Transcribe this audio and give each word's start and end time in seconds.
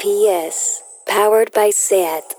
RPS, 0.00 0.80
powered 1.06 1.52
by 1.52 1.68
SAT. 1.68 2.34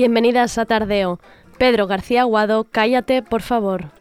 Bienvenidas 0.00 0.56
a 0.56 0.64
Tardeo. 0.64 1.20
Pedro 1.58 1.86
García 1.86 2.22
Aguado, 2.22 2.66
cállate, 2.70 3.22
por 3.22 3.42
favor. 3.42 3.99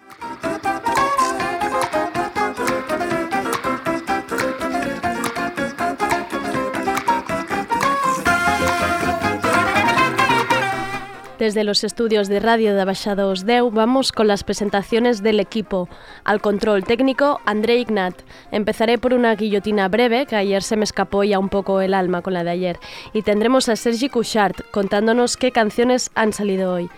Desde 11.40 11.64
los 11.64 11.86
estudios 11.86 12.28
de 12.28 12.42
radio 12.42 12.76
de 12.76 12.82
Abaixados 12.82 13.46
Deu 13.46 13.72
vamos 13.72 14.12
con 14.12 14.28
las 14.28 14.44
presentaciones 14.44 15.24
del 15.24 15.40
equipo. 15.40 15.88
Al 16.26 16.42
control 16.42 16.84
técnico, 16.84 17.40
André 17.46 17.78
Ignat. 17.78 18.14
Empezaré 18.52 18.98
por 18.98 19.14
una 19.14 19.36
guillotina 19.36 19.88
breve, 19.88 20.26
que 20.26 20.36
ayer 20.36 20.62
se 20.62 20.76
me 20.76 20.84
escapó 20.84 21.24
ya 21.24 21.40
un 21.40 21.48
poco 21.48 21.80
el 21.80 21.94
alma 21.94 22.22
con 22.22 22.34
la 22.34 22.44
de 22.44 22.50
ayer. 22.50 22.80
Y 23.14 23.22
tendremos 23.22 23.70
a 23.70 23.78
Sergi 23.78 24.10
Couchard 24.10 24.66
contándonos 24.72 25.38
qué 25.38 25.54
canciones 25.54 26.12
han 26.14 26.34
salido 26.34 26.74
hoy. 26.74 26.90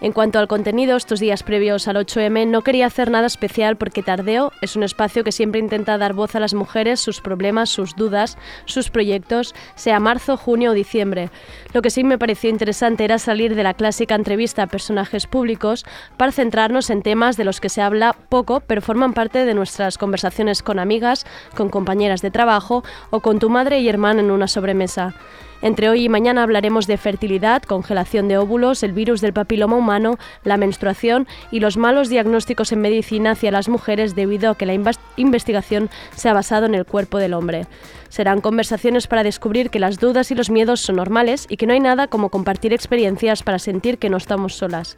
En 0.00 0.12
cuanto 0.12 0.38
al 0.38 0.46
contenido, 0.46 0.96
estos 0.96 1.18
días 1.18 1.42
previos 1.42 1.88
al 1.88 1.96
8M 1.96 2.46
no 2.46 2.62
quería 2.62 2.86
hacer 2.86 3.10
nada 3.10 3.26
especial 3.26 3.76
porque 3.76 4.04
Tardeo 4.04 4.52
es 4.60 4.76
un 4.76 4.84
espacio 4.84 5.24
que 5.24 5.32
siempre 5.32 5.58
intenta 5.58 5.98
dar 5.98 6.12
voz 6.12 6.36
a 6.36 6.40
las 6.40 6.54
mujeres, 6.54 7.00
sus 7.00 7.20
problemas, 7.20 7.68
sus 7.68 7.96
dudas, 7.96 8.38
sus 8.64 8.90
proyectos, 8.90 9.56
sea 9.74 9.98
marzo, 9.98 10.36
junio 10.36 10.70
o 10.70 10.74
diciembre. 10.74 11.30
Lo 11.72 11.82
que 11.82 11.90
sí 11.90 12.04
me 12.04 12.16
pareció 12.16 12.48
interesante 12.48 13.04
era 13.04 13.18
salir 13.18 13.56
de 13.56 13.64
la 13.64 13.74
clásica 13.74 14.14
entrevista 14.14 14.62
a 14.62 14.66
personajes 14.68 15.26
públicos 15.26 15.84
para 16.16 16.30
centrarnos 16.30 16.90
en 16.90 17.02
temas 17.02 17.36
de 17.36 17.44
los 17.44 17.60
que 17.60 17.68
se 17.68 17.82
habla 17.82 18.14
poco, 18.28 18.60
pero 18.60 18.80
forman 18.80 19.14
parte 19.14 19.44
de 19.44 19.54
nuestras 19.54 19.98
conversaciones 19.98 20.62
con 20.62 20.78
amigas, 20.78 21.26
con 21.56 21.70
compañeras 21.70 22.22
de 22.22 22.30
trabajo 22.30 22.84
o 23.10 23.18
con 23.18 23.40
tu 23.40 23.50
madre 23.50 23.80
y 23.80 23.88
hermana 23.88 24.20
en 24.20 24.30
una 24.30 24.46
sobremesa. 24.46 25.16
Entre 25.60 25.88
hoy 25.88 26.04
y 26.04 26.08
mañana 26.08 26.44
hablaremos 26.44 26.86
de 26.86 26.96
fertilidad, 26.96 27.62
congelación 27.62 28.28
de 28.28 28.38
óvulos, 28.38 28.84
el 28.84 28.92
virus 28.92 29.20
del 29.20 29.32
papiloma 29.32 29.76
humano, 29.76 30.16
la 30.44 30.56
menstruación 30.56 31.26
y 31.50 31.58
los 31.58 31.76
malos 31.76 32.08
diagnósticos 32.08 32.70
en 32.70 32.80
medicina 32.80 33.32
hacia 33.32 33.50
las 33.50 33.68
mujeres 33.68 34.14
debido 34.14 34.50
a 34.52 34.54
que 34.54 34.66
la 34.66 34.78
investigación 35.16 35.90
se 36.14 36.28
ha 36.28 36.32
basado 36.32 36.66
en 36.66 36.76
el 36.76 36.86
cuerpo 36.86 37.18
del 37.18 37.34
hombre. 37.34 37.66
Serán 38.08 38.40
conversaciones 38.40 39.08
para 39.08 39.24
descubrir 39.24 39.70
que 39.70 39.80
las 39.80 39.98
dudas 39.98 40.30
y 40.30 40.36
los 40.36 40.48
miedos 40.48 40.80
son 40.80 40.96
normales 40.96 41.46
y 41.48 41.56
que 41.56 41.66
no 41.66 41.72
hay 41.72 41.80
nada 41.80 42.06
como 42.06 42.28
compartir 42.28 42.72
experiencias 42.72 43.42
para 43.42 43.58
sentir 43.58 43.98
que 43.98 44.10
no 44.10 44.16
estamos 44.16 44.54
solas. 44.54 44.96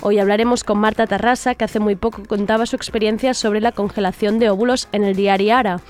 Hoy 0.00 0.18
hablaremos 0.18 0.64
con 0.64 0.78
Marta 0.78 1.06
Tarrasa, 1.06 1.54
que 1.54 1.64
hace 1.64 1.78
muy 1.78 1.94
poco 1.94 2.24
contaba 2.26 2.66
su 2.66 2.74
experiencia 2.74 3.34
sobre 3.34 3.60
la 3.60 3.70
congelación 3.70 4.40
de 4.40 4.50
óvulos 4.50 4.88
en 4.90 5.04
el 5.04 5.14
diario 5.14 5.54
Ara 5.54 5.80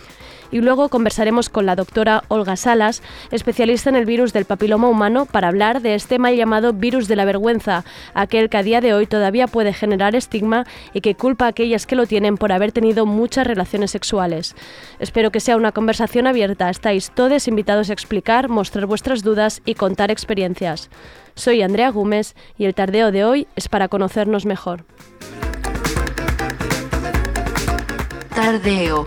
y 0.53 0.61
luego 0.61 0.89
conversaremos 0.89 1.49
con 1.49 1.67
la 1.67 1.75
doctora 1.75 2.23
Olga 2.29 2.57
Salas, 2.57 3.03
especialista 3.33 3.91
en 3.91 3.97
el 3.97 4.07
virus 4.07 4.33
del 4.33 4.45
papiloma 4.45 4.89
humano, 4.89 5.27
para 5.27 5.49
hablar 5.49 5.81
de 5.81 5.97
este 5.97 6.21
mal 6.21 6.37
llamado 6.37 6.73
virus 6.73 7.09
de 7.09 7.17
la 7.17 7.25
vergüenza, 7.25 7.85
aquel 8.15 8.49
que 8.51 8.59
a 8.59 8.63
día 8.63 8.81
de 8.81 8.95
hoy 8.95 9.07
todavía 9.07 9.49
puede 9.49 9.73
generar 9.73 10.15
estigma 10.15 10.65
y 10.93 11.01
que 11.01 11.17
culpa 11.17 11.47
a 11.47 11.49
aquellas 11.49 11.87
que 11.87 11.97
lo 11.97 12.07
tienen 12.07 12.37
por 12.37 12.53
haber 12.53 12.71
tenido 12.71 13.07
muchas 13.07 13.47
relaciones 13.47 13.91
sexuales. 13.91 14.55
Espero 15.01 15.33
que 15.33 15.41
sea 15.41 15.57
una 15.57 15.73
conversación 15.73 16.27
abierta. 16.27 16.69
Estáis 16.69 17.11
todos 17.11 17.49
invitados 17.49 17.89
a 17.89 17.95
explicar, 17.95 18.49
mostrar 18.49 18.87
vuestras 18.87 19.23
dudas 19.23 19.63
y 19.65 19.75
contar 19.75 20.11
experiencias. 20.11 20.91
Soy 21.35 21.63
Andrea 21.63 21.91
Gómez 21.91 22.37
y 22.59 22.67
el 22.67 22.75
tardeo 22.75 23.11
de 23.11 23.25
hoy 23.25 23.47
es 23.57 23.69
para 23.69 23.89
conocernos 23.89 24.45
mejor. 24.45 24.85
Tardeo 28.35 29.07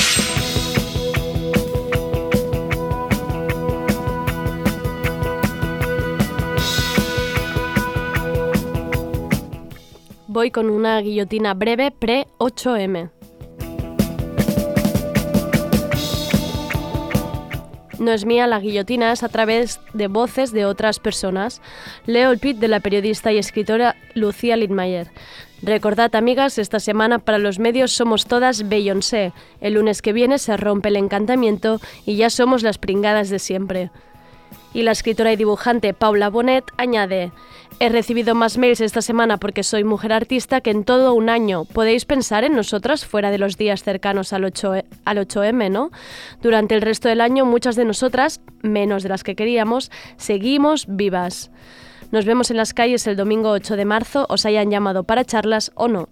Voy 10.33 10.49
con 10.49 10.69
una 10.69 10.97
guillotina 11.01 11.53
breve 11.53 11.91
pre-8M. 11.91 13.09
No 17.99 18.11
es 18.13 18.23
mía 18.23 18.47
la 18.47 18.61
guillotina, 18.61 19.11
es 19.11 19.23
a 19.23 19.27
través 19.27 19.81
de 19.93 20.07
voces 20.07 20.53
de 20.53 20.63
otras 20.63 20.99
personas. 20.99 21.61
Leo 22.05 22.31
el 22.31 22.39
tweet 22.39 22.53
de 22.53 22.69
la 22.69 22.79
periodista 22.79 23.33
y 23.33 23.39
escritora 23.39 23.97
Lucía 24.13 24.55
Lidmayer. 24.55 25.11
Recordad, 25.63 26.15
amigas, 26.15 26.57
esta 26.59 26.79
semana 26.79 27.19
para 27.19 27.37
los 27.37 27.59
medios 27.59 27.91
somos 27.91 28.25
todas 28.25 28.69
Beyoncé. 28.69 29.33
El 29.59 29.73
lunes 29.73 30.01
que 30.01 30.13
viene 30.13 30.39
se 30.39 30.55
rompe 30.55 30.87
el 30.87 30.95
encantamiento 30.95 31.81
y 32.05 32.15
ya 32.15 32.29
somos 32.29 32.63
las 32.63 32.77
pringadas 32.77 33.29
de 33.29 33.39
siempre. 33.39 33.91
Y 34.73 34.83
la 34.83 34.91
escritora 34.91 35.33
y 35.33 35.35
dibujante 35.35 35.93
Paula 35.93 36.29
Bonet 36.29 36.65
añade, 36.77 37.31
He 37.81 37.89
recibido 37.89 38.35
más 38.35 38.59
mails 38.59 38.79
esta 38.79 39.01
semana 39.01 39.37
porque 39.37 39.63
soy 39.63 39.83
mujer 39.83 40.13
artista 40.13 40.61
que 40.61 40.69
en 40.69 40.83
todo 40.83 41.15
un 41.15 41.29
año. 41.29 41.65
Podéis 41.65 42.05
pensar 42.05 42.43
en 42.43 42.53
nosotras 42.53 43.05
fuera 43.05 43.31
de 43.31 43.39
los 43.39 43.57
días 43.57 43.81
cercanos 43.81 44.33
al, 44.33 44.43
8, 44.43 44.75
e, 44.75 44.85
al 45.03 45.17
8M, 45.17 45.71
¿no? 45.71 45.89
Durante 46.43 46.75
el 46.75 46.83
resto 46.83 47.09
del 47.09 47.21
año 47.21 47.43
muchas 47.43 47.75
de 47.75 47.85
nosotras, 47.85 48.39
menos 48.61 49.01
de 49.01 49.09
las 49.09 49.23
que 49.23 49.35
queríamos, 49.35 49.89
seguimos 50.17 50.85
vivas. 50.87 51.49
Nos 52.11 52.25
vemos 52.25 52.51
en 52.51 52.57
las 52.57 52.75
calles 52.75 53.07
el 53.07 53.15
domingo 53.15 53.49
8 53.49 53.75
de 53.75 53.85
marzo, 53.85 54.27
os 54.29 54.45
hayan 54.45 54.69
llamado 54.69 55.03
para 55.03 55.25
charlas 55.25 55.71
o 55.73 55.87
no. 55.87 56.07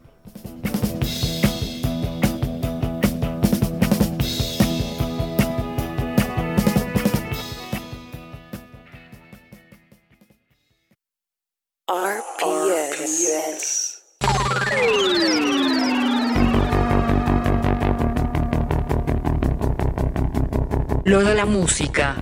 Lo 21.10 21.24
de 21.24 21.34
la 21.34 21.48
música. 21.48 22.16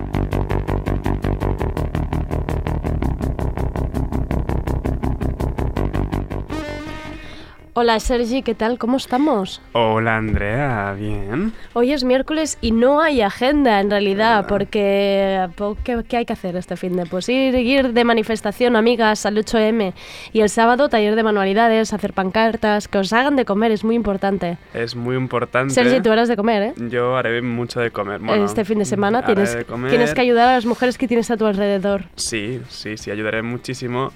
Hola 7.80 8.00
Sergi, 8.00 8.42
¿qué 8.42 8.56
tal? 8.56 8.76
¿Cómo 8.76 8.96
estamos? 8.96 9.62
Hola 9.70 10.16
Andrea, 10.16 10.96
bien. 10.98 11.52
Hoy 11.74 11.92
es 11.92 12.02
miércoles 12.02 12.58
y 12.60 12.72
no 12.72 13.00
hay 13.00 13.22
agenda 13.22 13.78
en 13.78 13.88
realidad, 13.88 14.46
porque 14.48 15.48
¿qué, 15.84 16.16
hay 16.16 16.24
que 16.24 16.32
hacer 16.32 16.56
este 16.56 16.76
fin 16.76 16.96
de? 16.96 17.06
Pues 17.06 17.28
ir, 17.28 17.54
ir 17.54 17.92
de 17.92 18.02
manifestación, 18.02 18.74
amigas, 18.74 19.24
al 19.26 19.36
8M. 19.36 19.92
Y 20.32 20.40
el 20.40 20.48
sábado 20.48 20.88
taller 20.88 21.14
de 21.14 21.22
manualidades, 21.22 21.92
hacer 21.92 22.14
pancartas, 22.14 22.88
que 22.88 22.98
os 22.98 23.12
hagan 23.12 23.36
de 23.36 23.44
comer, 23.44 23.70
es 23.70 23.84
muy 23.84 23.94
importante. 23.94 24.58
Es 24.74 24.96
muy 24.96 25.14
importante. 25.14 25.72
Sergi, 25.72 26.00
tú 26.00 26.10
harás 26.10 26.26
de 26.26 26.34
comer, 26.34 26.62
¿eh? 26.62 26.74
Yo 26.90 27.16
haré 27.16 27.40
mucho 27.42 27.78
de 27.78 27.92
comer. 27.92 28.20
este 28.44 28.64
fin 28.64 28.80
de 28.80 28.86
semana 28.86 29.24
tienes, 29.24 29.56
tienes 29.88 30.14
que 30.14 30.20
ayudar 30.20 30.48
a 30.48 30.54
las 30.54 30.66
mujeres 30.66 30.98
que 30.98 31.06
tienes 31.06 31.30
a 31.30 31.36
tu 31.36 31.46
alrededor. 31.46 32.06
Sí, 32.16 32.60
sí, 32.68 32.96
sí, 32.96 33.12
ayudaré 33.12 33.42
muchísimo, 33.42 34.10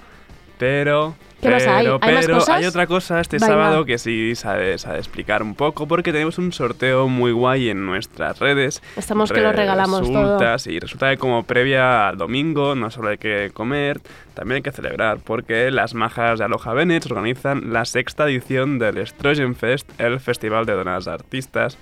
pero 0.57 1.15
¿Qué 1.43 1.49
más 1.49 1.67
hay? 1.67 1.85
Pero, 1.85 1.99
¿Hay 2.01 2.13
más 2.15 2.25
pero 2.25 2.37
cosas? 2.39 2.55
hay 2.55 2.65
otra 2.65 2.87
cosa 2.87 3.19
este 3.19 3.37
Venga. 3.37 3.47
sábado 3.47 3.85
que 3.85 3.97
sí 3.97 4.35
sabe, 4.35 4.77
sabe 4.77 4.97
explicar 4.97 5.43
un 5.43 5.55
poco 5.55 5.87
porque 5.87 6.11
tenemos 6.11 6.37
un 6.37 6.51
sorteo 6.51 7.07
muy 7.07 7.31
guay 7.31 7.69
en 7.69 7.85
nuestras 7.85 8.39
redes. 8.39 8.81
Estamos 8.95 9.31
que 9.31 9.41
lo 9.41 9.51
regalamos 9.51 10.01
todo. 10.01 10.23
Resulta, 10.23 10.57
sí, 10.59 10.79
resulta 10.79 11.09
que 11.11 11.17
como 11.17 11.43
previa 11.43 12.09
al 12.09 12.17
domingo 12.17 12.75
no 12.75 12.89
solo 12.89 13.09
hay 13.09 13.17
que 13.17 13.51
comer, 13.53 14.01
también 14.33 14.57
hay 14.57 14.61
que 14.61 14.71
celebrar 14.71 15.19
porque 15.23 15.69
las 15.71 15.93
majas 15.93 16.39
de 16.39 16.45
Aloha 16.45 16.73
Bennett 16.73 17.05
organizan 17.05 17.71
la 17.73 17.85
sexta 17.85 18.25
edición 18.27 18.79
del 18.79 18.97
Estrogen 18.97 19.55
Fest, 19.55 19.89
el 19.99 20.19
festival 20.19 20.65
de 20.65 20.73
dones 20.73 21.07
artistes, 21.07 21.77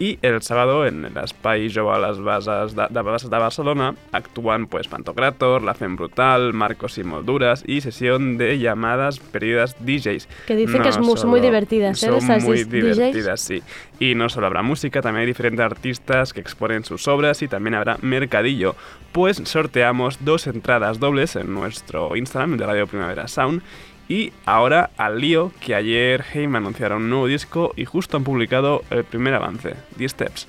i 0.00 0.18
el 0.22 0.40
sábado 0.42 0.86
en 0.88 1.04
l'espai 1.14 1.68
Jove 1.70 1.92
a 1.94 1.98
les 2.00 2.18
Bases 2.18 2.72
de, 2.74 2.86
de, 2.90 3.02
Bases 3.06 3.30
de 3.30 3.38
Barcelona 3.38 3.94
actuen 4.10 4.66
pues, 4.66 4.88
Pantocrator, 4.88 5.62
La 5.62 5.74
Fem 5.74 5.94
Brutal, 5.94 6.52
Marcos 6.54 6.98
y 6.98 7.04
Molduras 7.04 7.62
y 7.68 7.82
sesión 7.82 8.36
de 8.36 8.58
llamadas 8.58 9.20
perdidas 9.20 9.76
DJs. 9.78 10.26
Que 10.46 10.56
dicen 10.56 10.82
que 10.82 10.88
es 10.88 10.98
mu- 10.98 11.16
son 11.16 11.30
muy 11.30 11.40
divertidas, 11.40 12.02
¿eh? 12.02 12.06
Son 12.20 12.42
muy 12.42 12.64
DJs. 12.64 12.70
divertidas, 12.70 13.40
sí. 13.42 13.62
Y 14.02 14.16
no 14.16 14.28
solo 14.28 14.48
habrá 14.48 14.62
música, 14.62 15.00
también 15.00 15.20
hay 15.20 15.26
diferentes 15.28 15.64
artistas 15.64 16.32
que 16.32 16.40
exponen 16.40 16.82
sus 16.82 17.06
obras 17.06 17.40
y 17.40 17.46
también 17.46 17.76
habrá 17.76 17.98
mercadillo. 18.02 18.74
Pues 19.12 19.40
sorteamos 19.44 20.24
dos 20.24 20.48
entradas 20.48 20.98
dobles 20.98 21.36
en 21.36 21.54
nuestro 21.54 22.16
Instagram 22.16 22.56
de 22.56 22.66
Radio 22.66 22.88
Primavera 22.88 23.28
Sound. 23.28 23.62
Y 24.08 24.32
ahora 24.44 24.90
al 24.96 25.20
lío 25.20 25.52
que 25.60 25.76
ayer 25.76 26.24
Heim 26.34 26.56
anunciaron 26.56 27.04
un 27.04 27.10
nuevo 27.10 27.28
disco 27.28 27.74
y 27.76 27.84
justo 27.84 28.16
han 28.16 28.24
publicado 28.24 28.82
el 28.90 29.04
primer 29.04 29.34
avance, 29.34 29.76
The 29.96 30.08
Steps. 30.08 30.48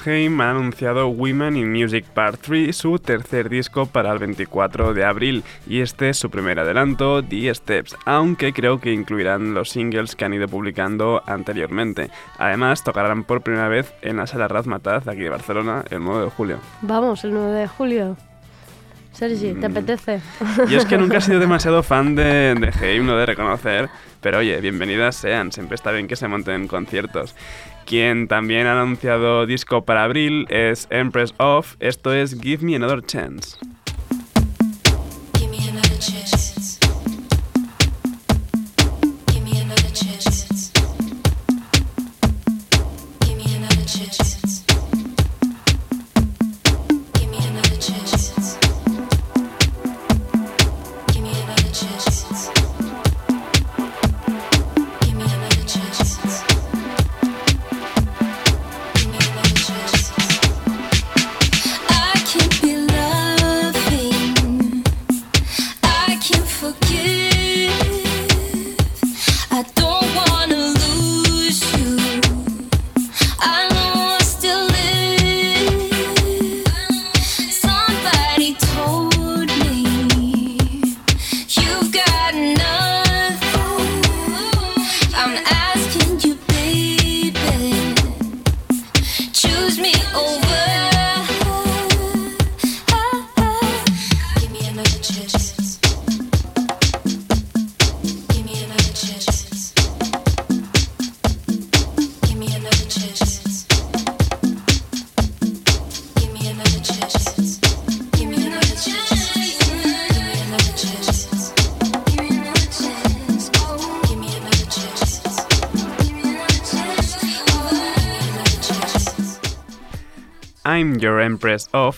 Las 0.00 0.06
hermanas 0.06 0.22
Heim 0.22 0.40
han 0.40 0.56
anunciado 0.56 1.08
Women 1.08 1.56
in 1.56 1.72
Music 1.72 2.06
Part 2.14 2.40
3, 2.40 2.74
su 2.74 2.98
tercer 2.98 3.50
disco 3.50 3.86
para 3.86 4.10
el 4.12 4.18
24 4.18 4.94
de 4.94 5.04
abril, 5.04 5.44
y 5.66 5.80
este 5.80 6.08
es 6.08 6.16
su 6.16 6.30
primer 6.30 6.58
adelanto, 6.58 7.22
The 7.22 7.54
Steps, 7.54 7.96
aunque 8.06 8.52
creo 8.52 8.80
que 8.80 8.92
incluirán 8.92 9.52
los 9.52 9.70
singles 9.70 10.16
que 10.16 10.24
han 10.24 10.32
ido 10.32 10.48
publicando 10.48 11.22
anteriormente. 11.26 12.10
Además, 12.38 12.82
tocarán 12.82 13.24
por 13.24 13.42
primera 13.42 13.68
vez 13.68 13.92
en 14.00 14.16
la 14.16 14.26
sala 14.26 14.48
Razmataz 14.48 15.06
aquí 15.06 15.20
de 15.20 15.30
Barcelona 15.30 15.84
el 15.90 16.02
9 16.02 16.24
de 16.24 16.30
julio. 16.30 16.58
Vamos, 16.82 17.24
el 17.24 17.34
9 17.34 17.52
de 17.52 17.68
julio. 17.68 18.16
Sergi, 19.12 19.54
¿te 19.54 19.68
Mm. 19.68 19.72
apetece? 19.72 20.20
Yo 20.68 20.78
es 20.78 20.84
que 20.86 20.96
nunca 20.96 21.18
he 21.18 21.20
sido 21.20 21.40
demasiado 21.40 21.82
fan 21.82 22.14
de, 22.14 22.54
de 22.54 22.72
Heim, 22.80 23.04
no 23.06 23.16
de 23.16 23.26
reconocer, 23.26 23.88
pero 24.20 24.38
oye, 24.38 24.60
bienvenidas 24.60 25.16
sean, 25.16 25.52
siempre 25.52 25.74
está 25.74 25.90
bien 25.90 26.06
que 26.08 26.16
se 26.16 26.28
monten 26.28 26.68
conciertos. 26.68 27.34
Quien 27.86 28.28
también 28.28 28.66
ha 28.66 28.80
anunciado 28.80 29.46
disco 29.46 29.84
para 29.84 30.04
abril 30.04 30.46
es 30.48 30.86
Empress 30.90 31.34
of, 31.38 31.74
esto 31.80 32.14
es 32.14 32.40
Give 32.40 32.64
Me 32.64 32.76
Another 32.76 33.02
Chance. 33.04 33.56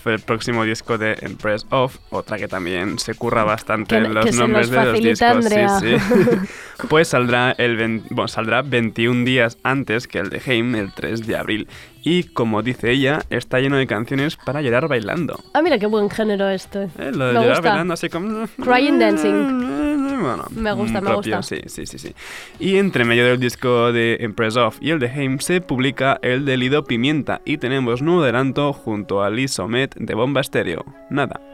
El 0.07 0.21
próximo 0.21 0.65
disco 0.65 0.99
de 0.99 1.17
Empress 1.21 1.67
of, 1.71 1.97
otra 2.11 2.39
que 2.39 2.49
también 2.49 2.99
se 2.99 3.15
curra 3.15 3.45
bastante 3.45 3.97
Que- 3.97 4.05
en 4.05 4.15
los 4.15 4.25
que 4.27 4.33
nombres 4.33 4.71
de 4.71 4.85
los 4.85 5.01
discos. 5.01 5.45
Sí, 5.47 5.97
sí. 5.99 6.49
pues 6.89 7.09
saldrá, 7.09 7.53
el 7.59 8.03
bueno, 8.11 8.29
saldrá 8.29 8.63
21 8.63 9.25
días 9.25 9.59
antes 9.63 10.09
que 10.09 10.19
el 10.19 10.31
de 10.31 10.41
Heim, 10.45 10.75
el 10.75 10.93
3 10.93 11.27
de 11.27 11.37
abril. 11.37 11.69
Y 12.05 12.25
como 12.25 12.63
dice 12.63 12.91
ella, 12.91 13.21
está 13.31 13.61
lleno 13.61 13.77
de 13.77 13.87
canciones 13.87 14.37
para 14.37 14.61
llorar 14.61 14.89
bailando. 14.89 15.39
Ah, 15.55 15.63
mira 15.63 15.79
qué 15.79 15.87
buen 15.87 16.11
género 16.11 16.49
este. 16.49 16.85
Eh, 16.99 17.13
Lo 17.13 17.27
de 17.29 17.33
Me 17.35 17.41
llorar 17.41 17.49
gusta. 17.57 17.69
bailando 17.69 17.95
así 17.95 18.09
como... 18.09 18.47
Crying 18.61 18.99
dancing. 18.99 19.82
Bueno, 20.23 20.45
Me 20.51 20.73
gusta, 20.73 21.01
mm, 21.01 21.05
me 21.05 21.11
propio, 21.11 21.37
gusta. 21.37 21.57
Sí, 21.57 21.63
sí, 21.67 21.87
sí, 21.87 21.99
sí. 21.99 22.15
Y 22.59 22.77
entre 22.77 23.05
medio 23.05 23.27
del 23.27 23.39
disco 23.39 23.93
de 23.93 24.19
Empress 24.21 24.57
Of 24.57 24.79
y 24.81 24.91
el 24.91 24.99
de 24.99 25.07
Heim 25.07 25.39
se 25.39 25.61
publica 25.61 26.19
el 26.23 26.45
de 26.45 26.57
Lido 26.57 26.85
Pimienta 26.85 27.43
y 27.45 27.59
tenemos 27.59 28.03
nuevo 28.03 28.23
adelanto 28.23 28.73
junto 28.73 29.23
a 29.23 29.31
Liz 29.31 29.57
de 29.97 30.15
Bomba 30.15 30.41
Estéreo. 30.41 30.85
Nada. 31.11 31.52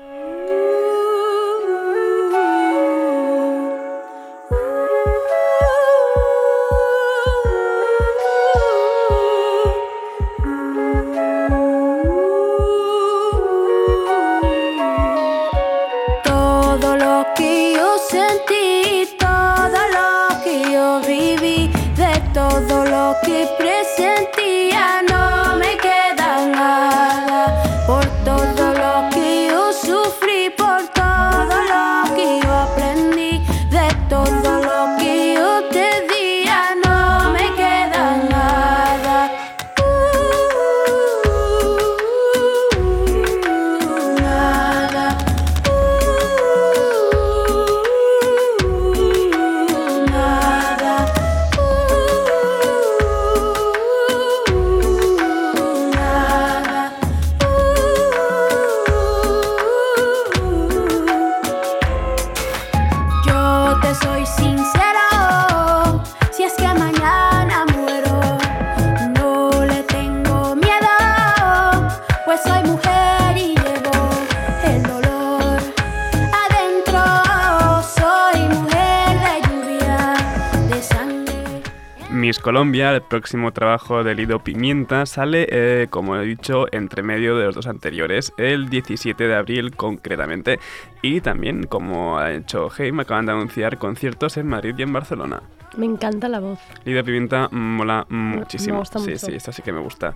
Próximo 83.09 83.53
trabajo 83.53 84.05
de 84.05 84.15
Lido 84.15 84.39
Pimienta, 84.41 85.07
sale, 85.07 85.47
eh, 85.51 85.87
como 85.91 86.17
he 86.17 86.25
dicho, 86.25 86.67
entre 86.73 87.03
medio 87.03 87.37
de 87.37 87.47
los 87.47 87.55
dos 87.55 87.67
anteriores, 87.67 88.33
el 88.37 88.69
17 88.69 89.27
de 89.27 89.35
abril 89.35 89.75
concretamente. 89.75 90.59
Y 91.03 91.21
también, 91.21 91.65
como 91.65 92.19
ha 92.19 92.33
hecho 92.33 92.69
Heim, 92.77 93.01
acaban 93.01 93.27
de 93.27 93.33
anunciar 93.33 93.79
conciertos 93.79 94.37
en 94.37 94.47
Madrid 94.47 94.75
y 94.79 94.83
en 94.83 94.93
Barcelona. 94.93 95.43
Me 95.77 95.87
encanta 95.87 96.29
la 96.29 96.41
voz. 96.41 96.59
Lido 96.85 97.05
Pimienta 97.05 97.49
mola 97.51 98.07
muchísimo. 98.09 98.79
gusta 98.79 98.99
sí, 98.99 99.11
mucho. 99.11 99.27
sí, 99.27 99.35
esta 99.35 99.53
sí 99.53 99.63
que 99.63 99.73
me 99.73 99.81
gusta. 99.81 100.15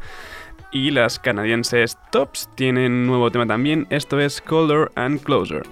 Y 0.70 0.90
las 0.90 1.18
canadienses 1.18 1.98
Tops 2.10 2.48
tienen 2.54 3.06
nuevo 3.06 3.30
tema 3.30 3.46
también. 3.46 3.86
Esto 3.90 4.18
es 4.18 4.40
Color 4.40 4.90
and 4.94 5.20
Closer. 5.22 5.62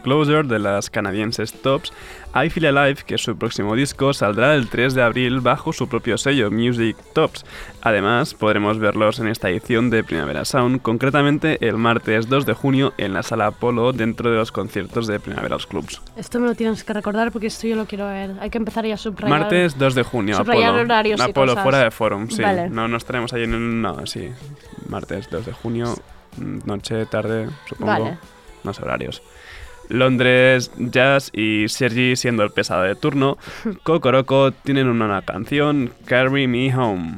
Closer 0.00 0.46
de 0.46 0.58
las 0.58 0.90
canadienses 0.90 1.52
Tops. 1.52 1.92
I 2.34 2.48
Feel 2.48 2.76
Alive, 2.76 3.02
que 3.04 3.18
su 3.18 3.36
próximo 3.36 3.74
disco, 3.74 4.12
saldrá 4.14 4.54
el 4.54 4.68
3 4.68 4.94
de 4.94 5.02
abril 5.02 5.40
bajo 5.40 5.72
su 5.72 5.88
propio 5.88 6.16
sello 6.16 6.50
Music 6.50 6.96
Tops. 7.12 7.44
Además, 7.82 8.34
podremos 8.34 8.78
verlos 8.78 9.18
en 9.18 9.28
esta 9.28 9.50
edición 9.50 9.90
de 9.90 10.04
Primavera 10.04 10.44
Sound, 10.44 10.80
concretamente 10.82 11.66
el 11.66 11.76
martes 11.76 12.28
2 12.28 12.46
de 12.46 12.52
junio 12.54 12.92
en 12.98 13.12
la 13.12 13.22
Sala 13.22 13.46
Apolo 13.48 13.92
dentro 13.92 14.30
de 14.30 14.36
los 14.36 14.52
conciertos 14.52 15.06
de 15.06 15.18
Primavera 15.20 15.50
Clubs. 15.68 16.00
Esto 16.16 16.38
me 16.40 16.46
lo 16.46 16.54
tienes 16.54 16.84
que 16.84 16.92
recordar 16.92 17.32
porque 17.32 17.48
esto 17.48 17.66
yo 17.66 17.76
lo 17.76 17.86
quiero 17.86 18.06
ver. 18.06 18.32
Hay 18.40 18.50
que 18.50 18.58
empezar 18.58 18.86
ya 18.86 18.94
a 18.94 18.96
subrayar. 18.96 19.40
Martes 19.40 19.76
2 19.78 19.94
de 19.94 20.02
junio, 20.02 20.36
Subrayar 20.36 20.68
Apolo. 20.70 20.84
horarios 20.84 21.20
y 21.20 21.22
Apolo 21.30 21.52
cosas. 21.52 21.62
fuera 21.64 21.78
de 21.78 21.90
Forum, 21.90 22.28
sí. 22.30 22.42
Vale. 22.42 22.70
No, 22.70 22.86
no 22.88 22.96
estaremos 22.96 23.32
ahí 23.32 23.44
en 23.44 23.54
el... 23.54 23.82
No, 23.82 24.06
sí. 24.06 24.30
Martes 24.88 25.28
2 25.30 25.46
de 25.46 25.52
junio, 25.52 25.94
mm, 26.36 26.58
noche, 26.64 27.04
tarde, 27.06 27.48
supongo. 27.68 27.90
Vale. 27.92 28.18
No 28.62 28.72
sé 28.72 28.82
horarios. 28.82 29.22
Londres, 29.90 30.70
Jazz 30.78 31.30
y 31.34 31.68
Sergi 31.68 32.16
siendo 32.16 32.42
el 32.42 32.50
pesado 32.50 32.84
de 32.84 32.94
turno. 32.94 33.36
Cocoroco 33.82 34.52
tienen 34.52 34.88
una 34.88 35.20
canción, 35.22 35.92
Carry 36.06 36.46
Me 36.46 36.74
Home. 36.74 37.16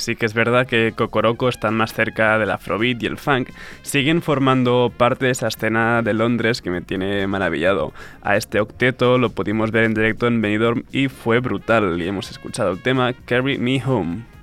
Sí 0.00 0.16
que 0.16 0.26
es 0.26 0.34
verdad 0.34 0.66
que 0.66 0.92
Cocoroco 0.96 1.48
están 1.48 1.74
más 1.74 1.92
cerca 1.92 2.38
del 2.38 2.50
afrobeat 2.50 3.02
y 3.02 3.06
el 3.06 3.18
funk, 3.18 3.50
siguen 3.82 4.22
formando 4.22 4.92
parte 4.96 5.26
de 5.26 5.32
esa 5.32 5.48
escena 5.48 6.02
de 6.02 6.14
Londres 6.14 6.62
que 6.62 6.70
me 6.70 6.80
tiene 6.80 7.26
maravillado. 7.26 7.92
A 8.22 8.36
este 8.36 8.60
octeto 8.60 9.18
lo 9.18 9.30
pudimos 9.30 9.70
ver 9.70 9.84
en 9.84 9.94
directo 9.94 10.26
en 10.26 10.40
Benidorm 10.40 10.84
y 10.90 11.08
fue 11.08 11.40
brutal 11.40 12.00
y 12.00 12.08
hemos 12.08 12.30
escuchado 12.30 12.72
el 12.72 12.82
tema 12.82 13.12
Carry 13.26 13.58
Me 13.58 13.82
Home. 13.84 14.39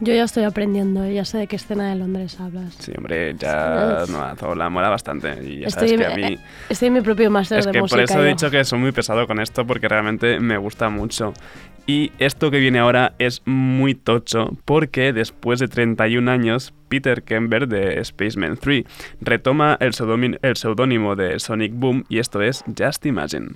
Yo 0.00 0.14
ya 0.14 0.24
estoy 0.24 0.44
aprendiendo, 0.44 1.06
ya 1.08 1.24
sé 1.26 1.38
de 1.38 1.46
qué 1.46 1.56
escena 1.56 1.90
de 1.90 1.96
Londres 1.96 2.40
hablas. 2.40 2.74
Sí, 2.78 2.92
hombre, 2.96 3.34
ya 3.38 4.04
no, 4.08 4.34
Zola 4.36 4.70
mola 4.70 4.88
bastante. 4.88 5.28
Y 5.44 5.60
ya 5.60 5.66
Estoy, 5.66 5.90
sabes 5.90 6.06
que 6.06 6.12
a 6.12 6.16
mí... 6.16 6.34
eh, 6.34 6.38
estoy 6.70 6.88
en 6.88 6.94
mi 6.94 7.00
propio 7.02 7.30
máster 7.30 7.58
Es 7.58 7.66
de 7.66 7.72
que 7.72 7.80
música. 7.82 7.96
por 7.96 8.04
eso 8.04 8.24
he 8.24 8.28
dicho 8.28 8.50
que 8.50 8.64
soy 8.64 8.78
muy 8.78 8.92
pesado 8.92 9.26
con 9.26 9.40
esto 9.40 9.66
porque 9.66 9.88
realmente 9.88 10.40
me 10.40 10.56
gusta 10.56 10.88
mucho. 10.88 11.34
Y 11.86 12.12
esto 12.18 12.50
que 12.50 12.58
viene 12.60 12.78
ahora 12.78 13.14
es 13.18 13.42
muy 13.46 13.94
tocho 13.94 14.50
porque 14.64 15.12
después 15.12 15.58
de 15.60 15.68
31 15.68 16.30
años, 16.30 16.72
Peter 16.88 17.22
Kember 17.22 17.66
de 17.68 18.02
Spaceman 18.04 18.56
3 18.56 18.84
retoma 19.20 19.76
el 19.80 19.92
seudónimo 20.56 21.16
de 21.16 21.38
Sonic 21.40 21.72
Boom 21.74 22.04
y 22.08 22.18
esto 22.20 22.42
es 22.42 22.64
Just 22.78 23.04
Imagine. 23.06 23.48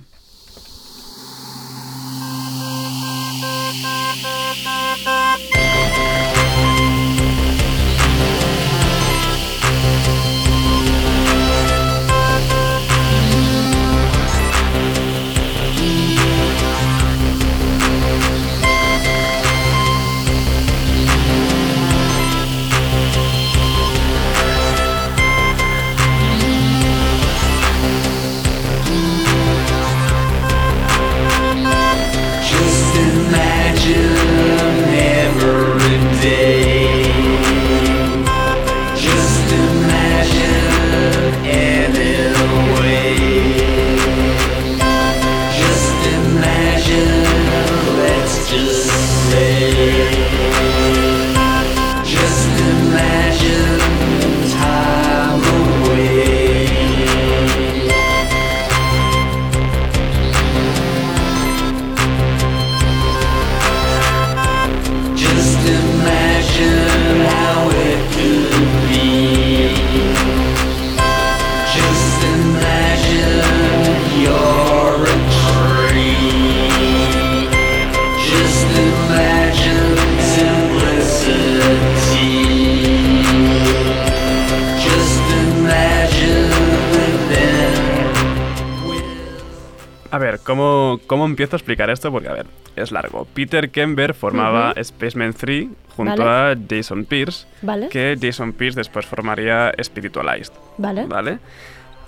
¿Cómo, 90.45 90.99
¿cómo 91.07 91.25
empiezo 91.25 91.55
a 91.55 91.57
explicar 91.57 91.89
esto? 91.89 92.11
Porque, 92.11 92.29
a 92.29 92.33
ver, 92.33 92.45
es 92.77 92.91
largo. 92.93 93.25
Peter 93.33 93.69
Kember 93.69 94.13
formaba 94.13 94.73
Spaceman 94.81 95.33
3 95.33 95.67
junto 95.95 96.23
Vale. 96.25 96.53
a 96.53 96.57
Jason 96.69 97.03
Pierce, 97.05 97.47
Vale, 97.61 97.89
que 97.89 98.17
Jason 98.21 98.53
Pierce 98.53 98.77
después 98.77 99.05
formaría 99.05 99.71
Spiritualized. 99.81 100.53
vale. 100.77 101.05
¿Vale? 101.05 101.39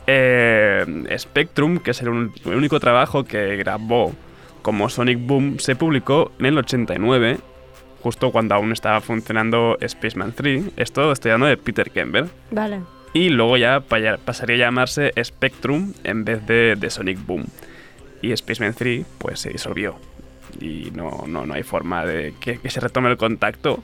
Eh, 0.05 0.85
Spectrum, 1.17 1.79
que 1.79 1.91
es 1.91 2.01
el, 2.01 2.09
un- 2.09 2.33
el 2.45 2.55
único 2.55 2.79
trabajo 2.79 3.23
que 3.25 3.57
grabó 3.57 4.13
como 4.61 4.89
Sonic 4.89 5.19
Boom, 5.25 5.59
se 5.59 5.75
publicó 5.75 6.31
en 6.39 6.45
el 6.47 6.57
89, 6.57 7.37
justo 8.01 8.31
cuando 8.31 8.55
aún 8.55 8.71
estaba 8.71 9.01
funcionando 9.01 9.77
Spaceman 9.85 10.31
3. 10.33 10.63
Esto 10.77 11.11
estoy 11.11 11.31
hablando 11.31 11.47
de 11.47 11.57
Peter 11.57 11.89
Kember. 11.91 12.25
Vale. 12.51 12.81
Y 13.13 13.29
luego 13.29 13.57
ya 13.57 13.79
pa- 13.81 14.17
pasaría 14.23 14.55
a 14.55 14.59
llamarse 14.67 15.11
Spectrum 15.23 15.93
en 16.03 16.23
vez 16.25 16.45
de, 16.45 16.75
de 16.77 16.89
Sonic 16.89 17.25
Boom. 17.25 17.45
Y 18.21 18.35
Spaceman 18.35 18.73
3 18.73 19.05
pues 19.17 19.39
se 19.39 19.49
disolvió. 19.49 19.95
Y 20.59 20.91
no, 20.93 21.25
no, 21.27 21.45
no 21.45 21.53
hay 21.53 21.63
forma 21.63 22.05
de 22.05 22.33
que, 22.39 22.59
se 22.69 22.79
retome 22.79 23.09
el 23.09 23.17
contacto. 23.17 23.83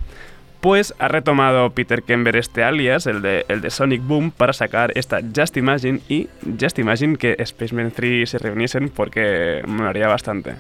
Pues 0.62 0.94
ha 1.00 1.10
retomado 1.10 1.72
Peter 1.72 2.04
Kember 2.04 2.38
este 2.38 2.64
alias, 2.64 3.06
el 3.06 3.22
de, 3.22 3.46
el 3.50 3.60
de 3.60 3.70
Sonic 3.70 4.02
Boom, 4.02 4.32
para 4.32 4.54
sacar 4.54 4.94
esta 4.96 5.20
Just 5.36 5.58
Imagine 5.58 6.00
y 6.08 6.30
Just 6.60 6.80
Imagine 6.80 7.18
que 7.18 7.36
Spaceman 7.46 7.92
3 7.92 8.30
se 8.30 8.38
reuniesen 8.38 8.90
porque 8.90 9.62
me 9.68 9.84
haría 9.84 10.08
bastante. 10.08 10.56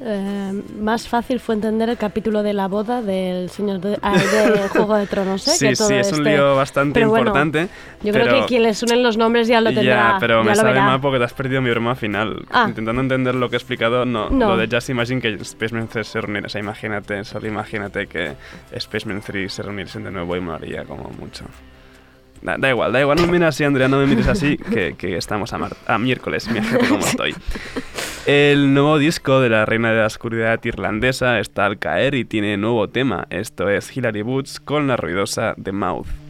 Eh, 0.00 0.62
más 0.78 1.08
fácil 1.08 1.40
fue 1.40 1.56
entender 1.56 1.88
el 1.88 1.96
capítulo 1.96 2.44
de 2.44 2.52
la 2.52 2.68
boda 2.68 3.02
del 3.02 3.50
señor 3.50 3.80
de, 3.80 3.98
ah, 4.00 4.16
del 4.16 4.68
Juego 4.68 4.94
de 4.96 5.08
Tronos, 5.08 5.48
¿eh? 5.48 5.50
sí, 5.50 5.68
que 5.70 5.74
todo 5.74 5.88
sí, 5.88 5.94
es 5.94 6.12
un 6.12 6.18
este- 6.18 6.30
lío 6.30 6.54
bastante 6.54 6.94
Pero 6.94 7.08
bueno, 7.08 7.26
importante. 7.26 7.68
Yo 8.04 8.12
creo 8.12 8.26
pero- 8.26 8.40
que 8.42 8.46
quien 8.46 8.62
le 8.62 8.74
suenen 8.74 9.02
los 9.02 9.16
nombres 9.16 9.48
ya 9.48 9.60
lo 9.60 9.70
tendrá. 9.72 10.12
Ya, 10.12 10.16
pero 10.20 10.44
ya 10.44 10.50
me 10.50 10.54
sabe 10.54 10.70
verá. 10.70 10.84
mal 10.84 11.00
porque 11.00 11.18
te 11.18 11.24
has 11.24 11.32
perdido 11.34 11.60
mi 11.62 11.70
broma 11.70 11.96
final. 11.96 12.46
Ah. 12.52 12.66
Intentando 12.68 13.00
entender 13.02 13.34
lo 13.34 13.50
que 13.50 13.56
he 13.56 13.58
explicado, 13.58 14.04
no, 14.04 14.30
No. 14.30 14.50
Lo 14.50 14.56
de 14.56 14.68
Just 14.70 14.88
Imagine 14.90 15.20
que 15.20 15.44
Spaceman 15.44 15.88
3 15.88 16.06
se 16.06 16.20
reuniera. 16.20 16.46
O 16.46 16.48
sea, 16.48 16.60
imagínate, 16.60 17.24
solo 17.24 17.48
imagínate 17.48 18.06
que 18.06 18.34
Spaceman 18.78 19.20
3 19.20 19.52
se 19.52 19.62
reuniesen 19.64 20.04
de 20.04 20.12
nuevo 20.12 20.36
y 20.36 20.40
me 20.40 20.52
haría 20.52 20.84
como 20.84 21.10
mucho. 21.18 21.44
Da, 22.40 22.56
da 22.56 22.70
igual, 22.70 22.92
da 22.92 23.00
igual, 23.00 23.16
no 23.20 23.26
me 23.26 23.32
mires 23.32 23.48
así, 23.48 23.64
Andrea, 23.64 23.88
no 23.88 23.98
me 23.98 24.06
mires 24.06 24.28
así, 24.28 24.56
que, 24.56 24.94
que 24.96 25.16
estamos 25.16 25.52
a, 25.52 25.58
a 25.88 25.98
miércoles, 25.98 26.46
fíjate 26.48 26.86
cómo 26.86 27.00
estoy. 27.04 27.34
El 28.28 28.74
nuevo 28.74 28.98
disco 28.98 29.40
de 29.40 29.48
la 29.48 29.64
Reina 29.64 29.90
de 29.90 30.00
la 30.00 30.06
Oscuridad 30.06 30.62
irlandesa 30.62 31.40
está 31.40 31.64
al 31.64 31.78
caer 31.78 32.14
y 32.14 32.26
tiene 32.26 32.58
nuevo 32.58 32.86
tema. 32.90 33.26
Esto 33.30 33.70
es 33.70 33.96
Hilary 33.96 34.20
Boots 34.20 34.60
con 34.60 34.86
la 34.86 34.98
ruidosa 34.98 35.54
The 35.62 35.72
Mouth. 35.72 36.27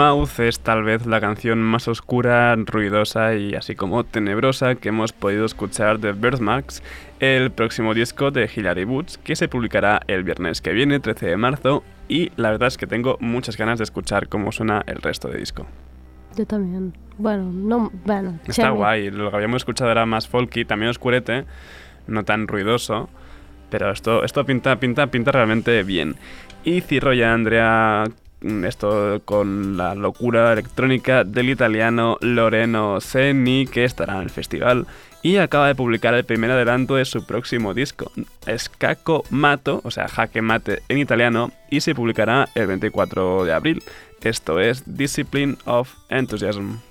Mouth 0.00 0.40
es 0.40 0.60
tal 0.60 0.82
vez 0.82 1.04
la 1.04 1.20
canción 1.20 1.60
más 1.60 1.86
oscura, 1.86 2.56
ruidosa 2.56 3.34
y 3.34 3.54
así 3.54 3.74
como 3.74 4.02
tenebrosa 4.02 4.74
que 4.76 4.88
hemos 4.88 5.12
podido 5.12 5.44
escuchar 5.44 6.00
de 6.00 6.12
Birthmarks, 6.12 6.82
el 7.18 7.50
próximo 7.50 7.92
disco 7.92 8.30
de 8.30 8.48
Hilary 8.48 8.84
Boots, 8.84 9.18
que 9.18 9.36
se 9.36 9.46
publicará 9.46 10.00
el 10.06 10.24
viernes 10.24 10.62
que 10.62 10.72
viene, 10.72 11.00
13 11.00 11.26
de 11.26 11.36
marzo, 11.36 11.84
y 12.08 12.32
la 12.36 12.50
verdad 12.50 12.68
es 12.68 12.78
que 12.78 12.86
tengo 12.86 13.18
muchas 13.20 13.58
ganas 13.58 13.76
de 13.76 13.84
escuchar 13.84 14.28
cómo 14.28 14.52
suena 14.52 14.82
el 14.86 15.02
resto 15.02 15.28
de 15.28 15.36
disco. 15.36 15.66
Yo 16.34 16.46
también. 16.46 16.94
Bueno, 17.18 17.50
no, 17.52 17.92
bueno. 18.06 18.38
Está 18.46 18.70
guay, 18.70 19.10
lo 19.10 19.28
que 19.28 19.36
habíamos 19.36 19.60
escuchado 19.60 19.90
era 19.90 20.06
más 20.06 20.26
folky, 20.26 20.64
también 20.64 20.88
oscurete, 20.88 21.44
no 22.06 22.24
tan 22.24 22.48
ruidoso, 22.48 23.10
pero 23.68 23.90
esto, 23.90 24.24
esto 24.24 24.46
pinta, 24.46 24.80
pinta, 24.80 25.08
pinta 25.08 25.30
realmente 25.30 25.82
bien. 25.82 26.16
Y 26.64 26.80
cierro 26.80 27.12
ya, 27.12 27.34
Andrea, 27.34 28.04
esto 28.64 29.20
con 29.24 29.76
la 29.76 29.94
locura 29.94 30.52
electrónica 30.52 31.24
del 31.24 31.50
italiano 31.50 32.16
Loreno 32.20 33.00
Seni, 33.00 33.66
que 33.66 33.84
estará 33.84 34.16
en 34.16 34.22
el 34.22 34.30
festival 34.30 34.86
y 35.22 35.36
acaba 35.36 35.68
de 35.68 35.74
publicar 35.74 36.14
el 36.14 36.24
primer 36.24 36.50
adelanto 36.50 36.96
de 36.96 37.04
su 37.04 37.26
próximo 37.26 37.74
disco, 37.74 38.10
Scacco 38.56 39.24
Mato, 39.30 39.80
o 39.84 39.90
sea, 39.90 40.08
jaque 40.08 40.40
mate 40.40 40.82
en 40.88 40.98
italiano, 40.98 41.52
y 41.70 41.82
se 41.82 41.94
publicará 41.94 42.48
el 42.54 42.66
24 42.66 43.44
de 43.44 43.52
abril. 43.52 43.82
Esto 44.22 44.60
es 44.60 44.82
Discipline 44.86 45.58
of 45.66 45.92
Enthusiasm. 46.08 46.89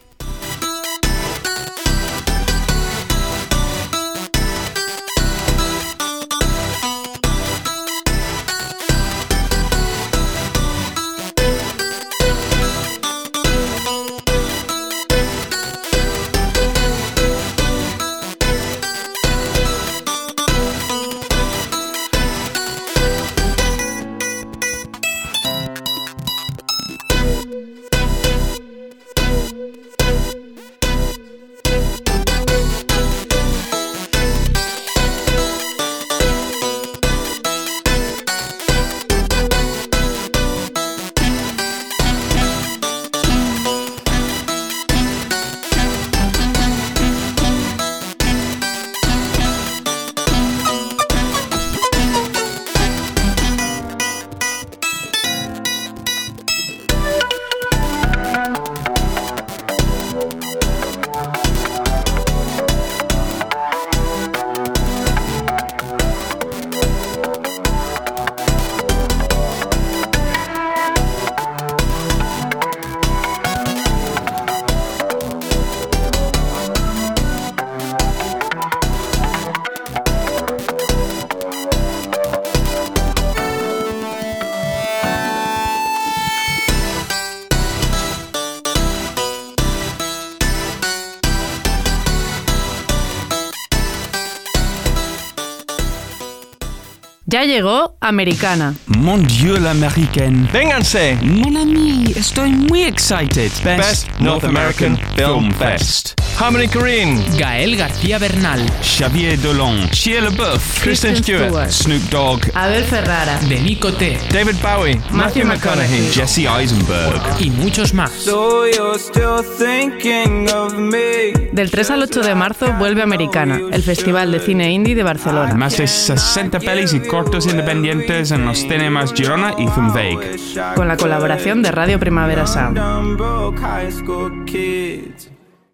Llegó 97.49 97.95
Americana. 97.99 98.75
Mon 98.85 99.25
Dieu, 99.25 99.57
l'américaine. 99.57 100.47
Vénganse! 100.53 101.17
Mon 101.23 101.55
ami, 101.57 102.13
estoy 102.15 102.51
muy 102.51 102.83
excited. 102.83 103.51
Best 103.63 104.07
North 104.19 104.43
American 104.43 104.97
Film 105.15 105.51
Fest. 105.51 106.13
Harmony 106.39 106.69
Korine, 106.69 107.21
Gael 107.37 107.75
García 107.75 108.17
Bernal, 108.17 108.65
Xavier 108.81 109.37
Dolan, 109.41 109.89
Shia 109.91 110.21
LaBeouf, 110.21 110.81
Kristen 110.81 111.17
Stewart, 111.17 111.69
Snoop 111.69 112.01
Dogg, 112.03 112.39
Abel 112.53 112.85
Ferrara. 112.85 113.37
Benico 113.49 113.91
T 113.91 114.17
David 114.31 114.55
Bowie, 114.61 115.01
Matthew 115.11 115.45
McConaughey, 115.45 116.09
Jesse 116.13 116.47
Eisenberg. 116.47 117.21
y 117.39 117.49
muchos 117.49 117.93
más. 117.93 118.11
So 118.11 118.65
you're 118.65 118.97
still 118.97 119.43
thinking 119.57 120.49
of 120.49 120.75
me. 120.75 121.33
Del 121.51 121.69
3 121.69 121.91
al 121.91 122.03
8 122.03 122.21
de 122.21 122.35
marzo 122.35 122.71
vuelve 122.79 123.01
Americana, 123.01 123.59
el 123.73 123.83
Festival 123.83 124.31
de 124.31 124.39
Cine 124.39 124.71
Indie 124.71 124.95
de 124.95 125.03
Barcelona. 125.03 125.55
Más 125.55 125.75
de 125.77 125.87
60 125.87 126.61
pelis 126.61 126.93
y 126.93 127.01
cortos 127.01 127.47
independientes 127.47 128.31
en 128.31 128.45
los 128.45 128.59
cinemas 128.59 129.13
Girona 129.13 129.55
y 129.57 129.67
Zumweg. 129.67 130.39
Con 130.75 130.87
la 130.87 130.95
colaboración 130.95 131.61
de 131.61 131.71
Radio 131.71 131.99
Primavera 131.99 132.47
Sound. 132.47 132.79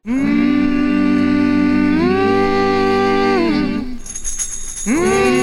Mm-hmm. 0.08 0.46
Mm-hmm. 4.88 5.35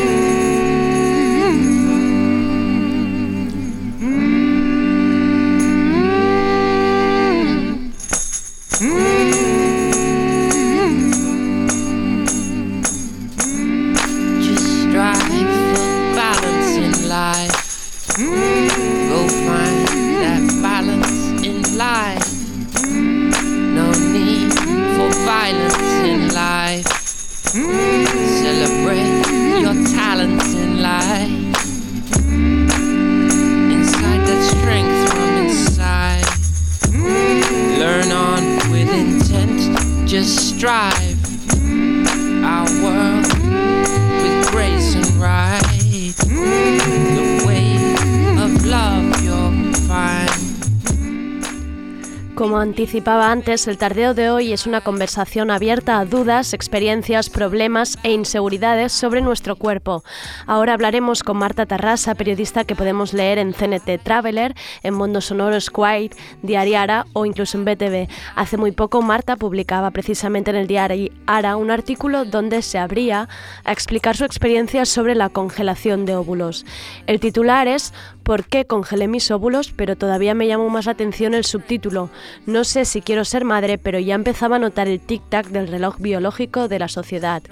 Anticipaba 52.82 53.30
antes, 53.30 53.68
el 53.68 53.78
tardeo 53.78 54.12
de 54.12 54.28
hoy 54.30 54.52
es 54.52 54.66
una 54.66 54.80
conversación 54.80 55.52
abierta 55.52 56.00
a 56.00 56.04
dudas, 56.04 56.52
experiencias, 56.52 57.30
problemas 57.30 57.96
e 58.02 58.10
inseguridades 58.10 58.90
sobre 58.90 59.20
nuestro 59.20 59.54
cuerpo. 59.54 60.02
Ahora 60.48 60.74
hablaremos 60.74 61.22
con 61.22 61.36
Marta 61.36 61.64
Tarrasa, 61.64 62.16
periodista 62.16 62.64
que 62.64 62.74
podemos 62.74 63.12
leer 63.12 63.38
en 63.38 63.52
CNT 63.52 64.02
Traveler, 64.02 64.56
en 64.82 64.94
Mundo 64.94 65.20
Sonoro 65.20 65.60
Squire, 65.60 66.10
Diariara 66.42 67.06
o 67.12 67.24
incluso 67.24 67.56
en 67.56 67.66
BTV. 67.66 68.08
Hace 68.34 68.56
muy 68.56 68.72
poco 68.72 69.00
Marta 69.00 69.36
publicaba 69.36 69.92
precisamente 69.92 70.50
en 70.50 70.56
el 70.56 70.66
diario 70.66 71.12
Ara 71.28 71.54
un 71.54 71.70
artículo 71.70 72.24
donde 72.24 72.62
se 72.62 72.78
abría 72.78 73.28
a 73.62 73.70
explicar 73.70 74.16
su 74.16 74.24
experiencia 74.24 74.86
sobre 74.86 75.14
la 75.14 75.28
congelación 75.28 76.04
de 76.04 76.16
óvulos. 76.16 76.66
El 77.06 77.20
titular 77.20 77.68
es 77.68 77.94
¿Por 78.22 78.44
qué 78.44 78.64
congelé 78.64 79.08
mis 79.08 79.30
óvulos? 79.30 79.72
Pero 79.74 79.96
todavía 79.96 80.34
me 80.34 80.46
llamó 80.46 80.68
más 80.68 80.86
atención 80.86 81.34
el 81.34 81.44
subtítulo. 81.44 82.08
No 82.46 82.64
sé 82.64 82.84
si 82.84 83.00
quiero 83.00 83.24
ser 83.24 83.44
madre, 83.44 83.78
pero 83.78 83.98
ya 83.98 84.14
empezaba 84.14 84.56
a 84.56 84.60
notar 84.60 84.88
el 84.88 85.00
tic-tac 85.00 85.48
del 85.48 85.68
reloj 85.68 85.96
biológico 85.98 86.68
de 86.68 86.78
la 86.78 86.88
sociedad. 86.88 87.42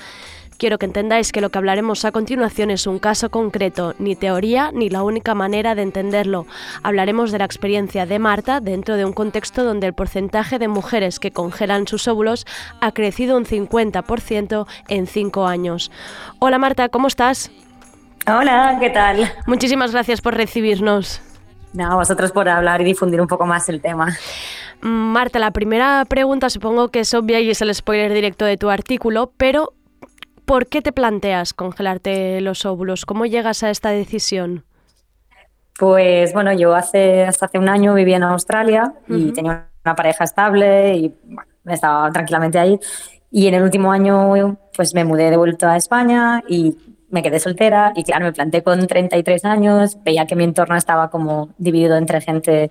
Quiero 0.61 0.76
que 0.76 0.85
entendáis 0.85 1.33
que 1.33 1.40
lo 1.40 1.48
que 1.48 1.56
hablaremos 1.56 2.04
a 2.04 2.12
continuación 2.12 2.70
es 2.70 2.87
un 2.87 2.98
caso 2.98 3.30
concreto, 3.30 3.94
ni 3.98 4.14
teoría 4.14 4.70
ni 4.74 4.90
la 4.90 5.02
única 5.02 5.35
manera 5.35 5.74
de 5.74 5.80
entenderlo. 5.80 6.46
Hablaremos 6.83 7.33
de 7.33 7.38
la 7.38 7.46
experiencia 7.46 8.04
de 8.04 8.18
Marta 8.18 8.61
dentro 8.61 8.96
de 8.96 9.06
un 9.06 9.14
contexto 9.14 9.64
donde 9.64 9.87
el 9.87 9.94
porcentaje 9.94 10.59
de 10.59 10.68
mujeres 10.68 11.18
que 11.18 11.30
congelan 11.30 11.88
sus 11.88 12.06
óvulos 12.09 12.44
ha 12.83 12.92
crecido 12.92 13.38
un 13.38 13.46
50% 13.46 14.66
en 14.88 15.06
5 15.06 15.46
años. 15.46 15.90
Hola 16.40 16.59
Marta, 16.59 16.90
¿cómo 16.90 17.09
estás? 17.09 17.50
Hola, 18.26 18.76
¿qué 18.80 18.90
tal? 18.90 19.33
Muchísimas 19.46 19.92
gracias 19.92 20.20
por 20.20 20.35
recibirnos. 20.35 21.20
No, 21.72 21.96
vosotros 21.96 22.33
por 22.33 22.48
hablar 22.48 22.80
y 22.80 22.85
difundir 22.85 23.20
un 23.20 23.26
poco 23.26 23.46
más 23.46 23.68
el 23.68 23.80
tema. 23.80 24.16
Marta, 24.80 25.38
la 25.38 25.50
primera 25.50 26.04
pregunta 26.09 26.50
supongo 26.50 26.88
que 26.88 27.00
es 27.00 27.14
obvia 27.14 27.40
y 27.40 27.50
es 27.50 27.62
el 27.62 27.74
spoiler 27.74 28.12
directo 28.12 28.44
de 28.44 28.56
tu 28.56 28.70
artículo, 28.70 29.33
pero 29.37 29.74
¿por 30.44 30.66
qué 30.66 30.83
te 30.83 30.92
planteas 30.92 31.54
congelarte 31.54 32.40
los 32.40 32.64
óvulos? 32.64 33.06
¿Cómo 33.06 33.26
llegas 33.26 33.62
a 33.62 33.70
esta 33.70 33.90
decisión? 33.90 34.64
Pues 35.78 36.33
bueno, 36.33 36.52
yo 36.52 36.74
hace, 36.74 37.24
hasta 37.24 37.46
hace 37.46 37.59
un 37.59 37.68
año 37.68 37.94
vivía 37.94 38.16
en 38.16 38.24
Australia 38.24 38.92
y 39.09 39.33
tenía 39.33 39.68
una 39.85 39.94
pareja 39.94 40.24
estable 40.24 40.94
y 40.96 41.14
bueno, 41.24 41.50
estaba 41.66 42.11
tranquilamente 42.11 42.59
ahí. 42.59 42.78
Y 43.30 43.46
en 43.46 43.54
el 43.54 43.62
último 43.62 43.92
año 43.92 44.59
pues 44.76 44.94
me 44.94 45.04
mudé 45.04 45.30
de 45.30 45.37
vuelta 45.37 45.72
a 45.72 45.76
España 45.76 46.42
y 46.48 46.76
me 47.11 47.23
quedé 47.23 47.40
soltera 47.40 47.92
y 47.96 48.05
claro, 48.05 48.25
me 48.25 48.33
planté 48.33 48.62
con 48.62 48.87
33 48.87 49.44
años, 49.44 49.99
veía 50.05 50.27
que 50.27 50.37
mi 50.37 50.44
entorno 50.44 50.77
estaba 50.77 51.11
como 51.11 51.51
dividido 51.59 51.96
entre 51.96 52.20
gente 52.20 52.70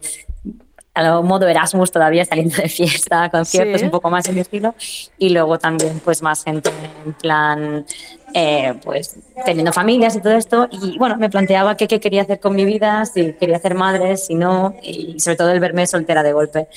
a 0.95 1.04
lo 1.04 1.23
modo 1.23 1.47
Erasmus 1.47 1.91
todavía 1.91 2.25
saliendo 2.25 2.58
de 2.58 2.67
fiesta, 2.67 3.30
conciertos, 3.30 3.80
Sí. 3.80 3.86
un 3.86 3.91
poco 3.91 4.10
más 4.10 4.28
en 4.28 4.36
mi 4.36 4.41
estilo, 4.41 4.75
y 5.17 5.30
luego 5.30 5.58
también 5.58 6.02
pues 6.04 6.21
más 6.21 6.43
gente 6.43 6.71
en 7.06 7.13
plan, 7.13 7.86
eh, 8.34 8.73
pues 8.84 9.15
teniendo 9.45 9.71
familias 9.71 10.15
y 10.17 10.21
todo 10.21 10.34
esto, 10.34 10.67
y 10.71 10.97
bueno, 10.97 11.15
me 11.15 11.30
planteaba 11.30 11.78
qué, 11.78 11.88
qué 11.88 11.99
quería 12.02 12.23
hacer 12.23 12.39
con 12.41 12.54
mi 12.56 12.65
vida, 12.65 13.06
si 13.06 13.34
quería 13.34 13.60
ser 13.60 13.75
madre, 13.75 14.17
si 14.17 14.36
no, 14.36 14.75
y 14.82 15.19
sobre 15.19 15.38
todo 15.38 15.52
el 15.52 15.60
verme 15.62 15.88
soltera 15.88 16.21
de 16.23 16.34
golpe. 16.34 16.67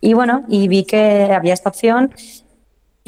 Y 0.00 0.12
bueno, 0.12 0.44
y 0.48 0.68
vi 0.68 0.84
que 0.84 1.30
había 1.32 1.54
esta 1.54 1.70
opción 1.70 2.12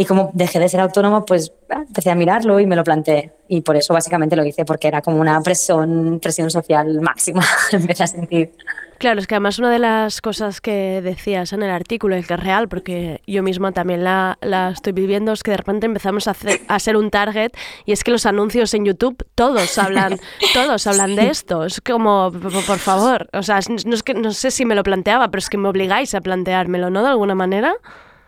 y 0.01 0.07
como 0.07 0.31
dejé 0.33 0.59
de 0.59 0.67
ser 0.71 0.81
autónoma, 0.81 1.27
pues 1.27 1.53
ah, 1.69 1.85
empecé 1.87 2.11
a 2.11 2.15
mirarlo 2.15 2.59
y 2.59 2.65
me 2.65 2.75
lo 2.75 2.83
planteé. 2.83 3.33
Y 3.49 3.61
por 3.61 3.77
eso 3.77 3.93
básicamente 3.93 4.35
lo 4.35 4.47
hice, 4.47 4.65
porque 4.65 4.89
era 4.89 5.03
como 5.03 5.21
una 5.21 5.39
presión, 5.43 6.19
presión 6.23 6.51
social 6.51 7.03
máxima, 7.03 7.43
empecé 7.73 8.05
a 8.05 8.07
sentir. 8.07 8.53
Claro, 8.97 9.21
es 9.21 9.27
que 9.27 9.35
además 9.35 9.59
una 9.59 9.71
de 9.71 9.79
las 9.79 10.23
cosas 10.23 10.63
que 10.63 11.03
decías 11.03 11.53
en 11.53 11.63
el 11.63 11.71
artículo, 11.71 12.17
y 12.17 12.23
que 12.23 12.33
es 12.33 12.41
real, 12.41 12.67
porque 12.69 13.21
yo 13.27 13.43
misma 13.43 13.73
también 13.73 14.03
la, 14.03 14.39
la 14.41 14.71
estoy 14.71 14.95
viviendo, 14.95 15.33
es 15.33 15.43
que 15.43 15.51
de 15.51 15.59
repente 15.59 15.85
empezamos 15.85 16.29
a, 16.29 16.31
hacer- 16.31 16.61
a 16.67 16.79
ser 16.79 16.97
un 16.97 17.11
target 17.11 17.53
y 17.85 17.93
es 17.93 18.03
que 18.03 18.11
los 18.11 18.25
anuncios 18.25 18.73
en 18.73 18.87
YouTube, 18.87 19.23
todos 19.35 19.77
hablan, 19.77 20.19
todos 20.55 20.87
hablan 20.87 21.15
de 21.15 21.29
esto. 21.29 21.67
Es 21.67 21.83
como, 21.83 22.33
por, 22.33 22.79
favor, 22.79 23.29
o 23.35 23.43
sea, 23.43 23.61
no, 23.85 23.95
es 23.95 24.03
que, 24.03 24.15
no 24.15 24.33
sé 24.33 24.51
si 24.51 24.65
me 24.65 24.75
lo 24.75 24.83
planteaba, 24.83 25.29
pero 25.31 25.41
es 25.41 25.51
que 25.51 25.59
me 25.59 25.69
obligáis 25.69 26.15
a 26.15 26.23
planteármelo, 26.23 26.89
¿no? 26.89 27.03
De 27.03 27.09
alguna 27.09 27.35
manera. 27.35 27.75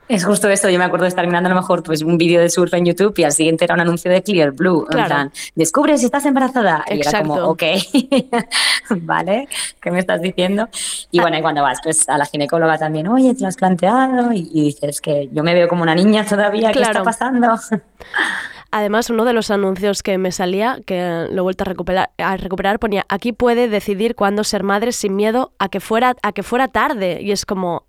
Es 0.08 0.24
justo 0.26 0.48
esto, 0.50 0.68
yo 0.68 0.78
me 0.78 0.84
acuerdo 0.84 1.04
de 1.04 1.08
estar 1.08 1.26
mirando 1.26 1.48
a 1.48 1.54
lo 1.54 1.60
mejor 1.60 1.82
pues, 1.82 2.02
un 2.02 2.18
vídeo 2.18 2.40
de 2.40 2.50
surf 2.50 2.74
en 2.74 2.84
YouTube 2.84 3.14
y 3.18 3.24
al 3.24 3.32
siguiente 3.32 3.64
era 3.64 3.74
un 3.74 3.80
anuncio 3.80 4.10
de 4.10 4.22
Clear 4.22 4.50
Blue. 4.50 4.84
Claro. 4.84 5.02
En 5.02 5.06
plan, 5.08 5.32
descubre 5.54 5.96
si 5.96 6.04
estás 6.06 6.26
embarazada. 6.26 6.84
Y 6.90 7.00
era 7.00 7.22
como, 7.22 7.34
ok, 7.34 7.62
vale, 8.90 9.48
¿qué 9.80 9.90
me 9.90 10.00
estás 10.00 10.20
diciendo? 10.20 10.68
Y 11.10 11.20
bueno, 11.20 11.38
y 11.38 11.40
cuando 11.42 11.62
vas 11.62 11.78
pues, 11.82 12.08
a 12.08 12.18
la 12.18 12.26
ginecóloga 12.26 12.76
también, 12.78 13.08
oye, 13.08 13.34
te 13.34 13.40
lo 13.42 13.48
has 13.48 13.56
planteado. 13.56 14.32
Y, 14.32 14.50
y 14.52 14.64
dices 14.64 15.00
que 15.00 15.28
yo 15.32 15.42
me 15.42 15.54
veo 15.54 15.68
como 15.68 15.82
una 15.82 15.94
niña 15.94 16.24
todavía, 16.26 16.72
¿qué 16.72 16.80
está 16.80 16.90
Claro. 16.90 17.04
pasando? 17.04 17.54
Además, 18.70 19.10
uno 19.10 19.24
de 19.24 19.34
los 19.34 19.50
anuncios 19.50 20.02
que 20.02 20.16
me 20.18 20.32
salía, 20.32 20.78
que 20.86 21.26
lo 21.30 21.38
he 21.38 21.40
vuelto 21.42 21.64
a 21.64 21.66
recuperar, 21.66 22.10
a 22.18 22.36
recuperar, 22.36 22.78
ponía, 22.78 23.04
aquí 23.08 23.32
puede 23.32 23.68
decidir 23.68 24.14
cuándo 24.14 24.44
ser 24.44 24.62
madre 24.62 24.92
sin 24.92 25.14
miedo 25.14 25.52
a 25.58 25.68
que 25.68 25.78
fuera, 25.80 26.16
a 26.22 26.32
que 26.32 26.42
fuera 26.42 26.68
tarde. 26.68 27.18
Y 27.20 27.32
es 27.32 27.44
como, 27.44 27.84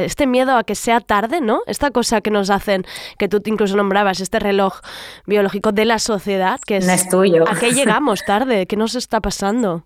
este 0.00 0.26
miedo 0.26 0.56
a 0.56 0.64
que 0.64 0.74
sea 0.74 1.00
tarde, 1.00 1.40
¿no? 1.40 1.62
Esta 1.66 1.90
cosa 1.90 2.20
que 2.20 2.30
nos 2.30 2.50
hacen, 2.50 2.84
que 3.18 3.28
tú 3.28 3.40
incluso 3.44 3.76
nombrabas, 3.76 4.20
este 4.20 4.38
reloj 4.38 4.80
biológico 5.26 5.72
de 5.72 5.84
la 5.84 5.98
sociedad, 5.98 6.60
que 6.66 6.78
es... 6.78 6.86
No 6.86 6.92
es 6.92 7.08
tuyo. 7.08 7.44
¿A 7.48 7.54
qué 7.54 7.72
llegamos 7.72 8.24
tarde? 8.24 8.66
¿Qué 8.66 8.76
nos 8.76 8.94
está 8.94 9.20
pasando? 9.20 9.84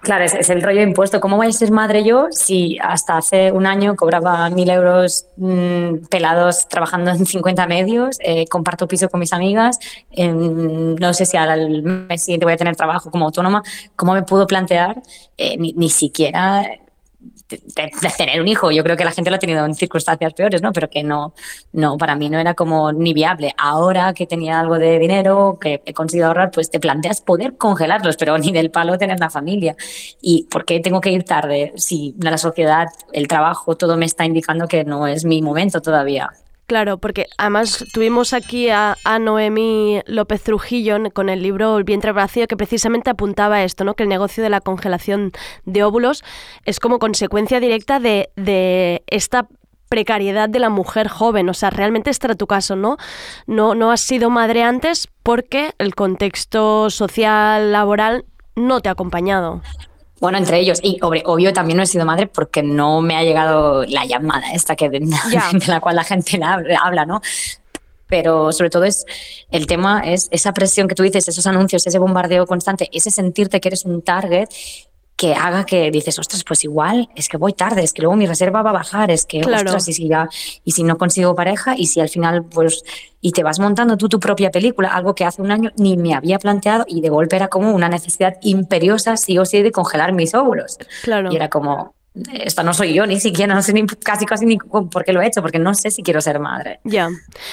Claro, 0.00 0.24
es, 0.24 0.34
es 0.34 0.48
el 0.50 0.62
rollo 0.62 0.82
impuesto. 0.82 1.20
¿Cómo 1.20 1.36
voy 1.36 1.48
a 1.48 1.52
ser 1.52 1.70
madre 1.72 2.04
yo 2.04 2.28
si 2.30 2.78
hasta 2.80 3.16
hace 3.16 3.50
un 3.50 3.66
año 3.66 3.96
cobraba 3.96 4.48
mil 4.50 4.70
euros 4.70 5.26
mm, 5.36 6.06
pelados 6.08 6.68
trabajando 6.68 7.10
en 7.10 7.26
50 7.26 7.66
medios, 7.66 8.16
eh, 8.20 8.46
comparto 8.46 8.86
piso 8.86 9.08
con 9.08 9.20
mis 9.20 9.32
amigas, 9.32 9.78
em, 10.10 10.94
no 10.94 11.12
sé 11.14 11.26
si 11.26 11.36
al 11.36 11.82
mes 11.82 12.22
siguiente 12.22 12.46
voy 12.46 12.54
a 12.54 12.56
tener 12.56 12.76
trabajo 12.76 13.10
como 13.10 13.26
autónoma? 13.26 13.62
¿Cómo 13.96 14.14
me 14.14 14.22
puedo 14.22 14.46
plantear 14.46 15.02
eh, 15.36 15.56
ni, 15.58 15.72
ni 15.72 15.90
siquiera 15.90 16.64
tener 18.16 18.40
un 18.40 18.48
hijo? 18.48 18.70
Yo 18.70 18.82
creo 18.82 18.96
que 18.96 19.04
la 19.04 19.12
gente 19.12 19.30
lo 19.30 19.36
ha 19.36 19.38
tenido 19.38 19.64
en 19.64 19.74
circunstancias 19.74 20.34
peores, 20.34 20.62
¿no? 20.62 20.72
Pero 20.72 20.90
que 20.90 21.02
no, 21.02 21.34
no, 21.72 21.96
para 21.96 22.14
mí 22.14 22.28
no 22.28 22.38
era 22.38 22.54
como 22.54 22.92
ni 22.92 23.14
viable. 23.14 23.54
Ahora 23.56 24.12
que 24.12 24.26
tenía 24.26 24.60
algo 24.60 24.78
de 24.78 24.98
dinero, 24.98 25.58
que 25.60 25.82
he 25.84 25.94
conseguido 25.94 26.28
ahorrar, 26.28 26.50
pues 26.50 26.70
te 26.70 26.80
planteas 26.80 27.20
poder 27.20 27.56
congelarlos, 27.56 28.16
pero 28.16 28.38
ni 28.38 28.52
del 28.52 28.70
palo 28.70 28.98
tener 28.98 29.18
la 29.18 29.30
familia. 29.30 29.76
¿Y 30.20 30.44
por 30.44 30.64
qué 30.64 30.80
tengo 30.80 31.00
que 31.00 31.10
ir 31.10 31.24
tarde? 31.24 31.72
Si 31.76 32.14
la 32.20 32.38
sociedad, 32.38 32.88
el 33.12 33.28
trabajo, 33.28 33.76
todo 33.76 33.96
me 33.96 34.06
está 34.06 34.24
indicando 34.24 34.68
que 34.68 34.84
no 34.84 35.06
es 35.06 35.24
mi 35.24 35.42
momento 35.42 35.80
todavía. 35.80 36.30
Claro, 36.68 36.98
porque 36.98 37.28
además 37.38 37.82
tuvimos 37.94 38.34
aquí 38.34 38.68
a, 38.68 38.94
a 39.02 39.18
Noemí 39.18 40.02
López 40.04 40.42
Trujillo 40.42 40.98
con 41.14 41.30
el 41.30 41.42
libro 41.42 41.78
El 41.78 41.84
vientre 41.84 42.12
vacío 42.12 42.46
que 42.46 42.58
precisamente 42.58 43.08
apuntaba 43.08 43.64
esto, 43.64 43.84
¿no? 43.84 43.94
Que 43.94 44.02
el 44.02 44.10
negocio 44.10 44.42
de 44.42 44.50
la 44.50 44.60
congelación 44.60 45.32
de 45.64 45.82
óvulos 45.82 46.22
es 46.66 46.78
como 46.78 46.98
consecuencia 46.98 47.58
directa 47.58 48.00
de, 48.00 48.28
de 48.36 49.02
esta 49.06 49.48
precariedad 49.88 50.50
de 50.50 50.58
la 50.58 50.68
mujer 50.68 51.08
joven. 51.08 51.48
O 51.48 51.54
sea, 51.54 51.70
realmente 51.70 52.10
era 52.10 52.34
tu 52.34 52.46
caso, 52.46 52.76
¿no? 52.76 52.98
No, 53.46 53.74
no 53.74 53.90
has 53.90 54.02
sido 54.02 54.28
madre 54.28 54.62
antes 54.62 55.08
porque 55.22 55.72
el 55.78 55.94
contexto 55.94 56.90
social, 56.90 57.72
laboral, 57.72 58.26
no 58.56 58.80
te 58.82 58.90
ha 58.90 58.92
acompañado. 58.92 59.62
Bueno, 60.20 60.38
entre 60.38 60.58
ellos. 60.58 60.80
Y 60.82 60.98
obvio, 61.02 61.22
obvio 61.26 61.52
también 61.52 61.76
no 61.76 61.82
he 61.82 61.86
sido 61.86 62.04
madre 62.04 62.26
porque 62.26 62.62
no 62.62 63.00
me 63.00 63.16
ha 63.16 63.22
llegado 63.22 63.84
la 63.84 64.04
llamada 64.04 64.52
esta 64.52 64.74
que 64.76 64.88
de, 64.88 65.00
Ya. 65.32 65.50
de 65.52 65.66
la 65.66 65.80
cual 65.80 65.96
la 65.96 66.04
gente 66.04 66.38
la- 66.38 66.62
habla, 66.82 67.06
¿no? 67.06 67.20
Pero 68.08 68.52
sobre 68.52 68.70
todo 68.70 68.84
es 68.84 69.04
el 69.50 69.66
tema 69.66 70.00
es 70.00 70.28
esa 70.30 70.52
presión 70.54 70.88
que 70.88 70.94
tú 70.94 71.02
dices, 71.02 71.28
esos 71.28 71.46
anuncios, 71.46 71.86
ese 71.86 71.98
bombardeo 71.98 72.46
constante, 72.46 72.88
ese 72.92 73.10
sentirte 73.10 73.60
que 73.60 73.68
eres 73.68 73.84
un 73.84 74.00
target 74.00 74.48
que 75.18 75.34
haga 75.34 75.66
que 75.66 75.90
dices, 75.90 76.16
ostras, 76.20 76.44
pues 76.44 76.62
igual 76.62 77.08
es 77.16 77.28
que 77.28 77.36
voy 77.36 77.52
tarde, 77.52 77.82
es 77.82 77.92
que 77.92 78.02
luego 78.02 78.14
mi 78.14 78.24
reserva 78.26 78.62
va 78.62 78.70
a 78.70 78.72
bajar, 78.72 79.10
es 79.10 79.26
que, 79.26 79.40
Claro. 79.40 79.64
ostras, 79.64 79.88
y 79.88 79.92
si 79.92 80.08
ya, 80.08 80.28
y 80.64 80.70
si 80.70 80.84
no 80.84 80.96
consigo 80.96 81.34
pareja, 81.34 81.74
y 81.76 81.86
si 81.86 81.98
al 81.98 82.08
final, 82.08 82.44
pues, 82.44 82.84
y 83.20 83.32
te 83.32 83.42
vas 83.42 83.58
montando 83.58 83.96
tú 83.96 84.08
tu 84.08 84.20
propia 84.20 84.52
película, 84.52 84.90
algo 84.90 85.16
que 85.16 85.24
hace 85.24 85.42
un 85.42 85.50
año 85.50 85.72
ni 85.76 85.96
me 85.96 86.14
había 86.14 86.38
planteado, 86.38 86.84
y 86.86 87.00
de 87.00 87.08
golpe 87.08 87.34
era 87.34 87.48
como 87.48 87.72
una 87.72 87.88
necesidad 87.88 88.36
imperiosa, 88.42 89.16
sí 89.16 89.36
o 89.38 89.44
sí, 89.44 89.60
de 89.60 89.72
congelar 89.72 90.12
mis 90.12 90.34
óvulos. 90.34 90.78
Claro. 91.02 91.32
Y 91.32 91.36
era 91.36 91.48
como, 91.48 91.96
esta 92.32 92.62
no 92.62 92.74
soy 92.74 92.94
yo, 92.94 93.06
ni 93.06 93.20
siquiera, 93.20 93.54
no 93.54 93.62
sé 93.62 93.72
ni, 93.72 93.86
casi, 93.86 94.26
casi 94.26 94.44
ni 94.46 94.58
por 94.58 95.04
qué 95.04 95.12
lo 95.12 95.20
he 95.22 95.26
hecho, 95.26 95.40
porque 95.42 95.58
no 95.58 95.72
sé 95.74 95.90
si 95.90 96.02
quiero 96.02 96.20
ser 96.20 96.40
madre. 96.40 96.80
Ya. 96.84 97.08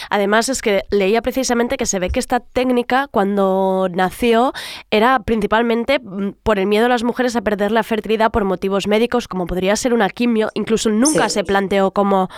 Además 0.09 0.49
es 0.49 0.61
que 0.61 0.83
leía 0.89 1.21
precisamente 1.21 1.77
que 1.77 1.85
se 1.85 1.99
ve 1.99 2.09
que 2.09 2.19
esta 2.19 2.39
técnica 2.39 3.07
cuando 3.11 3.87
nació 3.91 4.53
era 4.89 5.19
principalmente 5.19 5.99
mm, 5.99 6.31
por 6.41 6.57
el 6.57 6.65
miedo 6.65 6.83
de 6.83 6.89
las 6.89 7.03
mujeres 7.03 7.35
a 7.35 7.41
perder 7.41 7.71
la 7.71 7.83
fertilidad 7.83 8.31
por 8.31 8.43
motivos 8.45 8.87
médicos, 8.87 9.27
como 9.27 9.45
podría 9.45 9.75
ser 9.75 9.93
una 9.93 10.09
quimio. 10.09 10.49
Incluso 10.55 10.89
nunca 10.89 11.29
Sí. 11.29 11.35
se 11.35 11.43
planteó 11.43 11.91
como 11.91 12.29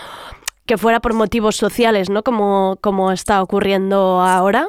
que 0.66 0.76
fuera 0.76 1.00
por 1.00 1.14
motivos 1.14 1.56
sociales, 1.56 2.10
¿no? 2.10 2.22
Como, 2.22 2.76
como 2.82 3.10
está 3.10 3.42
ocurriendo 3.42 4.20
ahora. 4.20 4.68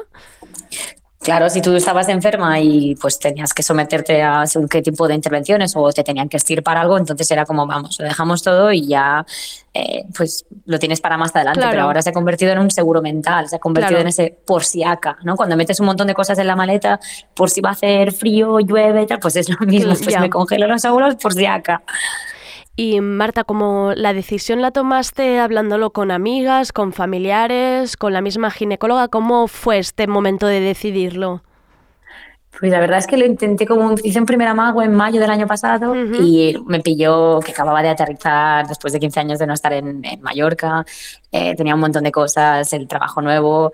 Claro, 1.22 1.50
si 1.50 1.60
tú 1.60 1.74
estabas 1.76 2.08
enferma 2.08 2.58
y 2.60 2.94
pues 2.96 3.18
tenías 3.18 3.52
que 3.52 3.62
someterte 3.62 4.22
a 4.22 4.46
según 4.46 4.68
qué 4.68 4.80
tipo 4.80 5.06
de 5.06 5.14
intervenciones 5.14 5.74
o 5.76 5.92
te 5.92 6.02
tenían 6.02 6.30
que 6.30 6.38
estirpar 6.38 6.78
algo, 6.78 6.96
entonces 6.96 7.30
era 7.30 7.44
como, 7.44 7.66
vamos, 7.66 7.98
lo 7.98 8.06
dejamos 8.06 8.42
todo 8.42 8.72
y 8.72 8.86
ya 8.86 9.26
eh, 9.74 10.04
pues 10.16 10.46
lo 10.64 10.78
tienes 10.78 11.02
para 11.02 11.18
más 11.18 11.36
adelante. 11.36 11.58
Claro. 11.60 11.72
Pero 11.72 11.82
ahora 11.84 12.00
se 12.00 12.08
ha 12.08 12.12
convertido 12.14 12.52
en 12.52 12.58
un 12.60 12.70
seguro 12.70 13.02
mental, 13.02 13.50
se 13.50 13.56
ha 13.56 13.58
convertido 13.58 13.90
Claro. 13.90 14.00
en 14.02 14.08
ese 14.08 14.34
por 14.46 14.64
si 14.64 14.82
acá, 14.82 15.18
¿no? 15.22 15.36
Cuando 15.36 15.58
metes 15.58 15.78
un 15.80 15.86
montón 15.86 16.06
de 16.06 16.14
cosas 16.14 16.38
en 16.38 16.46
la 16.46 16.56
maleta, 16.56 16.98
por 17.34 17.50
si 17.50 17.60
va 17.60 17.68
a 17.68 17.72
hacer 17.72 18.12
frío, 18.12 18.58
llueve 18.58 19.04
tal, 19.04 19.18
pues 19.20 19.36
es 19.36 19.50
lo 19.50 19.58
mismo, 19.66 19.92
pues 19.92 20.06
Ya. 20.06 20.20
me 20.20 20.30
congelo 20.30 20.66
los 20.68 20.82
óvulos 20.86 21.16
por 21.16 21.34
si 21.34 21.44
acá. 21.44 21.82
Y 22.82 22.98
Marta, 23.02 23.44
como 23.44 23.92
la 23.94 24.14
decisión 24.14 24.62
la 24.62 24.70
tomaste 24.70 25.38
hablándolo 25.38 25.90
con 25.90 26.10
amigas, 26.10 26.72
con 26.72 26.94
familiares, 26.94 27.98
con 27.98 28.14
la 28.14 28.22
misma 28.22 28.50
ginecóloga, 28.50 29.08
¿cómo 29.08 29.48
fue 29.48 29.76
este 29.76 30.06
momento 30.06 30.46
de 30.46 30.60
decidirlo? 30.60 31.42
Pues 32.58 32.72
la 32.72 32.80
verdad 32.80 32.96
es 32.96 33.06
que 33.06 33.18
lo 33.18 33.26
intenté 33.26 33.66
como 33.66 33.96
hice 34.02 34.18
un 34.18 34.24
primer 34.24 34.48
amago 34.48 34.82
en 34.82 34.94
mayo 34.94 35.20
del 35.20 35.28
año 35.28 35.46
pasado 35.46 35.94
y 35.94 36.56
me 36.64 36.80
pilló 36.80 37.40
que 37.40 37.52
acababa 37.52 37.82
de 37.82 37.90
aterrizar 37.90 38.66
después 38.66 38.94
de 38.94 38.98
15 38.98 39.20
años 39.20 39.38
de 39.38 39.46
no 39.46 39.52
estar 39.52 39.74
en, 39.74 40.02
en 40.02 40.22
Mallorca, 40.22 40.86
eh, 41.32 41.54
tenía 41.56 41.74
un 41.74 41.82
montón 41.82 42.04
de 42.04 42.12
cosas, 42.12 42.72
el 42.72 42.88
trabajo 42.88 43.20
nuevo 43.20 43.72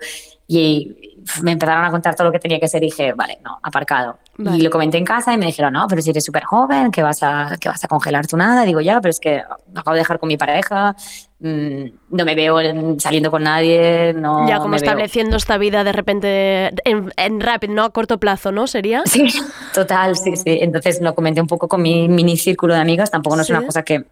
y 0.49 1.15
me 1.43 1.51
empezaron 1.53 1.83
a 1.85 1.91
contar 1.91 2.15
todo 2.15 2.27
lo 2.27 2.31
que 2.31 2.39
tenía 2.39 2.59
que 2.59 2.65
hacer 2.65 2.83
y 2.83 2.87
dije, 2.87 3.13
vale, 3.13 3.39
no, 3.43 3.59
aparcado. 3.63 4.17
Vale. 4.37 4.57
Y 4.57 4.61
lo 4.61 4.69
comenté 4.69 4.97
en 4.97 5.05
casa 5.05 5.33
y 5.33 5.37
me 5.37 5.45
dijeron, 5.47 5.73
no, 5.73 5.85
pero 5.87 6.01
si 6.01 6.09
eres 6.11 6.23
súper 6.23 6.43
joven, 6.43 6.91
que 6.91 7.01
vas, 7.03 7.23
a, 7.23 7.55
que 7.59 7.69
vas 7.69 7.83
a 7.83 7.87
congelar 7.87 8.27
tu 8.27 8.37
nada. 8.37 8.63
Digo, 8.65 8.81
ya, 8.81 8.99
pero 9.01 9.09
es 9.09 9.19
que 9.19 9.41
acabo 9.75 9.93
de 9.93 9.99
dejar 9.99 10.19
con 10.19 10.27
mi 10.27 10.37
pareja, 10.37 10.95
mm, 11.39 11.83
no 12.11 12.25
me 12.25 12.35
veo 12.35 12.59
en- 12.61 12.99
saliendo 12.99 13.29
con 13.31 13.43
nadie, 13.43 14.13
no 14.13 14.47
ya 14.47 14.57
como 14.57 14.69
me 14.69 14.77
veo- 14.77 14.85
estableciendo 14.89 15.37
esta 15.37 15.57
vida 15.57 15.83
de 15.83 15.91
repente 15.91 16.67
en, 16.89 17.11
en 17.17 17.41
rápido, 17.41 17.73
¿no? 17.73 17.83
A 17.83 17.89
corto 17.91 18.19
plazo, 18.19 18.51
¿no? 18.51 18.67
¿Sería? 18.67 19.01
Sí, 19.05 19.27
total, 19.73 20.15
sí, 20.15 20.35
sí. 20.35 20.59
Entonces 20.61 21.01
lo 21.01 21.13
comenté 21.15 21.41
un 21.41 21.47
poco 21.47 21.67
con 21.67 21.81
mi 21.81 22.07
mini 22.07 22.37
círculo 22.37 22.73
de 22.73 22.79
amigas, 22.81 23.11
tampoco 23.11 23.35
no 23.35 23.41
es 23.41 23.49
una 23.49 23.63
cosa 23.65 23.83
que, 23.83 24.05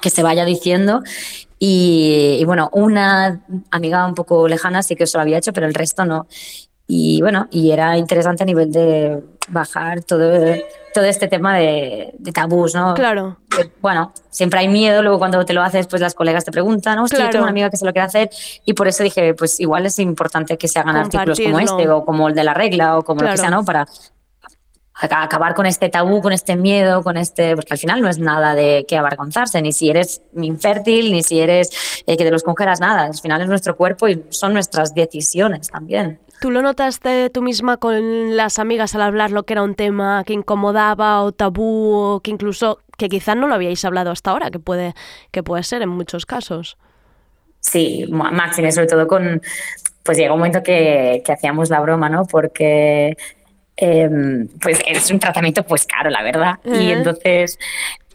que 0.00 0.10
se 0.10 0.22
vaya 0.22 0.44
diciendo. 0.44 1.02
Y, 1.58 2.38
y 2.40 2.44
bueno, 2.44 2.70
una 2.72 3.40
amiga 3.70 4.06
un 4.06 4.14
poco 4.14 4.48
lejana 4.48 4.82
sí 4.82 4.96
que 4.96 5.04
eso 5.04 5.18
lo 5.18 5.22
había 5.22 5.38
hecho, 5.38 5.52
pero 5.52 5.66
el 5.66 5.74
resto 5.74 6.04
no. 6.04 6.26
Y 6.88 7.20
bueno, 7.22 7.46
y 7.50 7.70
era 7.70 7.96
interesante 7.96 8.42
a 8.42 8.46
nivel 8.46 8.72
de, 8.72 9.22
bajar 9.48 10.02
todo, 10.02 10.30
todo 10.92 11.04
este 11.04 11.28
tema 11.28 11.56
de, 11.56 12.12
de 12.18 12.32
tabús, 12.32 12.74
¿no? 12.74 12.94
Claro. 12.94 13.38
Que, 13.48 13.70
bueno, 13.80 14.12
siempre 14.30 14.60
hay 14.60 14.68
miedo, 14.68 15.02
luego 15.02 15.18
cuando 15.18 15.44
te 15.44 15.52
lo 15.52 15.62
haces, 15.62 15.86
pues 15.86 16.02
las 16.02 16.14
colegas 16.14 16.44
te 16.44 16.50
preguntan, 16.52 16.98
hostia, 16.98 17.18
yo 17.18 17.22
Claro. 17.22 17.32
tengo 17.32 17.44
una 17.44 17.50
amiga 17.50 17.70
que 17.70 17.76
se 17.76 17.84
lo 17.84 17.92
quiere 17.92 18.06
hacer, 18.06 18.30
y 18.64 18.72
por 18.74 18.88
eso 18.88 19.02
dije, 19.02 19.34
pues 19.34 19.58
igual 19.60 19.86
es 19.86 19.98
importante 20.00 20.58
que 20.58 20.68
se 20.68 20.78
hagan 20.80 20.96
artículos 20.96 21.38
como 21.40 21.58
este, 21.60 21.88
o 21.88 22.04
como 22.04 22.28
el 22.28 22.34
de 22.34 22.44
la 22.44 22.54
regla, 22.54 22.98
o 22.98 23.02
como 23.02 23.20
lo 23.22 23.28
que 23.28 23.34
Claro. 23.34 23.40
sea, 23.40 23.50
¿no? 23.50 23.64
Para 23.64 23.86
acabar 25.02 25.54
con 25.54 25.66
este 25.66 25.88
tabú, 25.88 26.20
con 26.22 26.32
este 26.32 26.56
miedo, 26.56 27.02
con 27.02 27.16
este, 27.16 27.54
porque 27.56 27.74
al 27.74 27.78
final 27.78 28.00
no 28.00 28.08
es 28.08 28.18
nada 28.18 28.54
de 28.54 28.84
que 28.86 28.96
avergonzarse, 28.96 29.60
ni 29.60 29.72
si 29.72 29.90
eres 29.90 30.22
infértil, 30.36 31.12
ni 31.12 31.22
si 31.22 31.40
eres 31.40 31.70
eh, 32.06 32.16
que 32.16 32.24
te 32.24 32.30
los 32.30 32.42
congelas, 32.42 32.80
nada, 32.80 33.04
al 33.04 33.14
final 33.14 33.42
es 33.42 33.48
nuestro 33.48 33.76
cuerpo 33.76 34.08
y 34.08 34.24
son 34.30 34.52
nuestras 34.52 34.94
decisiones 34.94 35.68
también. 35.68 36.20
¿Tú 36.40 36.50
lo 36.50 36.62
notaste 36.62 37.30
tú 37.30 37.40
misma 37.40 37.76
con 37.76 38.36
las 38.36 38.58
amigas 38.58 38.94
al 38.94 39.02
hablar 39.02 39.30
lo 39.30 39.44
que 39.44 39.54
era 39.54 39.62
un 39.62 39.74
tema 39.74 40.24
que 40.24 40.32
incomodaba 40.32 41.22
o 41.22 41.32
tabú 41.32 41.94
o 41.94 42.20
que 42.20 42.32
incluso 42.32 42.80
que 42.98 43.08
quizás 43.08 43.36
no 43.36 43.46
lo 43.46 43.54
habíais 43.54 43.84
hablado 43.84 44.10
hasta 44.10 44.32
ahora, 44.32 44.50
que 44.50 44.58
puede, 44.58 44.94
que 45.30 45.42
puede 45.42 45.62
ser 45.62 45.82
en 45.82 45.88
muchos 45.88 46.26
casos? 46.26 46.76
Sí, 47.60 48.06
máxime, 48.10 48.72
sobre 48.72 48.88
todo 48.88 49.06
con, 49.06 49.40
pues 50.02 50.18
llega 50.18 50.32
un 50.32 50.40
momento 50.40 50.64
que, 50.64 51.22
que 51.24 51.32
hacíamos 51.32 51.70
la 51.70 51.78
broma, 51.80 52.08
¿no? 52.08 52.24
Porque 52.24 53.16
em, 53.82 54.48
pues 54.60 54.78
es 54.86 55.10
un 55.10 55.18
tratamiento 55.18 55.64
pues 55.64 55.86
caro, 55.86 56.08
la 56.10 56.22
verdad. 56.22 56.58
Y 56.64 56.70
Ujú. 56.70 56.78
entonces 56.92 57.58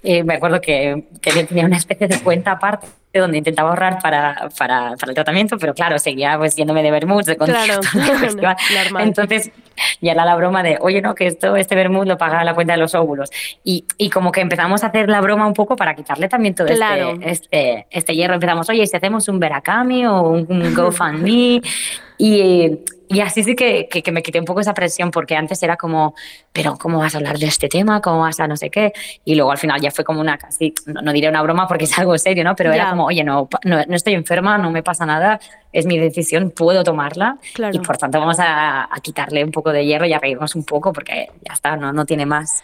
eh, 0.03 0.23
me 0.23 0.35
acuerdo 0.35 0.61
que, 0.61 1.03
que 1.21 1.31
yo 1.31 1.45
tenía 1.45 1.65
una 1.65 1.77
especie 1.77 2.07
de 2.07 2.19
cuenta 2.21 2.51
aparte 2.51 2.87
donde 3.13 3.39
intentaba 3.39 3.69
ahorrar 3.69 3.97
para, 3.99 4.47
para, 4.59 4.95
para 4.95 5.09
el 5.09 5.15
tratamiento, 5.15 5.57
pero 5.57 5.73
claro, 5.73 5.97
seguía 5.97 6.37
pues 6.37 6.55
yéndome 6.55 6.83
de 6.83 6.91
vermouth, 6.91 7.25
de 7.25 7.35
Claro, 7.35 7.79
de. 7.93 8.55
Entonces 8.99 9.49
ya 10.01 10.11
era 10.11 10.23
la 10.23 10.35
broma 10.35 10.61
de, 10.61 10.77
oye, 10.81 11.01
no, 11.01 11.15
que 11.15 11.25
esto, 11.25 11.55
este 11.55 11.73
vermouth 11.75 12.05
lo 12.07 12.17
paga 12.17 12.43
la 12.43 12.53
cuenta 12.53 12.73
de 12.73 12.79
los 12.79 12.93
óvulos. 12.93 13.31
Y, 13.63 13.85
y 13.97 14.11
como 14.11 14.31
que 14.31 14.41
empezamos 14.41 14.83
a 14.83 14.87
hacer 14.87 15.09
la 15.09 15.19
broma 15.21 15.47
un 15.47 15.53
poco 15.53 15.75
para 15.75 15.95
quitarle 15.95 16.29
también 16.29 16.53
todo 16.53 16.67
Claro. 16.67 17.13
este, 17.21 17.31
este, 17.31 17.87
este 17.89 18.15
hierro. 18.15 18.35
Empezamos, 18.35 18.69
oye, 18.69 18.83
¿y 18.83 18.87
si 18.87 18.95
hacemos 18.95 19.27
un 19.29 19.39
Veracami 19.39 20.05
o 20.05 20.21
un, 20.21 20.45
un 20.49 20.73
GoFundMe? 20.75 21.61
y, 22.19 22.79
y 23.09 23.21
así 23.21 23.43
sí 23.43 23.55
que, 23.55 23.87
que, 23.89 24.03
que 24.03 24.11
me 24.11 24.21
quité 24.21 24.39
un 24.39 24.45
poco 24.45 24.59
esa 24.59 24.73
presión 24.73 25.11
porque 25.11 25.35
antes 25.35 25.61
era 25.63 25.77
como, 25.77 26.13
pero 26.51 26.77
¿cómo 26.77 26.99
vas 26.99 27.15
a 27.15 27.17
hablar 27.19 27.37
de 27.37 27.45
este 27.47 27.67
tema? 27.69 28.01
¿Cómo 28.01 28.19
vas 28.21 28.39
a 28.39 28.47
no 28.47 28.57
sé 28.57 28.69
qué? 28.69 28.91
Y 29.25 29.35
luego 29.35 29.51
al 29.51 29.57
final 29.57 29.79
ya 29.79 29.91
fue 29.91 30.03
como 30.03 30.19
una 30.21 30.37
casi, 30.37 30.73
no, 30.85 31.01
no 31.01 31.13
diré 31.13 31.29
una 31.29 31.41
broma 31.41 31.67
porque 31.67 31.85
es 31.85 31.97
algo 31.97 32.17
serio, 32.17 32.43
¿no? 32.43 32.55
Pero 32.55 32.71
era 32.73 32.89
como, 32.89 33.05
oye, 33.05 33.23
no, 33.23 33.47
no, 33.63 33.83
no 33.87 33.95
estoy 33.95 34.13
enferma, 34.13 34.57
no 34.57 34.71
me 34.71 34.83
pasa 34.83 35.05
nada, 35.05 35.39
es 35.71 35.85
mi 35.85 35.97
decisión, 35.97 36.51
puedo 36.51 36.83
tomarla 36.83 37.37
Claro. 37.53 37.75
y 37.75 37.79
por 37.79 37.97
tanto 37.97 38.19
vamos 38.19 38.39
a, 38.39 38.83
a 38.83 38.99
quitarle 39.01 39.43
un 39.43 39.51
poco 39.51 39.71
de 39.71 39.85
hierro 39.85 40.05
y 40.05 40.13
a 40.13 40.19
reírnos 40.19 40.55
un 40.55 40.63
poco 40.65 40.91
porque 40.93 41.29
ya 41.47 41.53
está, 41.53 41.75
no, 41.77 41.93
no 41.93 42.05
tiene 42.05 42.25
más. 42.25 42.63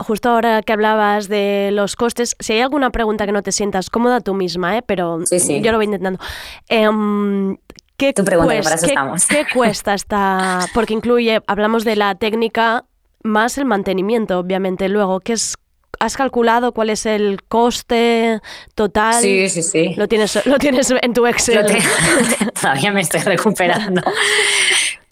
Justo 0.00 0.28
ahora 0.28 0.62
que 0.62 0.72
hablabas 0.72 1.26
de 1.28 1.70
los 1.72 1.96
costes, 1.96 2.36
si 2.38 2.52
hay 2.52 2.60
alguna 2.60 2.90
pregunta 2.90 3.26
que 3.26 3.32
no 3.32 3.42
te 3.42 3.50
sientas 3.50 3.90
cómoda 3.90 4.20
tú 4.20 4.32
misma, 4.32 4.78
¿eh? 4.78 4.82
pero 4.86 5.26
Sí, 5.26 5.40
sí. 5.40 5.60
yo 5.60 5.72
lo 5.72 5.78
voy 5.78 5.86
intentando. 5.86 6.20
Em, 6.68 7.56
¿qué, 7.98 8.14
Tú 8.14 8.24
pregunta, 8.24 8.54
que 8.54 8.60
cues- 8.60 8.64
para 8.64 8.76
eso 8.76 8.86
qué- 8.86 8.92
estamos. 8.92 9.26
qué 9.26 9.44
cuesta 9.52 9.92
esta? 9.92 10.66
Porque 10.72 10.94
incluye, 10.94 11.42
hablamos 11.46 11.84
de 11.84 11.96
la 11.96 12.14
técnica 12.14 12.84
más 13.22 13.58
el 13.58 13.66
mantenimiento, 13.66 14.38
obviamente. 14.38 14.88
Luego, 14.88 15.20
¿qué 15.20 15.34
es? 15.34 15.56
¿Has 16.00 16.16
calculado 16.16 16.72
cuál 16.72 16.90
es 16.90 17.06
el 17.06 17.42
coste 17.48 18.40
total? 18.76 19.14
Sí, 19.20 19.48
sí, 19.48 19.62
sí. 19.64 19.94
Lo 19.96 20.06
tienes, 20.06 20.46
lo 20.46 20.56
tienes 20.58 20.90
en 21.02 21.12
tu 21.12 21.26
Excel. 21.26 21.66
Tengo- 21.66 21.80
todavía 22.60 22.92
me 22.92 23.00
estoy 23.00 23.20
recuperando. 23.20 24.00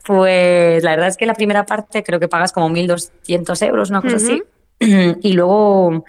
Pues 0.04 0.84
la 0.84 0.90
verdad 0.90 1.08
es 1.08 1.16
que 1.16 1.26
la 1.26 1.34
primera 1.34 1.66
parte 1.66 2.04
creo 2.04 2.20
que 2.20 2.28
pagas 2.28 2.52
como 2.52 2.68
1.200 2.68 3.60
euros, 3.66 3.90
una 3.90 4.00
cosa 4.02 4.16
así. 4.16 4.42
Y 5.22 5.32
luego, 5.32 6.04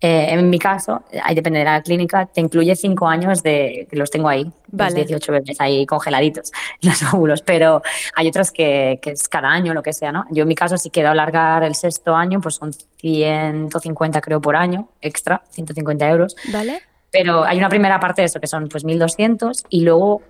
eh, 0.00 0.26
en 0.30 0.50
mi 0.50 0.58
caso, 0.58 1.04
ahí 1.22 1.34
depende 1.34 1.60
de 1.60 1.64
la 1.64 1.82
clínica, 1.82 2.26
te 2.26 2.40
incluye 2.40 2.76
cinco 2.76 3.08
años 3.08 3.42
de 3.42 3.86
que 3.90 3.96
los 3.96 4.10
tengo 4.10 4.28
ahí, 4.28 4.50
Vale. 4.68 4.98
los 4.98 5.08
18 5.08 5.32
bebés 5.32 5.60
ahí 5.60 5.86
congeladitos, 5.86 6.52
los 6.82 7.02
óvulos. 7.14 7.42
Pero 7.42 7.82
hay 8.14 8.28
otros 8.28 8.50
que, 8.50 8.98
que 9.00 9.12
es 9.12 9.28
cada 9.28 9.48
año, 9.48 9.72
lo 9.72 9.82
que 9.82 9.92
sea, 9.92 10.12
¿no? 10.12 10.26
Yo 10.30 10.42
en 10.42 10.48
mi 10.48 10.54
caso, 10.54 10.76
si 10.76 10.90
quiero 10.90 11.08
alargar 11.10 11.62
el 11.62 11.74
sexto 11.74 12.14
año, 12.14 12.40
pues 12.40 12.56
son 12.56 12.72
150 13.00 14.20
creo 14.20 14.40
por 14.40 14.56
año 14.56 14.88
extra, 15.00 15.42
150 15.50 16.08
euros. 16.10 16.36
¿Vale? 16.52 16.82
Pero 17.10 17.44
hay 17.44 17.56
una 17.56 17.70
primera 17.70 17.98
parte 17.98 18.20
de 18.20 18.26
eso, 18.26 18.40
que 18.40 18.46
son 18.46 18.68
pues 18.68 18.84
1.200, 18.84 19.64
y 19.70 19.80
luego 19.82 20.22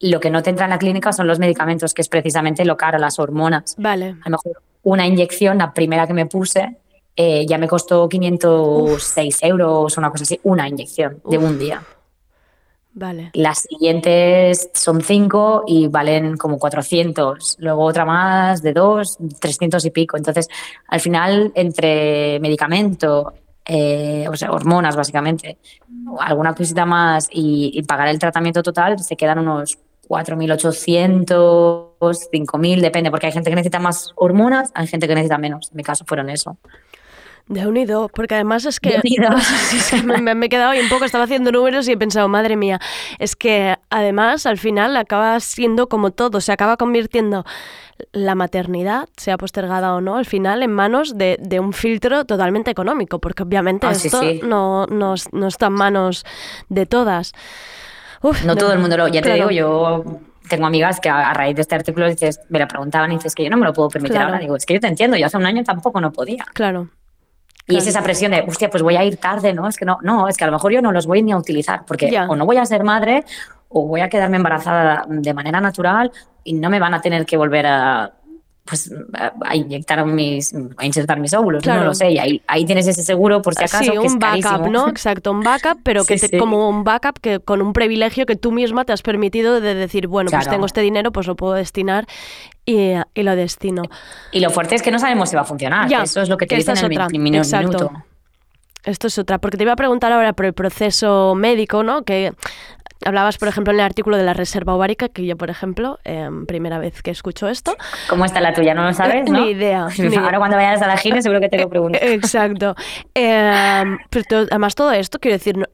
lo 0.00 0.20
que 0.20 0.28
no 0.28 0.42
te 0.42 0.50
entra 0.50 0.66
en 0.66 0.70
la 0.70 0.78
clínica 0.78 1.12
son 1.12 1.26
los 1.26 1.38
medicamentos, 1.38 1.94
que 1.94 2.02
es 2.02 2.08
precisamente 2.08 2.64
lo 2.66 2.76
caro, 2.76 2.98
las 2.98 3.18
hormonas. 3.18 3.74
Vale. 3.78 4.16
A 4.22 4.28
lo 4.28 4.32
mejor 4.32 4.62
una 4.82 5.06
inyección, 5.06 5.58
la 5.58 5.72
primera 5.72 6.06
que 6.06 6.12
me 6.12 6.26
puse, 6.26 6.76
eh, 7.16 7.46
ya 7.46 7.58
me 7.58 7.68
costó 7.68 8.08
506 8.08 9.42
euros, 9.42 9.96
una 9.96 10.10
cosa 10.10 10.24
así, 10.24 10.40
una 10.42 10.68
inyección 10.68 11.20
de 11.28 11.38
un 11.38 11.58
día. 11.58 11.82
Vale. 12.96 13.30
Las 13.34 13.66
siguientes 13.68 14.70
son 14.72 15.00
cinco 15.00 15.64
y 15.66 15.88
valen 15.88 16.36
como 16.36 16.58
400. 16.58 17.56
Luego 17.58 17.84
otra 17.84 18.04
más 18.04 18.62
de 18.62 18.72
dos, 18.72 19.18
300 19.40 19.84
y 19.84 19.90
pico. 19.90 20.16
Entonces, 20.16 20.48
al 20.88 21.00
final, 21.00 21.50
entre 21.56 22.38
medicamento, 22.38 23.32
eh, 23.64 24.26
o 24.30 24.36
sea, 24.36 24.52
hormonas 24.52 24.94
básicamente, 24.94 25.58
alguna 26.20 26.54
cosita 26.54 26.86
más 26.86 27.28
y, 27.32 27.72
y 27.74 27.82
pagar 27.82 28.08
el 28.08 28.18
tratamiento 28.20 28.62
total, 28.62 28.98
se 29.00 29.16
quedan 29.16 29.40
unos 29.40 29.76
4.800, 30.08 31.96
5.000, 31.98 32.80
depende, 32.80 33.10
porque 33.10 33.26
hay 33.26 33.32
gente 33.32 33.50
que 33.50 33.56
necesita 33.56 33.78
más 33.78 34.12
hormonas, 34.14 34.70
hay 34.74 34.86
gente 34.86 35.08
que 35.08 35.14
necesita 35.14 35.38
menos. 35.38 35.70
En 35.70 35.76
mi 35.76 35.82
caso 35.82 36.04
fueron 36.06 36.30
eso. 36.30 36.56
De 37.46 37.66
unido, 37.66 38.08
porque 38.08 38.36
además 38.36 38.64
es 38.64 38.80
que 38.80 39.00
me, 40.04 40.46
he 40.46 40.48
quedado 40.48 40.70
ahí 40.70 40.80
un 40.80 40.88
poco, 40.88 41.04
estaba 41.04 41.24
haciendo 41.24 41.52
números 41.52 41.86
y 41.88 41.92
he 41.92 41.96
pensado, 41.96 42.26
madre 42.26 42.56
mía, 42.56 42.80
es 43.18 43.36
que 43.36 43.76
además 43.90 44.46
al 44.46 44.56
final 44.56 44.96
acaba 44.96 45.38
siendo 45.40 45.88
como 45.88 46.10
todo, 46.10 46.40
se 46.40 46.52
acaba 46.52 46.78
convirtiendo 46.78 47.44
la 48.12 48.34
maternidad, 48.34 49.08
sea 49.18 49.36
postergada 49.36 49.94
o 49.94 50.00
no, 50.00 50.16
al 50.16 50.24
final 50.24 50.62
en 50.62 50.72
manos 50.72 51.18
de, 51.18 51.36
de 51.38 51.60
un 51.60 51.74
filtro 51.74 52.24
totalmente 52.24 52.70
económico, 52.70 53.18
porque 53.18 53.42
obviamente 53.42 53.86
Ah, 53.86 53.92
esto 53.92 54.20
sí. 54.20 54.40
No, 54.42 54.86
no, 54.86 55.14
no 55.32 55.46
está 55.46 55.66
en 55.66 55.74
manos 55.74 56.24
de 56.70 56.86
todas. 56.86 57.32
Uf, 58.22 58.42
No 58.44 58.56
todo 58.56 58.72
el 58.72 58.78
mundo 58.78 58.96
lo. 58.96 59.08
Ya 59.08 59.20
te 59.20 59.34
digo, 59.34 59.50
yo 59.50 60.02
tengo 60.48 60.66
amigas 60.66 60.98
que 60.98 61.10
a, 61.10 61.32
raíz 61.34 61.56
de 61.56 61.62
este 61.62 61.74
artículo 61.74 62.08
dices, 62.08 62.40
me 62.48 62.58
lo 62.58 62.66
preguntaban 62.66 63.12
y 63.12 63.16
dices 63.16 63.34
que 63.34 63.44
yo 63.44 63.50
no 63.50 63.58
me 63.58 63.66
lo 63.66 63.74
puedo 63.74 63.90
permitir 63.90 64.16
Claro. 64.16 64.28
ahora. 64.32 64.40
Digo, 64.40 64.56
es 64.56 64.64
que 64.64 64.74
yo 64.74 64.80
te 64.80 64.86
entiendo, 64.86 65.16
yo 65.18 65.26
hace 65.26 65.36
un 65.36 65.46
año 65.46 65.62
tampoco 65.62 66.00
no 66.00 66.10
podía. 66.10 66.44
Claro. 66.54 66.88
Y 67.66 67.76
es 67.76 67.86
esa 67.86 68.02
presión 68.02 68.32
de, 68.32 68.44
hostia, 68.46 68.68
pues 68.68 68.82
voy 68.82 68.96
a 68.96 69.04
ir 69.04 69.16
tarde, 69.16 69.54
¿no? 69.54 69.66
Es 69.68 69.76
que 69.78 69.84
no, 69.86 69.98
no, 70.02 70.28
es 70.28 70.36
que 70.36 70.44
a 70.44 70.48
lo 70.48 70.52
mejor 70.52 70.72
yo 70.72 70.82
no 70.82 70.92
los 70.92 71.06
voy 71.06 71.22
ni 71.22 71.32
a 71.32 71.36
utilizar, 71.38 71.84
porque 71.86 72.10
Ya. 72.10 72.26
o 72.28 72.36
no 72.36 72.44
voy 72.44 72.58
a 72.58 72.66
ser 72.66 72.84
madre 72.84 73.24
o 73.68 73.86
voy 73.86 74.02
a 74.02 74.08
quedarme 74.08 74.36
embarazada 74.36 75.04
de 75.08 75.32
manera 75.34 75.60
natural 75.60 76.12
y 76.44 76.52
no 76.54 76.68
me 76.68 76.78
van 76.78 76.92
a 76.94 77.00
tener 77.00 77.24
que 77.24 77.36
volver 77.36 77.66
a 77.66 78.12
pues 78.64 78.90
a, 79.42 79.54
inyectar 79.56 80.04
mis 80.06 80.54
a 80.78 80.86
insertar 80.86 81.20
mis 81.20 81.34
óvulos, 81.34 81.62
Claro. 81.62 81.80
no 81.80 81.86
lo 81.88 81.94
sé, 81.94 82.10
y 82.12 82.18
ahí, 82.18 82.42
ahí 82.46 82.64
tienes 82.64 82.86
ese 82.86 83.02
seguro 83.02 83.42
por 83.42 83.54
si 83.54 83.62
acaso 83.64 83.84
Sí, 83.84 83.90
que 83.90 84.06
es 84.06 84.12
un 84.12 84.18
backup, 84.18 84.42
carísimo. 84.42 84.68
¿no? 84.70 84.88
Exacto, 84.88 85.32
un 85.32 85.40
backup, 85.42 85.80
pero 85.82 86.04
que 86.04 86.16
Sí, 86.18 86.28
te- 86.28 86.36
sí. 86.36 86.38
como 86.38 86.68
un 86.68 86.82
backup 86.82 87.18
que 87.20 87.40
con 87.40 87.60
un 87.60 87.74
privilegio 87.74 88.24
que 88.24 88.36
tú 88.36 88.52
misma 88.52 88.84
te 88.86 88.92
has 88.94 89.02
permitido 89.02 89.60
de 89.60 89.74
decir, 89.74 90.06
bueno, 90.06 90.30
pues 90.30 90.48
tengo 90.48 90.64
este 90.64 90.80
dinero, 90.80 91.12
pues 91.12 91.26
lo 91.26 91.36
puedo 91.36 91.52
destinar 91.52 92.06
y, 92.64 92.92
y 93.14 93.22
lo 93.22 93.36
destino. 93.36 93.82
Y 94.32 94.40
lo 94.40 94.48
fuerte 94.48 94.74
es 94.76 94.82
que 94.82 94.90
no 94.90 94.98
sabemos 94.98 95.28
si 95.28 95.36
va 95.36 95.42
a 95.42 95.46
funcionar, 95.46 95.88
Ya, 95.90 96.02
eso 96.04 96.22
es 96.22 96.30
lo 96.30 96.38
que 96.38 96.46
te 96.46 96.54
que 96.54 96.56
dicen 96.56 96.78
en 96.78 96.84
el 96.86 96.92
otra, 96.92 97.08
min- 97.10 97.22
minu- 97.34 97.36
exacto. 97.38 97.68
minuto. 97.68 97.92
Esto 98.84 99.06
es 99.06 99.18
otra, 99.18 99.38
porque 99.38 99.56
te 99.56 99.62
iba 99.64 99.72
a 99.72 99.76
preguntar 99.76 100.12
ahora 100.12 100.32
por 100.34 100.44
el 100.46 100.52
proceso 100.54 101.34
médico, 101.34 101.82
¿no? 101.82 102.02
Que 102.04 102.32
hablabas, 103.04 103.38
por 103.38 103.48
ejemplo, 103.48 103.72
en 103.72 103.80
el 103.80 103.84
artículo 103.84 104.16
de 104.16 104.22
la 104.24 104.34
reserva 104.34 104.74
ovárica, 104.74 105.08
que 105.08 105.24
yo, 105.26 105.36
por 105.36 105.50
ejemplo, 105.50 105.98
em, 106.04 106.46
primera 106.46 106.78
vez 106.78 107.02
que 107.02 107.10
escucho 107.10 107.48
esto. 107.48 107.76
¿Cómo 108.08 108.24
está 108.24 108.40
la 108.40 108.54
tuya? 108.54 108.74
¿No 108.74 108.84
lo 108.84 108.92
sabes? 108.94 109.28
¿no? 109.30 109.40
Ni 109.44 109.50
idea. 109.50 109.88
ni 109.98 110.06
idea. 110.06 110.20
Ahora 110.20 110.38
cuando 110.38 110.56
vayas 110.56 110.80
a 110.82 110.86
la 110.86 110.96
gine 110.96 111.20
seguro 111.22 111.40
que 111.40 111.48
te 111.48 111.58
lo 111.58 111.68
pregunto. 111.68 111.98
Exacto. 112.02 112.74
Em, 113.14 113.98
pero 114.10 114.46
además 114.50 114.74
todo 114.74 114.92
esto, 114.92 115.18
quiero 115.18 115.36
decir, 115.36 115.56
no- 115.56 115.66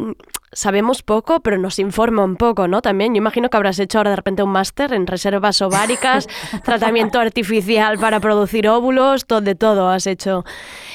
sabemos 0.52 1.02
poco, 1.04 1.38
pero 1.40 1.58
nos 1.58 1.78
informa 1.78 2.24
un 2.24 2.34
poco, 2.36 2.66
¿no? 2.66 2.82
También, 2.82 3.14
yo 3.14 3.18
imagino 3.18 3.48
que 3.48 3.56
habrás 3.56 3.78
hecho 3.78 3.98
ahora 3.98 4.10
de 4.10 4.16
repente 4.16 4.42
un 4.42 4.50
máster 4.50 4.92
en 4.92 5.06
reservas 5.06 5.62
ováricas, 5.62 6.26
tratamiento 6.64 7.20
artificial 7.20 7.98
para 7.98 8.18
producir 8.18 8.68
óvulos, 8.68 9.26
todo 9.26 9.40
de 9.42 9.54
todo 9.54 9.88
has 9.88 10.08
hecho. 10.08 10.44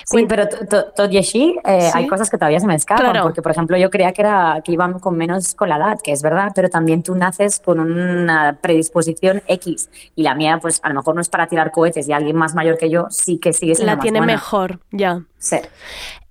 Sí, 0.06 0.26
pero 0.28 0.50
to- 0.50 0.66
to- 0.68 0.86
tot 0.96 1.12
y 1.12 1.18
així, 1.18 1.56
eh, 1.64 1.82
Sí. 1.90 1.92
hay 1.94 2.08
cosas 2.08 2.30
que 2.30 2.38
todavía 2.38 2.60
se 2.60 2.68
me 2.68 2.76
escapan, 2.76 3.16
porque 3.24 3.42
por 3.42 3.52
ejemplo 3.54 3.78
yo 3.78 3.90
creía 3.90 4.12
que 4.12 4.22
era 4.22 4.62
que 4.64 4.74
iban 4.74 5.00
con 5.00 5.16
menos 5.18 5.56
con 5.56 5.70
la 5.70 5.78
edad, 5.78 5.98
que 6.04 6.12
es 6.12 6.22
verdad, 6.26 6.52
pero 6.54 6.68
también 6.70 7.02
tú 7.04 7.16
naces 7.16 7.62
con 7.64 7.80
una 7.80 8.58
predisposición 8.62 9.42
X 9.48 9.90
y 10.16 10.24
la 10.24 10.36
mía 10.36 10.60
pues 10.62 10.82
a 10.84 10.90
lo 10.90 10.96
mejor 10.96 11.16
no 11.16 11.22
es 11.22 11.30
para 11.30 11.48
tirar 11.48 11.72
cohetes 11.72 12.10
y 12.10 12.12
alguien 12.12 12.36
más 12.36 12.54
mayor 12.54 12.78
que 12.78 12.90
yo 12.90 13.08
sí 13.10 13.38
que 13.38 13.54
sigue 13.54 13.76
siendo 13.76 13.92
La 13.92 13.96
más 13.96 14.04
tiene 14.04 14.20
buena. 14.20 14.34
mejor, 14.34 14.80
ya. 14.92 15.22
Sí. 15.38 15.58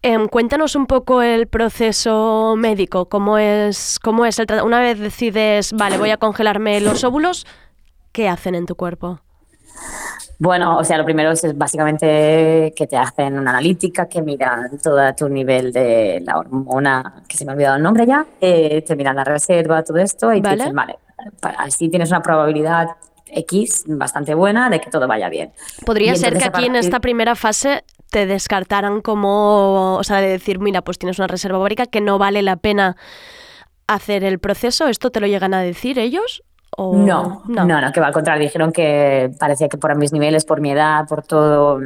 Em, 0.02 0.28
cuéntanos 0.28 0.76
un 0.76 0.86
poco 0.86 1.22
el 1.22 1.46
proceso 1.46 2.54
médico, 2.58 3.08
cómo 3.08 3.38
es, 3.38 3.98
cómo 3.98 4.26
es 4.26 4.38
el 4.38 4.46
una 4.62 4.80
vez 4.80 4.98
decides, 4.98 5.72
vale, 5.72 5.96
voy 5.96 6.10
a 6.10 6.18
congelarme 6.18 6.78
los 6.82 7.04
óvulos, 7.04 7.46
¿qué 8.12 8.28
hacen 8.28 8.54
en 8.54 8.66
tu 8.66 8.74
cuerpo? 8.74 9.20
Bueno, 10.38 10.78
o 10.78 10.84
sea, 10.84 10.98
lo 10.98 11.04
primero 11.04 11.30
es 11.30 11.56
básicamente 11.56 12.72
que 12.76 12.86
te 12.86 12.96
hacen 12.96 13.38
una 13.38 13.50
analítica, 13.50 14.08
que 14.08 14.22
miran 14.22 14.78
todo 14.78 15.14
tu 15.14 15.28
nivel 15.28 15.72
de 15.72 16.22
la 16.24 16.38
hormona, 16.38 17.22
que 17.28 17.36
se 17.36 17.44
me 17.44 17.52
ha 17.52 17.54
olvidado 17.54 17.76
el 17.76 17.82
nombre 17.82 18.06
ya, 18.06 18.26
eh, 18.40 18.82
te 18.82 18.96
miran 18.96 19.16
la 19.16 19.24
reserva, 19.24 19.82
todo 19.82 19.98
esto, 19.98 20.32
y 20.32 20.40
Vale. 20.40 20.56
te 20.56 20.62
dicen, 20.62 20.76
vale, 20.76 20.98
así 21.58 21.88
tienes 21.88 22.10
una 22.10 22.22
probabilidad 22.22 22.88
X 23.26 23.84
bastante 23.86 24.34
buena 24.34 24.70
de 24.70 24.80
que 24.80 24.90
todo 24.90 25.06
vaya 25.08 25.28
bien. 25.28 25.52
Podría 25.84 26.14
ser 26.16 26.36
que 26.36 26.44
aquí 26.44 26.66
en 26.66 26.76
esta 26.76 27.00
primera 27.00 27.34
fase 27.34 27.84
te 28.10 28.26
descartaran 28.26 29.00
como, 29.00 29.96
o 29.96 30.04
sea, 30.04 30.20
de 30.20 30.28
decir, 30.28 30.58
mira, 30.60 30.82
pues 30.82 30.98
tienes 30.98 31.18
una 31.18 31.26
reserva 31.26 31.58
ovárica 31.58 31.86
que 31.86 32.00
no 32.00 32.18
vale 32.18 32.42
la 32.42 32.56
pena 32.56 32.96
hacer 33.86 34.24
el 34.24 34.38
proceso. 34.38 34.88
¿Esto 34.88 35.10
te 35.10 35.20
lo 35.20 35.26
llegan 35.26 35.54
a 35.54 35.60
decir 35.60 35.98
ellos? 35.98 36.42
O... 36.76 36.94
No, 36.96 37.42
no, 37.46 37.64
no, 37.64 37.92
que 37.92 38.00
va 38.00 38.08
al 38.08 38.12
contrario. 38.12 38.42
Dijeron 38.42 38.72
que 38.72 39.30
parecía 39.38 39.68
que 39.68 39.76
por 39.78 39.94
mis 39.96 40.12
niveles, 40.12 40.44
por 40.44 40.60
mi 40.60 40.70
edad, 40.72 41.06
por 41.08 41.22
todo, 41.22 41.80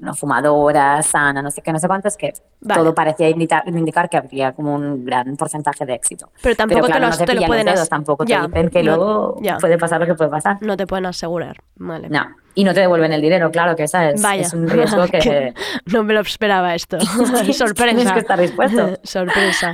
no 0.00 0.14
fumadora, 0.14 1.00
sana, 1.02 1.42
no 1.42 1.50
sé 1.50 1.62
qué, 1.62 1.72
no 1.72 1.78
sé 1.78 1.86
cuántos, 1.86 2.16
que 2.16 2.32
Vale. 2.60 2.80
todo 2.80 2.92
parecía 2.94 3.28
indicar, 3.28 3.62
indicar 3.68 4.08
que 4.08 4.16
habría 4.16 4.52
como 4.52 4.74
un 4.74 5.04
gran 5.04 5.36
porcentaje 5.36 5.86
de 5.86 5.94
éxito. 5.94 6.28
Pero 6.42 6.56
tampoco 6.56 6.80
te 6.82 6.86
claro, 6.88 7.04
lo- 7.06 7.10
no 7.10 7.16
te, 7.18 7.24
te 7.24 7.34
lo 7.34 7.46
pueden 7.46 7.66
los 7.66 7.72
as- 7.72 7.78
dedos, 7.78 7.88
tampoco 7.88 8.24
Ya, 8.24 8.40
te 8.42 8.46
dicen 8.48 8.70
que 8.70 8.82
no, 8.82 8.96
luego 8.96 9.36
ya. 9.42 9.58
puede 9.58 9.78
pasar 9.78 10.00
lo 10.00 10.06
que 10.06 10.14
puede 10.14 10.30
pasar. 10.30 10.56
No 10.60 10.76
te 10.76 10.86
pueden 10.88 11.06
asegurar. 11.06 11.56
Vale. 11.76 12.08
No, 12.08 12.26
y 12.56 12.64
no 12.64 12.74
te 12.74 12.80
devuelven 12.80 13.12
el 13.12 13.20
dinero, 13.20 13.50
claro, 13.52 13.76
que 13.76 13.84
esa 13.84 14.10
es, 14.10 14.20
Vaya. 14.20 14.42
es 14.42 14.52
un 14.54 14.66
riesgo 14.68 15.04
que... 15.12 15.54
no 15.92 16.02
me 16.02 16.14
lo 16.14 16.20
esperaba 16.20 16.74
esto. 16.74 16.98
Sorpresa. 17.00 17.74
Tienes 17.94 18.12
que 18.12 18.18
estar 18.18 18.40
dispuesto. 18.40 18.98
Sorpresa. 19.04 19.72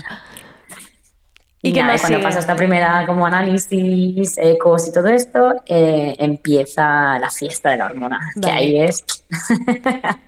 Y, 1.65 1.69
¿Y 1.69 1.73
nada, 1.75 1.97
cuando 1.97 2.07
sigue? 2.09 2.23
pasa 2.23 2.41
esta 2.41 2.57
primera 2.57 3.07
como 3.07 3.25
análisis, 3.25 4.37
ecos 4.37 4.89
y 4.89 4.93
todo 4.93 5.07
esto, 5.09 5.63
eh, 5.67 6.17
empieza 6.19 7.19
la 7.21 7.31
fiesta 7.31 7.71
de 7.71 7.77
la 7.77 7.87
hormona, 7.87 8.33
que 8.43 8.51
ahí 8.51 8.81
es 8.81 9.05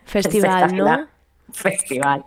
Festival, 0.04 0.76
¿no? 0.76 1.08
Festival. 1.52 2.24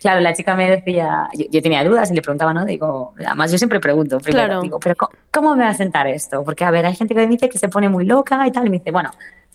Claro, 0.00 0.20
la 0.20 0.32
chica 0.32 0.54
me 0.54 0.70
decía, 0.70 1.28
yo, 1.34 1.46
yo 1.50 1.60
tenía 1.62 1.82
dudas 1.84 2.10
y 2.10 2.14
le 2.14 2.22
preguntaba, 2.22 2.54
¿no? 2.54 2.64
Digo, 2.64 3.14
además 3.18 3.50
yo 3.50 3.58
siempre 3.58 3.80
pregunto, 3.80 4.18
primero, 4.20 4.46
Claro. 4.46 4.62
digo, 4.62 4.78
pero 4.80 4.94
¿cómo, 4.96 5.10
cómo 5.32 5.56
me 5.56 5.64
va 5.64 5.70
a 5.70 5.74
sentar 5.74 6.06
esto? 6.06 6.44
Porque, 6.44 6.64
a 6.64 6.70
ver, 6.70 6.86
hay 6.86 6.94
gente 6.94 7.14
que 7.14 7.20
me 7.20 7.26
dice 7.26 7.48
que 7.48 7.58
se 7.58 7.68
pone 7.68 7.88
muy 7.88 8.04
loca 8.04 8.46
y 8.46 8.52
tal, 8.52 8.66
y 8.66 8.70
me 8.70 8.78
dice, 8.78 8.90
bueno, 8.92 9.10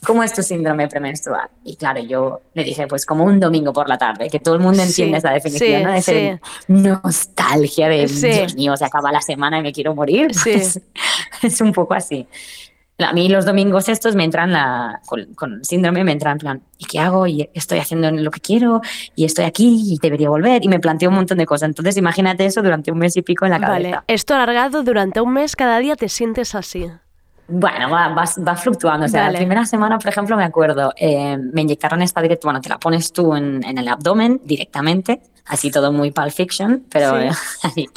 ¿cómo 0.05 0.21
es 0.21 0.33
tu 0.33 0.43
síndrome 0.43 0.89
premenstrual? 0.89 1.49
Y 1.63 1.77
claro, 1.77 2.01
yo 2.01 2.41
le 2.53 2.63
dije, 2.65 2.87
pues 2.87 3.05
como 3.05 3.23
un 3.23 3.39
domingo 3.39 3.71
por 3.71 3.87
la 3.87 3.97
tarde, 3.97 4.29
que 4.29 4.39
todo 4.39 4.55
el 4.55 4.59
mundo 4.61 4.81
Sí, 4.83 4.89
entiende 4.89 5.17
esa 5.19 5.31
definición, 5.31 5.79
sí, 5.79 5.85
¿no? 5.85 5.91
De 5.93 6.01
ser 6.01 6.41
nostalgia 6.67 7.87
de, 7.87 8.07
Sí. 8.07 8.27
Dios 8.29 8.55
mío, 8.55 8.75
se 8.77 8.85
acaba 8.85 9.11
la 9.11 9.21
semana 9.21 9.59
y 9.59 9.61
me 9.63 9.71
quiero 9.71 9.95
morir. 9.95 10.33
Sí. 10.35 10.53
Pues, 11.41 11.53
es 11.55 11.61
un 11.61 11.73
poco 11.73 11.93
así. 11.93 12.25
A 13.03 13.13
mí 13.13 13.29
los 13.29 13.45
domingos 13.45 13.89
estos 13.89 14.15
me 14.15 14.23
entran 14.23 14.51
la, 14.51 14.99
con, 15.05 15.33
con 15.35 15.63
síndrome, 15.63 16.03
me 16.03 16.11
entran 16.11 16.33
en 16.33 16.37
plan, 16.39 16.61
¿y 16.77 16.85
qué 16.85 16.99
hago? 16.99 17.27
Y 17.27 17.49
estoy 17.53 17.79
haciendo 17.79 18.09
lo 18.11 18.31
que 18.31 18.39
quiero, 18.39 18.81
y 19.15 19.25
estoy 19.25 19.45
aquí, 19.45 19.93
y 19.93 19.97
debería 20.01 20.29
volver, 20.29 20.63
y 20.63 20.67
me 20.67 20.79
planteo 20.79 21.09
un 21.09 21.15
montón 21.15 21.37
de 21.37 21.45
cosas. 21.45 21.67
Entonces 21.69 21.97
imagínate 21.97 22.45
eso 22.45 22.61
durante 22.61 22.91
un 22.91 22.97
mes 22.99 23.15
y 23.17 23.21
pico 23.21 23.45
en 23.45 23.51
la 23.51 23.59
Vale. 23.59 23.83
cabeza. 23.91 24.03
Esto 24.07 24.35
alargado 24.35 24.83
durante 24.83 25.21
un 25.21 25.33
mes, 25.33 25.55
cada 25.55 25.79
día 25.79 25.95
te 25.95 26.09
sientes 26.09 26.55
así. 26.55 26.87
Bueno, 27.47 27.89
va, 27.89 28.07
va, 28.07 28.23
va 28.47 28.55
fluctuando. 28.55 29.05
O 29.05 29.09
sea, 29.09 29.29
la 29.29 29.37
primera 29.37 29.65
semana, 29.65 29.99
por 29.99 30.07
ejemplo, 30.09 30.37
me 30.37 30.45
acuerdo, 30.45 30.93
eh, 30.95 31.37
me 31.37 31.61
inyectaron 31.61 32.01
esta 32.01 32.21
directo, 32.21 32.47
bueno, 32.47 32.61
te 32.61 32.69
la 32.69 32.79
pones 32.79 33.11
tú 33.11 33.35
en, 33.35 33.61
en 33.65 33.77
el 33.77 33.87
abdomen 33.89 34.39
directamente, 34.45 35.21
así 35.47 35.69
todo 35.69 35.91
muy 35.91 36.11
Pulp 36.11 36.31
Fiction, 36.31 36.85
pero 36.89 37.19
Sí. 37.19 37.25
eh, 37.25 37.31
así. 37.63 37.87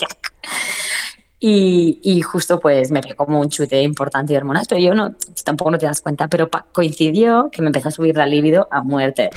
Y, 1.48 2.00
y 2.02 2.22
justo 2.22 2.58
pues 2.58 2.90
me 2.90 3.00
pegó 3.00 3.24
como 3.24 3.38
un 3.38 3.48
chute 3.48 3.80
importante 3.80 4.32
de 4.32 4.38
hormonas, 4.38 4.66
pero 4.66 4.80
yo 4.80 4.96
no, 4.96 5.14
tampoco 5.44 5.70
no 5.70 5.78
te 5.78 5.86
das 5.86 6.00
cuenta, 6.00 6.26
pero 6.26 6.50
coincidió 6.72 7.50
que 7.52 7.62
me 7.62 7.68
empezó 7.68 7.86
a 7.86 7.92
subir 7.92 8.16
la 8.16 8.26
libido 8.26 8.66
a 8.68 8.82
muerte. 8.82 9.30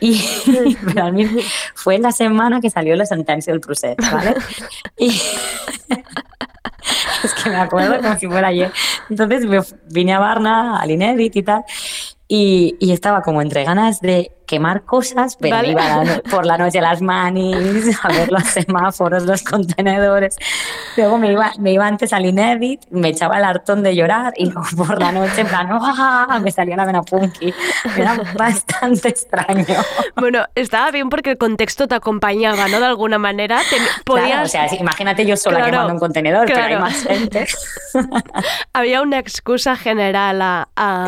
Y 0.00 0.22
mí 1.12 1.26
fue 1.74 1.98
la 1.98 2.12
semana 2.12 2.60
que 2.60 2.68
salió 2.68 2.94
la 2.94 3.06
sentencia 3.06 3.54
del 3.54 3.62
procés, 3.62 3.96
¿vale? 4.12 4.34
Y 4.98 5.08
es 7.24 7.34
que 7.42 7.48
me 7.48 7.56
acuerdo 7.56 8.02
como 8.02 8.18
si 8.18 8.26
fuera 8.26 8.48
ayer. 8.48 8.70
Entonces 9.08 9.46
me 9.46 9.60
vine 9.88 10.12
a 10.12 10.18
Varna, 10.18 10.78
al 10.78 10.90
Inedit 10.90 11.36
y 11.36 11.42
tal, 11.42 11.64
y, 12.28 12.76
y 12.80 12.92
estaba 12.92 13.22
como 13.22 13.42
entre 13.42 13.64
ganas 13.64 14.00
de 14.00 14.30
quemar 14.46 14.84
cosas, 14.84 15.36
pero 15.40 15.56
Vale. 15.56 15.70
iba 15.70 15.94
a 15.94 16.04
la 16.04 16.18
por 16.30 16.44
la 16.44 16.58
noche 16.58 16.78
a 16.78 16.82
las 16.82 17.00
manis, 17.00 17.98
a 18.02 18.08
ver 18.08 18.30
los 18.30 18.42
semáforos, 18.66 19.24
los 19.24 19.42
contenedores. 19.42 20.36
Luego 20.98 21.16
me 21.18 21.32
iba, 21.32 21.52
me 21.58 21.72
iba 21.72 21.86
antes 21.86 22.12
al 22.12 22.26
Inedit, 22.26 22.82
me 22.90 23.08
echaba 23.08 23.38
el 23.38 23.44
hartón 23.44 23.82
de 23.82 23.96
llorar 23.96 24.34
y 24.36 24.50
luego 24.50 24.66
por 24.76 25.00
la 25.00 25.12
noche, 25.12 25.40
en 25.42 25.46
plan, 25.48 25.68
¡ah! 25.70 26.38
me 26.42 26.50
salía 26.50 26.76
la 26.76 26.84
vena 26.84 27.02
punky. 27.02 27.54
Era 27.96 28.16
bastante 28.38 29.08
extraño. 29.08 29.64
Bueno, 30.16 30.44
estaba 30.54 30.90
bien 30.90 31.08
porque 31.08 31.30
el 31.30 31.38
contexto 31.38 31.88
te 31.88 31.94
acompañaba, 31.94 32.68
¿no? 32.68 32.80
De 32.80 32.86
alguna 32.86 33.18
manera. 33.18 33.60
Te- 33.70 33.76
podías, 34.04 34.28
Claro, 34.28 34.44
o 34.44 34.48
sea, 34.48 34.68
sí, 34.68 34.76
imagínate 34.78 35.24
yo 35.26 35.36
sola 35.38 35.56
Claro, 35.56 35.70
quemando 35.72 35.92
un 35.94 36.00
contenedor, 36.00 36.46
pero 36.46 36.58
hay 36.60 36.66
claro. 36.68 36.80
más 36.84 37.02
gente. 37.02 37.46
había 38.72 39.00
una 39.02 39.18
excusa 39.18 39.76
general 39.76 40.42
a, 40.42 40.68
a- 40.76 41.06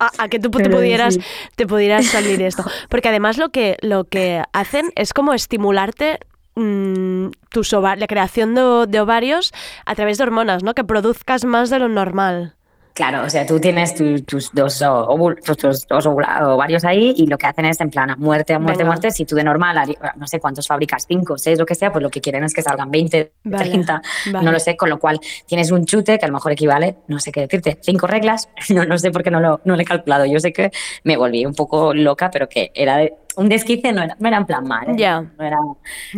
a- 0.00 0.10
a 0.24 0.28
que 0.28 0.38
tú 0.40 0.50
te 0.50 0.68
pudieras, 0.70 1.14
sí. 1.14 1.20
te 1.56 1.66
pudieras 1.66 2.06
salir 2.06 2.42
esto. 2.42 2.64
Porque 2.88 3.08
además 3.08 3.38
lo 3.38 3.50
que, 3.50 3.76
lo 3.82 4.04
que 4.04 4.42
hacen 4.52 4.90
es 4.96 5.12
como 5.12 5.32
estimularte 5.34 6.18
mm, 6.56 7.28
tus 7.50 7.72
la 7.72 8.06
creación 8.06 8.54
de, 8.54 8.86
de 8.88 9.00
ovarios 9.00 9.52
a 9.86 9.94
través 9.94 10.18
de 10.18 10.24
hormonas, 10.24 10.62
¿no? 10.64 10.74
Que 10.74 10.84
produzcas 10.84 11.44
más 11.44 11.70
de 11.70 11.78
lo 11.78 11.88
normal. 11.88 12.54
Claro, 13.00 13.24
o 13.24 13.30
sea, 13.30 13.46
tú 13.46 13.58
tienes 13.58 13.94
tu- 13.94 14.20
tus 14.24 14.52
dos 14.52 14.82
óvulos, 14.82 15.40
tus, 15.42 15.56
tus 15.56 15.86
dos 15.88 16.04
ovarios 16.06 16.84
ahí 16.84 17.14
y 17.16 17.26
lo 17.26 17.38
que 17.38 17.46
hacen 17.46 17.64
es 17.64 17.80
en 17.80 17.88
plan 17.88 18.14
muerte, 18.18 18.58
muerte, 18.58 18.78
Venga. 18.82 18.90
muerte. 18.92 19.10
Si 19.10 19.24
tú 19.24 19.36
de 19.36 19.42
normal, 19.42 19.96
no 20.16 20.26
sé 20.26 20.38
cuántos 20.38 20.66
fabricas, 20.66 21.06
cinco, 21.08 21.38
seis, 21.38 21.58
lo 21.58 21.64
que 21.64 21.74
sea, 21.74 21.90
pues 21.90 22.02
lo 22.02 22.10
que 22.10 22.20
quieren 22.20 22.44
es 22.44 22.52
que 22.52 22.60
salgan 22.60 22.90
20, 22.90 23.32
Vale, 23.44 23.64
30, 23.70 24.02
vale. 24.32 24.44
no 24.44 24.52
lo 24.52 24.60
sé, 24.60 24.76
con 24.76 24.90
lo 24.90 24.98
cual 24.98 25.18
tienes 25.46 25.70
un 25.70 25.86
chute 25.86 26.18
que 26.18 26.26
a 26.26 26.28
lo 26.28 26.34
mejor 26.34 26.52
equivale, 26.52 26.96
no 27.08 27.18
sé 27.20 27.32
qué 27.32 27.40
decirte, 27.40 27.78
cinco 27.80 28.06
reglas, 28.06 28.50
no, 28.68 28.84
no 28.84 28.98
sé 28.98 29.10
por 29.10 29.22
qué 29.22 29.30
no 29.30 29.40
lo, 29.40 29.62
no 29.64 29.76
lo 29.76 29.80
he 29.80 29.84
calculado. 29.86 30.26
Yo 30.26 30.38
sé 30.38 30.52
que 30.52 30.70
me 31.04 31.16
volví 31.16 31.46
un 31.46 31.54
poco 31.54 31.94
loca, 31.94 32.30
pero 32.30 32.50
que 32.50 32.70
era 32.74 32.98
de- 32.98 33.14
un 33.36 33.48
desquice, 33.48 33.92
no 33.92 34.02
era, 34.02 34.16
no 34.18 34.28
era 34.28 34.36
en 34.38 34.46
plan 34.46 34.66
mal, 34.66 34.90
¿eh? 34.90 34.94
Ya. 34.96 35.20
no 35.20 35.44
era, 35.44 35.58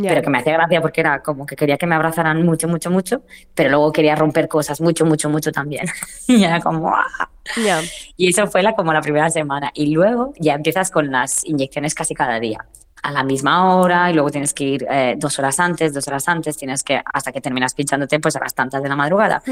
pero 0.00 0.22
que 0.22 0.30
me 0.30 0.38
hacía 0.38 0.54
gracia 0.54 0.80
porque 0.80 1.00
era 1.00 1.22
como 1.22 1.46
que 1.46 1.56
quería 1.56 1.76
que 1.76 1.86
me 1.86 1.94
abrazaran 1.94 2.44
mucho, 2.44 2.68
mucho, 2.68 2.90
mucho, 2.90 3.22
pero 3.54 3.70
luego 3.70 3.92
quería 3.92 4.14
romper 4.14 4.48
cosas 4.48 4.80
mucho, 4.80 5.04
mucho, 5.04 5.28
mucho 5.28 5.52
también. 5.52 5.86
y 6.26 6.42
era 6.42 6.60
como, 6.60 6.88
¡ah! 6.88 7.30
Ya. 7.64 7.80
Y 8.16 8.28
eso 8.28 8.46
fue 8.46 8.62
la, 8.62 8.74
como 8.74 8.92
la 8.92 9.00
primera 9.00 9.28
semana. 9.30 9.70
Y 9.74 9.92
luego 9.94 10.32
ya 10.38 10.54
empiezas 10.54 10.90
con 10.90 11.10
las 11.10 11.44
inyecciones 11.44 11.94
casi 11.94 12.14
cada 12.14 12.40
día, 12.40 12.64
a 13.02 13.10
la 13.10 13.24
misma 13.24 13.76
hora, 13.76 14.10
y 14.10 14.14
luego 14.14 14.30
tienes 14.30 14.54
que 14.54 14.64
ir 14.64 14.86
eh, 14.88 15.14
dos 15.18 15.38
horas 15.38 15.58
antes, 15.58 15.92
dos 15.92 16.06
horas 16.06 16.28
antes, 16.28 16.56
tienes 16.56 16.84
que, 16.84 17.00
hasta 17.12 17.32
que 17.32 17.40
terminas 17.40 17.74
pinchándote, 17.74 18.20
pues 18.20 18.36
a 18.36 18.40
las 18.40 18.54
tantas 18.54 18.82
de 18.82 18.88
la 18.88 18.94
madrugada. 18.94 19.42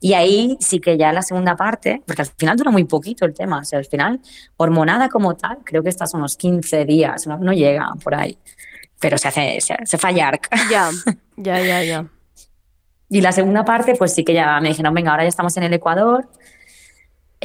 Y 0.00 0.14
ahí 0.14 0.56
sí 0.60 0.80
que 0.80 0.96
ya 0.96 1.12
la 1.12 1.22
segunda 1.22 1.54
parte, 1.54 2.02
porque 2.06 2.22
al 2.22 2.28
final 2.28 2.56
dura 2.56 2.70
muy 2.70 2.84
poquito 2.84 3.26
el 3.26 3.34
tema, 3.34 3.58
o 3.58 3.64
sea, 3.64 3.78
al 3.78 3.84
final, 3.84 4.20
hormonada 4.56 5.10
como 5.10 5.36
tal, 5.36 5.58
creo 5.64 5.82
que 5.82 5.90
estás 5.90 6.14
unos 6.14 6.36
15 6.36 6.84
días, 6.86 7.26
no, 7.26 7.36
no 7.38 7.52
llega 7.52 7.92
por 8.02 8.14
ahí. 8.14 8.38
Pero 9.00 9.18
se 9.18 9.28
hace, 9.28 9.60
se, 9.60 9.76
se 9.84 9.98
falla 9.98 10.28
arc. 10.28 10.48
Ya, 10.70 10.90
ya, 11.36 11.60
ya, 11.60 11.84
ya. 11.84 12.06
Y 13.10 13.20
la 13.20 13.32
segunda 13.32 13.64
parte, 13.64 13.94
pues 13.96 14.14
sí 14.14 14.24
que 14.24 14.32
ya 14.32 14.58
me 14.60 14.70
dijeron, 14.70 14.94
venga, 14.94 15.10
ahora 15.10 15.24
ya 15.24 15.28
estamos 15.28 15.56
en 15.58 15.64
el 15.64 15.74
Ecuador. 15.74 16.26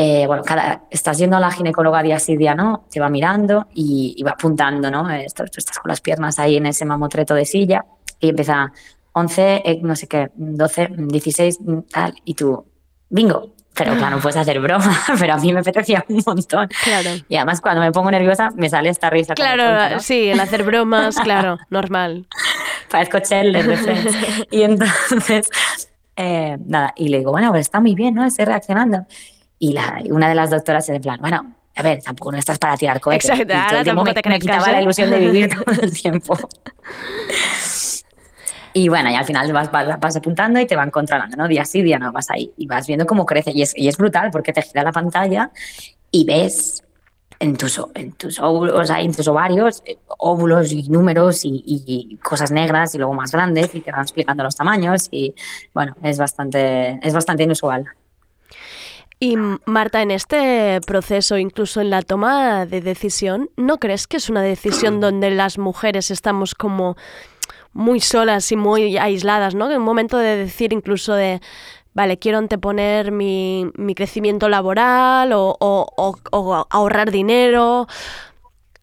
Eh, 0.02 0.26
bueno, 0.28 0.43
cada, 0.45 0.84
estás 0.89 1.18
yendo 1.18 1.36
a 1.36 1.41
la 1.41 1.52
ginecóloga 1.52 2.02
día 2.02 2.20
sí, 2.20 2.38
día 2.38 2.56
no, 2.56 2.86
te 2.89 3.02
va 3.02 3.10
mirando 3.10 3.68
y, 3.74 4.16
y 4.16 4.24
va 4.24 4.32
apuntando, 4.32 4.89
¿no? 4.89 5.10
Esto, 5.10 5.43
tú 5.43 5.58
estás 5.58 5.78
con 5.78 5.89
las 5.89 6.00
piernas 6.00 6.39
ahí 6.39 6.56
en 6.56 6.68
ese 6.68 6.86
mamotreto 6.86 7.36
de 7.36 7.43
silla 7.43 7.84
y 8.18 8.30
empieza 8.30 8.72
11, 9.12 9.62
eh, 9.66 9.80
no 9.84 9.97
sé 9.97 10.08
qué, 10.08 10.32
12, 10.36 10.91
16, 11.00 11.60
tal, 11.91 12.14
y 12.24 12.34
tú, 12.34 12.66
bingo. 13.10 13.54
Pero 13.76 13.97
claro, 13.97 14.16
no 14.16 14.22
puedes 14.22 14.38
hacer 14.38 14.62
broma, 14.62 14.97
pero 15.20 15.34
a 15.34 15.38
mí 15.38 15.52
me 15.52 15.60
apetecía 15.60 16.06
un 16.08 16.24
montón. 16.26 16.70
Claro. 16.82 17.10
Y 17.28 17.36
además 17.36 17.60
cuando 17.60 17.82
me 17.82 17.91
pongo 17.91 18.10
nerviosa 18.10 18.52
me 18.56 18.70
sale 18.70 18.88
esta 18.88 19.10
risa. 19.10 19.34
Claro, 19.34 19.95
¿no? 19.95 20.00
sí, 20.00 20.30
el 20.30 20.39
hacer 20.39 20.64
bromas, 20.64 21.16
claro, 21.24 21.58
normal. 21.70 22.26
parezco 22.89 23.20
Chandler 23.20 23.68
de 23.68 23.76
Friends. 23.76 24.18
Y 24.52 24.62
entonces, 24.62 25.50
eh, 26.16 26.58
nada, 26.66 26.93
y 26.95 27.10
le 27.10 27.18
digo, 27.18 27.32
bueno, 27.32 27.50
pues 27.50 27.62
está 27.64 27.82
muy 27.82 27.95
bien, 27.95 28.16
¿no? 28.16 28.24
Estoy 28.24 28.45
reaccionando. 28.45 29.06
Y 29.60 29.74
la, 29.74 30.01
una 30.10 30.30
de 30.30 30.36
las 30.36 30.49
doctoras 30.49 30.88
es 30.89 30.95
en 30.95 31.01
plan, 31.01 31.20
bueno, 31.20 31.55
a 31.76 31.84
ver, 31.84 32.01
tampoco 32.01 32.32
no 32.32 32.38
estás 32.38 32.57
para 32.57 32.76
tirar 32.78 32.99
cohetes. 32.99 33.30
Exacto, 33.30 33.53
ahora 33.53 33.84
tampoco 33.84 34.05
me, 34.05 34.14
te 34.14 34.30
me 34.30 34.39
quitaba 34.39 34.68
¿eh? 34.68 34.72
la 34.74 34.82
ilusión 34.82 35.10
de 35.10 35.20
vivir 35.20 35.49
todo 35.66 35.82
el 35.82 35.93
tiempo. 35.93 36.38
Y 38.74 38.88
bueno, 38.88 39.10
y 39.10 39.16
al 39.16 39.26
final 39.26 39.51
vas, 39.51 39.72
vas, 39.72 39.99
vas 39.99 40.16
apuntando 40.16 40.60
y 40.60 40.66
te 40.66 40.76
van 40.76 40.91
controlando, 40.91 41.36
¿no? 41.38 41.47
Día 41.47 41.66
sí, 41.66 41.82
día 41.82 41.99
no, 41.99 42.12
vas 42.12 42.30
ahí. 42.30 42.51
Y 42.57 42.68
vas 42.68 42.88
viendo 42.88 43.05
cómo 43.05 43.26
crece. 43.26 43.51
Y 43.53 43.62
es, 43.62 43.74
y 43.76 43.88
es 43.88 43.97
brutal 43.97 44.30
porque 44.32 44.53
te 44.53 44.62
gira 44.62 44.84
la 44.84 44.91
pantalla 44.91 45.51
y 46.12 46.26
ves 46.26 46.84
en 47.39 47.55
tus, 47.55 47.82
en 47.95 48.12
tus 48.14 48.39
óvulos, 48.39 48.89
en 48.89 49.14
tus 49.14 49.28
ovarios, 49.28 49.82
eh, 49.86 49.97
óvulos 50.18 50.72
y 50.72 50.88
números 50.89 51.45
y, 51.45 51.64
y 51.66 52.18
cosas 52.18 52.51
negras 52.51 52.93
y 52.93 52.97
luego 52.97 53.14
más 53.14 53.32
grandes 53.32 53.74
y 53.74 53.82
te 53.82 53.91
van 53.91 54.01
explicando 54.01 54.43
los 54.43 54.55
tamaños 54.55 55.07
y 55.12 55.34
bueno, 55.74 55.95
es 56.03 56.18
bastante, 56.18 56.99
es 57.01 57.14
bastante 57.14 57.43
inusual. 57.43 57.86
Y 59.22 59.36
Marta, 59.66 60.02
en 60.02 60.12
este 60.12 60.80
proceso, 60.88 61.38
incluso 61.38 61.82
en 61.82 61.90
la 61.90 62.02
toma 62.04 62.66
de 62.66 62.80
decisión, 62.80 63.50
¿no 63.58 63.78
crees 63.78 64.08
que 64.08 64.18
es 64.18 64.30
una 64.30 64.42
decisión 64.42 65.00
donde 65.02 65.30
las 65.32 65.58
mujeres 65.58 66.10
estamos 66.10 66.56
como 66.56 66.96
muy 67.74 68.00
solas 68.00 68.52
y 68.52 68.56
muy 68.56 68.98
aisladas, 68.98 69.56
¿no? 69.56 69.70
En 69.70 69.78
un 69.78 69.84
momento 69.84 70.18
de 70.18 70.38
decir 70.38 70.72
incluso 70.72 71.14
de, 71.14 71.42
vale, 71.94 72.18
quiero 72.18 72.38
anteponer 72.38 73.12
mi, 73.12 73.70
mi 73.76 73.94
crecimiento 73.94 74.48
laboral 74.48 75.34
o, 75.34 75.56
o- 75.60 75.88
o- 75.98 76.18
o 76.32 76.66
ahorrar 76.70 77.12
dinero 77.12 77.88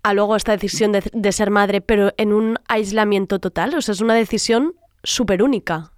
a 0.03 0.13
luego 0.15 0.37
esta 0.37 0.53
decisión 0.53 0.93
de, 0.93 1.03
de 1.13 1.33
ser 1.33 1.51
madre, 1.51 1.81
pero 1.81 2.13
en 2.19 2.33
un 2.35 2.59
aislamiento 2.69 3.39
total. 3.41 3.75
O 3.75 3.81
sea, 3.81 3.93
es 3.93 4.01
una 4.03 4.15
decisión 4.15 4.75
súper 5.03 5.43
única. 5.43 5.91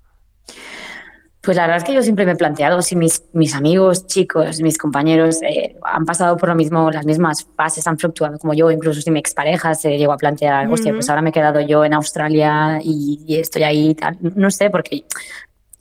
Pues 1.48 1.56
la 1.56 1.62
verdad 1.62 1.78
es 1.78 1.84
que 1.84 1.94
yo 1.94 2.02
siempre 2.02 2.26
me 2.26 2.32
he 2.32 2.36
planteado 2.36 2.82
si 2.82 2.94
mis, 2.94 3.24
mis 3.32 3.54
amigos, 3.54 4.06
chicos, 4.06 4.60
mis 4.60 4.76
compañeros 4.76 5.40
eh, 5.40 5.76
han 5.82 6.04
pasado 6.04 6.36
por 6.36 6.50
lo 6.50 6.54
mismo, 6.54 6.90
las 6.90 7.06
mismas 7.06 7.48
fases, 7.56 7.86
han 7.86 7.98
fluctuado 7.98 8.38
como 8.38 8.52
yo, 8.52 8.70
incluso 8.70 9.00
si 9.00 9.10
mi 9.10 9.18
expareja 9.18 9.74
se 9.74 9.96
llegó 9.96 10.12
a 10.12 10.18
plantear, 10.18 10.70
hostia, 10.70 10.92
pues 10.92 11.08
ahora 11.08 11.22
me 11.22 11.30
he 11.30 11.32
quedado 11.32 11.62
yo 11.62 11.86
en 11.86 11.94
Australia 11.94 12.80
y, 12.84 13.24
y 13.26 13.36
estoy 13.36 13.62
ahí 13.62 13.88
y 13.88 13.94
tal. 13.94 14.18
No 14.20 14.50
sé, 14.50 14.68
porque 14.68 15.04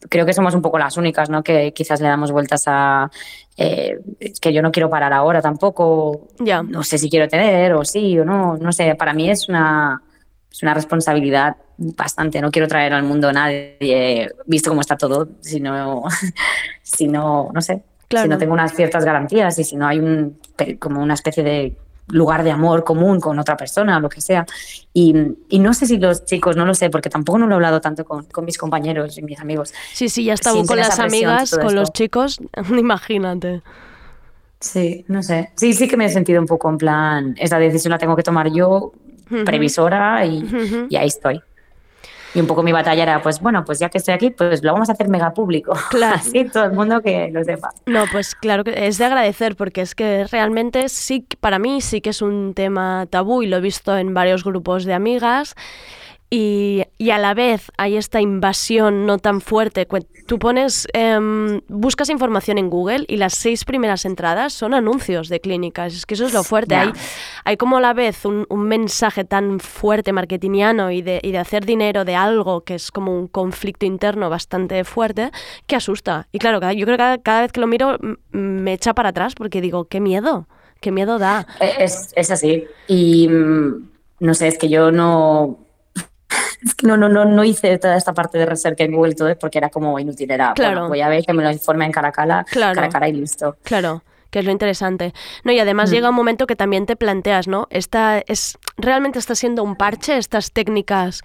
creo 0.07 0.25
que 0.25 0.31
somos 0.31 0.55
un 0.55 0.61
poco 0.61 0.79
las 0.79 0.95
únicas, 0.95 1.29
¿no? 1.29 1.43
Que 1.43 1.73
quizás 1.73 1.99
le 1.99 2.07
damos 2.07 2.31
vueltas 2.31 2.63
a 2.67 3.11
eh, 3.57 3.99
es 4.21 4.39
que 4.39 4.53
yo 4.53 4.61
no 4.61 4.71
quiero 4.71 4.89
parar 4.89 5.11
ahora 5.11 5.41
tampoco. 5.41 6.29
Ya. 6.39 6.63
No 6.63 6.81
sé 6.83 6.97
si 6.97 7.09
quiero 7.09 7.27
tener 7.27 7.73
o 7.73 7.83
sí 7.83 8.17
o 8.17 8.23
no. 8.23 8.55
No 8.55 8.71
sé, 8.71 8.95
para 8.95 9.13
mí 9.13 9.29
es 9.29 9.49
una, 9.49 10.01
es 10.51 10.63
una 10.63 10.73
responsabilidad 10.73 11.57
bastante. 11.77 12.41
No 12.41 12.51
quiero 12.51 12.67
traer 12.67 12.93
al 12.93 13.03
mundo 13.03 13.29
a 13.29 13.33
nadie, 13.33 14.29
visto 14.45 14.69
cómo 14.69 14.81
está 14.81 14.97
todo, 14.97 15.29
si 15.41 15.59
no, 15.59 16.03
si 16.81 17.07
no, 17.07 17.49
no 17.53 17.61
sé. 17.61 17.83
Claro. 18.07 18.25
Si 18.25 18.29
no 18.29 18.37
tengo 18.37 18.53
unas 18.53 18.73
ciertas 18.73 19.03
garantías 19.03 19.59
y 19.59 19.63
si 19.63 19.75
no 19.75 19.85
hay 19.85 19.99
un, 19.99 20.39
como 20.79 21.01
una 21.01 21.13
especie 21.13 21.43
de 21.43 21.75
lugar 22.09 22.43
de 22.43 22.51
amor 22.51 22.83
común 22.83 23.19
con 23.19 23.37
otra 23.37 23.57
persona 23.57 23.97
o 23.97 23.99
lo 23.99 24.09
que 24.09 24.21
sea. 24.21 24.45
Y, 24.93 25.13
y 25.49 25.59
no 25.59 25.73
sé 25.73 25.85
si 25.85 25.97
los 25.97 26.25
chicos, 26.25 26.55
no 26.55 26.65
lo 26.65 26.73
sé, 26.73 26.89
porque 26.89 27.09
tampoco 27.09 27.37
no 27.37 27.47
lo 27.47 27.53
he 27.53 27.55
hablado 27.55 27.81
tanto 27.81 28.05
con, 28.05 28.25
con 28.25 28.45
mis 28.45 28.57
compañeros 28.57 29.17
y 29.17 29.23
mis 29.23 29.39
amigos. 29.39 29.73
Sí, 29.93 30.09
sí, 30.09 30.23
ya 30.23 30.33
estaba 30.33 30.63
con 30.63 30.77
las 30.77 30.99
amigas, 30.99 31.57
con 31.57 31.75
los 31.75 31.91
chicos, 31.91 32.39
imagínate. 32.77 33.61
Sí, 34.59 35.05
no 35.07 35.21
sé. 35.21 35.51
Sí, 35.55 35.73
sí 35.73 35.87
que 35.87 35.97
me 35.97 36.05
he 36.05 36.09
sentido 36.09 36.41
un 36.41 36.47
poco 36.47 36.69
en 36.69 36.77
plan, 36.77 37.35
esa 37.37 37.59
decisión 37.59 37.91
la 37.91 37.97
tengo 37.97 38.15
que 38.15 38.23
tomar 38.23 38.51
yo. 38.51 38.91
Previsora, 39.45 40.25
y, 40.25 40.87
y 40.89 40.95
ahí 40.95 41.07
estoy. 41.07 41.41
Y 42.33 42.39
un 42.39 42.45
poco 42.45 42.61
mi 42.61 42.71
batalla 42.71 43.01
era, 43.01 43.21
pues 43.21 43.39
bueno, 43.39 43.63
pues 43.65 43.79
ya 43.79 43.89
que 43.89 43.97
estoy 43.97 44.13
aquí, 44.13 44.29
pues 44.29 44.63
lo 44.63 44.73
vamos 44.73 44.89
a 44.89 44.91
hacer 44.91 45.07
mega 45.09 45.33
público. 45.33 45.73
Claro. 45.89 46.17
Así 46.17 46.45
todo 46.45 46.65
el 46.65 46.73
mundo 46.73 47.01
que 47.01 47.29
lo 47.31 47.43
sepa. 47.43 47.71
No, 47.85 48.03
pues 48.11 48.35
claro 48.35 48.63
que 48.63 48.87
es 48.87 48.97
de 48.97 49.05
agradecer 49.05 49.55
porque 49.55 49.81
es 49.81 49.95
que 49.95 50.25
realmente 50.25 50.89
sí, 50.89 51.25
para 51.39 51.57
mí 51.57 51.81
sí 51.81 52.01
que 52.01 52.11
es 52.11 52.21
un 52.21 52.53
tema 52.53 53.07
tabú 53.09 53.41
y 53.41 53.47
lo 53.47 53.57
he 53.57 53.61
visto 53.61 53.97
en 53.97 54.13
varios 54.13 54.43
grupos 54.43 54.85
de 54.85 54.93
amigas 54.93 55.55
y, 56.29 56.83
y 56.97 57.11
a 57.11 57.17
la 57.17 57.33
vez 57.33 57.71
hay 57.77 57.95
esta 57.95 58.19
invasión 58.19 59.05
no 59.05 59.17
tan 59.17 59.39
fuerte. 59.39 59.87
Tú 60.25 60.39
pones, 60.39 60.87
em, 60.91 61.61
buscas 61.69 62.09
información 62.09 62.57
en 62.57 62.69
Google 62.69 63.05
y 63.07 63.15
las 63.15 63.33
seis 63.33 63.63
primeras 63.63 64.03
entradas 64.03 64.51
son 64.51 64.73
anuncios 64.73 65.29
de 65.29 65.39
clínicas. 65.39 65.95
Es 65.95 66.05
que 66.05 66.15
eso 66.15 66.25
es 66.25 66.33
lo 66.33 66.43
fuerte. 66.43 66.75
Hay, 66.75 66.91
hay 67.45 67.55
como 67.55 67.77
a 67.77 67.81
la 67.81 67.93
vez 67.93 68.25
un, 68.25 68.45
un 68.49 68.63
mensaje 68.63 69.23
tan 69.23 69.61
fuerte 69.61 70.11
marketingiano 70.11 70.91
y 70.91 71.01
de, 71.01 71.21
y 71.23 71.31
de 71.31 71.37
hacer 71.37 71.65
dinero 71.65 72.03
de 72.03 72.15
algo 72.15 72.61
que 72.61 72.75
es 72.75 72.91
como 72.91 73.17
un 73.17 73.27
conflicto 73.27 73.85
interno 73.85 74.29
bastante 74.29 74.83
fuerte 74.83 75.31
que 75.65 75.77
asusta. 75.77 76.27
Y 76.33 76.39
claro, 76.39 76.59
yo 76.73 76.85
creo 76.85 76.97
que 76.97 77.03
cada, 77.03 77.17
cada 77.19 77.41
vez 77.41 77.53
que 77.53 77.61
lo 77.61 77.67
miro 77.67 77.97
me 78.31 78.73
echa 78.73 78.93
para 78.93 79.09
atrás 79.09 79.33
porque 79.33 79.61
digo, 79.61 79.85
qué 79.85 80.01
miedo, 80.01 80.47
qué 80.81 80.91
miedo 80.91 81.19
da. 81.19 81.47
Eh, 81.61 81.75
Es, 81.79 82.11
es 82.17 82.31
así. 82.31 82.65
Y 82.87 83.29
mm, 83.29 83.89
no 84.19 84.33
sé, 84.33 84.47
es 84.49 84.57
que 84.57 84.67
yo 84.67 84.91
no. 84.91 85.59
Es 86.65 86.73
que 86.75 86.87
no, 86.87 86.97
no, 86.97 87.07
no, 87.09 87.25
no 87.25 87.43
hice 87.43 87.77
toda 87.77 87.95
esta 87.95 88.13
parte 88.13 88.37
de 88.37 88.45
research 88.45 88.79
en 88.81 88.91
Google 88.93 89.13
todo 89.15 89.37
porque 89.37 89.57
era 89.57 89.69
como 89.69 89.97
inútil. 89.99 90.31
Era, 90.31 90.53
Claro. 90.53 90.73
bueno, 90.75 90.89
voy 90.89 91.01
a 91.01 91.09
ver 91.09 91.23
que 91.25 91.33
me 91.33 91.43
lo 91.43 91.51
informe 91.51 91.85
en 91.85 91.91
Caracala, 91.91 92.45
Claro. 92.49 92.75
Caracala 92.75 93.07
y 93.07 93.13
listo. 93.13 93.57
Claro, 93.63 94.03
que 94.31 94.39
es 94.39 94.45
lo 94.45 94.51
interesante. 94.51 95.13
No, 95.43 95.51
y 95.51 95.59
además 95.59 95.89
Mm. 95.89 95.93
llega 95.93 96.09
un 96.09 96.15
momento 96.15 96.47
que 96.47 96.55
también 96.55 96.85
te 96.85 96.95
planteas, 96.95 97.47
¿no? 97.47 97.67
Esta 97.69 98.19
es 98.27 98.57
realmente 98.77 99.19
está 99.19 99.35
siendo 99.35 99.63
un 99.63 99.75
parche 99.75 100.17
estas 100.17 100.51
técnicas 100.51 101.21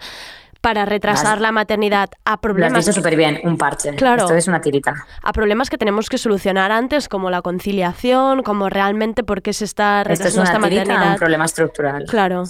para 0.61 0.85
retrasar 0.85 1.33
Las- 1.33 1.41
la 1.41 1.51
maternidad 1.51 2.09
a 2.23 2.29
Lo 2.29 2.33
has 2.35 2.39
problemas 2.39 2.85
súper 2.85 3.17
bien, 3.17 3.41
un 3.43 3.57
parche. 3.57 3.95
Claro. 3.95 4.21
Esto 4.23 4.35
es 4.35 4.47
una 4.47 4.61
tirita. 4.61 4.93
a 5.21 5.33
problemas 5.33 5.69
que 5.69 5.77
tenemos 5.77 6.07
que 6.09 6.17
solucionar 6.17 6.71
antes, 6.71 7.09
como 7.09 7.29
la 7.29 7.41
conciliación, 7.41 8.43
como 8.43 8.69
realmente 8.69 9.23
por 9.25 9.41
qué 9.41 9.51
se 9.51 9.65
está 9.65 10.01
Esto 10.03 10.13
es 10.13 10.19
retrasando 10.19 10.41
una 10.41 10.49
esta 10.51 10.69
tirita, 10.69 10.81
maternidad. 10.85 11.11
un 11.13 11.19
problema 11.19 11.45
estructural. 11.45 12.05
Claro, 12.07 12.43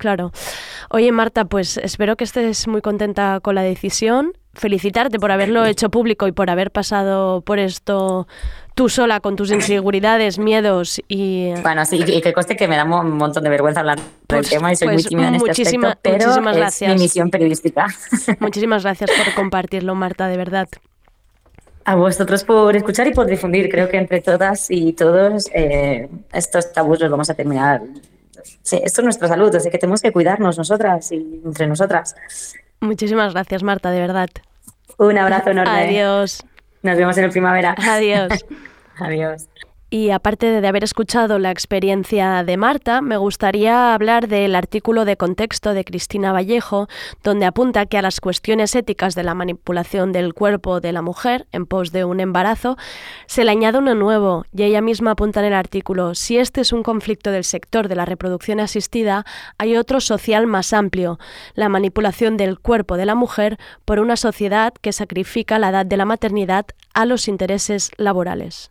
claro. 0.00 0.32
Oye, 0.90 1.12
Marta, 1.12 1.44
pues 1.44 1.76
espero 1.76 2.16
que 2.16 2.24
estés 2.24 2.66
muy 2.66 2.80
contenta 2.80 3.38
con 3.40 3.54
la 3.54 3.62
decisión. 3.62 4.32
Felicitarte 4.54 5.20
por 5.20 5.30
haberlo 5.30 5.64
hecho 5.64 5.90
público 5.90 6.26
y 6.26 6.32
por 6.32 6.50
haber 6.50 6.72
pasado 6.72 7.42
por 7.42 7.60
esto 7.60 8.26
tú 8.74 8.88
sola 8.88 9.20
con 9.20 9.36
tus 9.36 9.52
inseguridades, 9.52 10.38
miedos 10.38 11.00
y... 11.06 11.52
Bueno, 11.62 11.84
sí, 11.84 12.02
y 12.04 12.20
que 12.20 12.32
conste 12.32 12.56
que 12.56 12.66
me 12.66 12.76
da 12.76 12.84
un 12.84 13.12
montón 13.12 13.44
de 13.44 13.50
vergüenza 13.50 13.80
hablar 13.80 13.98
del 13.98 14.06
Pues- 14.26 14.48
tema 14.50 14.72
y 14.72 14.76
soy 14.76 14.88
muy 14.88 14.94
pues 14.96 15.06
tímida 15.06 15.28
en 15.28 15.34
este 15.36 15.50
aspecto, 15.50 15.98
pero 16.02 16.16
muchísimas 16.26 16.52
es 16.54 16.58
gracias. 16.58 16.94
mi 16.94 17.02
misión 17.02 17.30
periodística. 17.30 17.86
Muchísimas 18.40 18.82
gracias 18.82 19.10
por 19.10 19.34
compartirlo, 19.34 19.94
Marta, 19.94 20.26
de 20.28 20.36
verdad. 20.36 20.66
A 21.84 21.94
vosotros 21.94 22.42
por 22.44 22.74
escuchar 22.74 23.06
y 23.06 23.12
por 23.12 23.26
difundir. 23.26 23.68
Creo 23.70 23.88
que 23.88 23.96
entre 23.98 24.20
todas 24.20 24.70
y 24.70 24.92
todos 24.94 25.48
eh, 25.54 26.08
estos 26.32 26.72
tabús 26.72 27.00
los 27.00 27.10
vamos 27.10 27.30
a 27.30 27.34
terminar. 27.34 27.82
Sí, 28.62 28.80
esto 28.82 29.00
es 29.00 29.04
nuestra 29.04 29.28
salud, 29.28 29.54
así 29.54 29.70
que 29.70 29.78
tenemos 29.78 30.00
que 30.02 30.12
cuidarnos 30.12 30.58
nosotras 30.58 31.12
y 31.12 31.40
entre 31.44 31.66
nosotras. 31.66 32.14
Muchísimas 32.80 33.32
gracias, 33.32 33.62
Marta, 33.62 33.90
de 33.90 34.00
verdad. 34.00 34.30
Un 34.98 35.18
abrazo 35.18 35.50
enorme. 35.50 35.70
Adiós. 35.70 36.44
Nos 36.82 36.96
vemos 36.96 37.16
en 37.18 37.24
el 37.24 37.30
primavera. 37.30 37.74
Adiós. 37.78 38.44
Adiós. 38.98 39.48
Y 39.92 40.10
aparte 40.10 40.60
de 40.60 40.68
haber 40.68 40.84
escuchado 40.84 41.40
la 41.40 41.50
experiencia 41.50 42.44
de 42.44 42.56
Marta, 42.56 43.00
me 43.00 43.16
gustaría 43.16 43.92
hablar 43.92 44.28
del 44.28 44.54
artículo 44.54 45.04
de 45.04 45.16
contexto 45.16 45.74
de 45.74 45.84
Cristina 45.84 46.30
Vallejo, 46.30 46.86
donde 47.24 47.44
apunta 47.44 47.86
que 47.86 47.98
a 47.98 48.02
las 48.02 48.20
cuestiones 48.20 48.76
éticas 48.76 49.16
de 49.16 49.24
la 49.24 49.34
manipulación 49.34 50.12
del 50.12 50.32
cuerpo 50.32 50.80
de 50.80 50.92
la 50.92 51.02
mujer 51.02 51.48
en 51.50 51.66
pos 51.66 51.90
de 51.90 52.04
un 52.04 52.20
embarazo 52.20 52.76
se 53.26 53.44
le 53.44 53.50
añade 53.50 53.78
uno 53.78 53.96
nuevo, 53.96 54.44
y 54.54 54.62
ella 54.62 54.80
misma 54.80 55.10
apunta 55.10 55.40
en 55.40 55.46
el 55.46 55.54
artículo, 55.54 56.14
si 56.14 56.38
este 56.38 56.60
es 56.60 56.72
un 56.72 56.84
conflicto 56.84 57.32
del 57.32 57.42
sector 57.42 57.88
de 57.88 57.96
la 57.96 58.04
reproducción 58.04 58.60
asistida, 58.60 59.24
hay 59.58 59.76
otro 59.76 60.00
social 60.00 60.46
más 60.46 60.72
amplio, 60.72 61.18
la 61.54 61.68
manipulación 61.68 62.36
del 62.36 62.60
cuerpo 62.60 62.96
de 62.96 63.06
la 63.06 63.16
mujer 63.16 63.58
por 63.84 63.98
una 63.98 64.16
sociedad 64.16 64.72
que 64.80 64.92
sacrifica 64.92 65.58
la 65.58 65.70
edad 65.70 65.84
de 65.84 65.96
la 65.96 66.04
maternidad 66.04 66.66
a 66.94 67.06
los 67.06 67.26
intereses 67.26 67.90
laborales. 67.96 68.70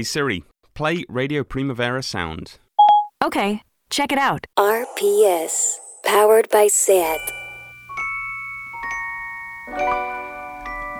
Hey 0.00 0.04
Siri, 0.04 0.44
play 0.72 1.04
Radio 1.08 1.44
Primavera 1.44 2.02
Sound. 2.02 2.58
Okay, 3.22 3.60
check 3.90 4.12
it 4.12 4.18
out. 4.18 4.46
RPS, 4.56 5.76
powered 6.04 6.48
by 6.48 6.68
SAT. 6.68 7.20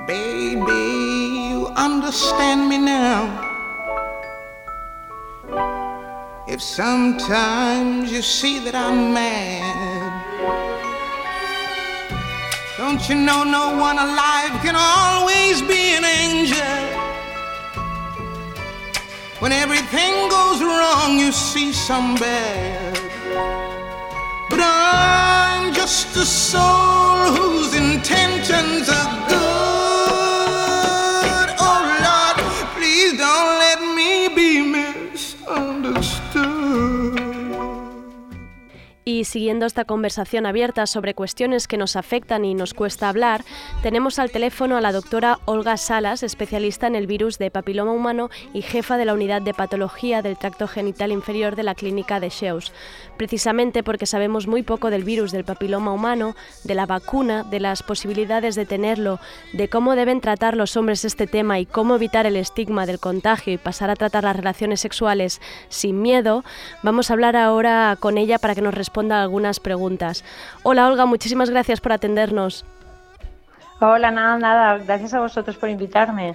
Baby, 0.07 1.49
you 1.49 1.69
understand 1.77 2.69
me 2.69 2.77
now. 2.77 3.50
If 6.47 6.61
sometimes 6.61 8.13
you 8.13 8.23
see 8.23 8.59
that 8.65 8.75
I'm 8.75 9.13
mad, 9.13 10.11
Don't 12.79 13.09
you 13.09 13.15
know 13.15 13.45
no 13.45 13.77
one 13.79 13.99
alive 13.99 14.53
can 14.63 14.75
always 14.75 15.61
be 15.63 15.97
an 15.99 16.05
angel? 16.05 17.01
When 19.41 19.53
everything 19.53 20.29
goes 20.29 20.61
wrong, 20.63 21.19
you 21.19 21.31
see 21.31 21.73
some 21.73 22.15
bad. 22.15 22.95
But 24.51 24.61
I'm 24.63 25.73
just 25.75 26.17
a 26.17 26.25
soul 26.25 27.35
whose 27.37 27.75
intentions 27.75 28.89
are 28.89 29.29
good. 29.29 29.40
understood. 36.01 36.60
Y 39.11 39.25
siguiendo 39.25 39.67
esta 39.67 39.85
conversación 39.85 40.47
abierta 40.47 40.87
sobre 40.87 41.15
cuestiones 41.15 41.67
que 41.67 41.77
nos 41.77 41.97
afectan 41.97 42.45
y 42.45 42.55
nos 42.55 42.75
cuesta 42.75 43.09
hablar, 43.09 43.43
tenemos 43.83 44.21
al 44.21 44.31
teléfono 44.31 44.77
a 44.77 44.81
la 44.81 44.93
doctora 44.93 45.41
Olga 45.47 45.77
Salas, 45.79 46.23
especialista 46.23 46.87
en 46.87 46.95
el 46.95 47.09
virus 47.09 47.37
de 47.37 47.51
papiloma 47.51 47.91
humano 47.91 48.31
y 48.55 48.63
jefa 48.63 48.99
de 48.99 49.07
la 49.07 49.15
unidad 49.15 49.43
de 49.43 49.53
patología 49.53 50.23
del 50.23 50.39
tracto 50.39 50.69
genital 50.69 51.11
inferior 51.11 51.57
de 51.57 51.65
la 51.65 51.75
clínica 51.75 52.21
de 52.21 52.29
Sheus. 52.29 52.73
Precisamente 53.17 53.83
porque 53.83 54.07
sabemos 54.07 54.47
muy 54.47 54.63
poco 54.63 54.91
del 54.91 55.03
virus 55.03 55.33
del 55.33 55.43
papiloma 55.43 55.93
humano, 55.93 56.37
de 56.63 56.77
la 56.77 56.87
vacuna, 56.87 57.43
de 57.43 57.59
las 57.59 57.83
posibilidades 57.83 58.55
de 58.55 58.65
tenerlo, 58.65 59.19
de 59.53 59.69
cómo 59.69 59.97
deben 59.97 60.21
tratar 60.21 60.57
los 60.57 60.77
hombres 60.77 61.05
este 61.05 61.27
tema 61.27 61.59
y 61.59 61.67
cómo 61.67 61.97
evitar 61.97 62.27
el 62.27 62.37
estigma 62.37 62.87
del 62.87 63.01
contagio 63.01 63.55
y 63.55 63.59
pasar 63.59 63.91
a 63.91 63.97
tratar 63.97 64.23
las 64.23 64.37
relaciones 64.37 64.79
sexuales 64.81 65.41
sin 65.69 66.01
miedo, 66.01 66.45
vamos 66.85 67.11
a 67.11 67.15
hablar 67.15 67.35
ahora 67.35 67.97
con 67.99 68.17
ella 68.17 68.39
para 68.39 68.55
que 68.55 68.63
nos 68.63 68.73
responda 68.73 69.00
algunas 69.11 69.61
preguntas. 69.61 70.25
Hola 70.63 70.87
Olga, 70.89 71.07
muchísimas 71.07 71.49
gracias 71.51 71.81
por 71.81 71.93
atendernos. 71.93 72.65
Hola, 73.81 74.11
nada, 74.11 74.39
nada. 74.39 74.79
Gracias 74.79 75.15
a 75.15 75.21
vosotros 75.21 75.57
por 75.57 75.71
invitarme. 75.71 76.35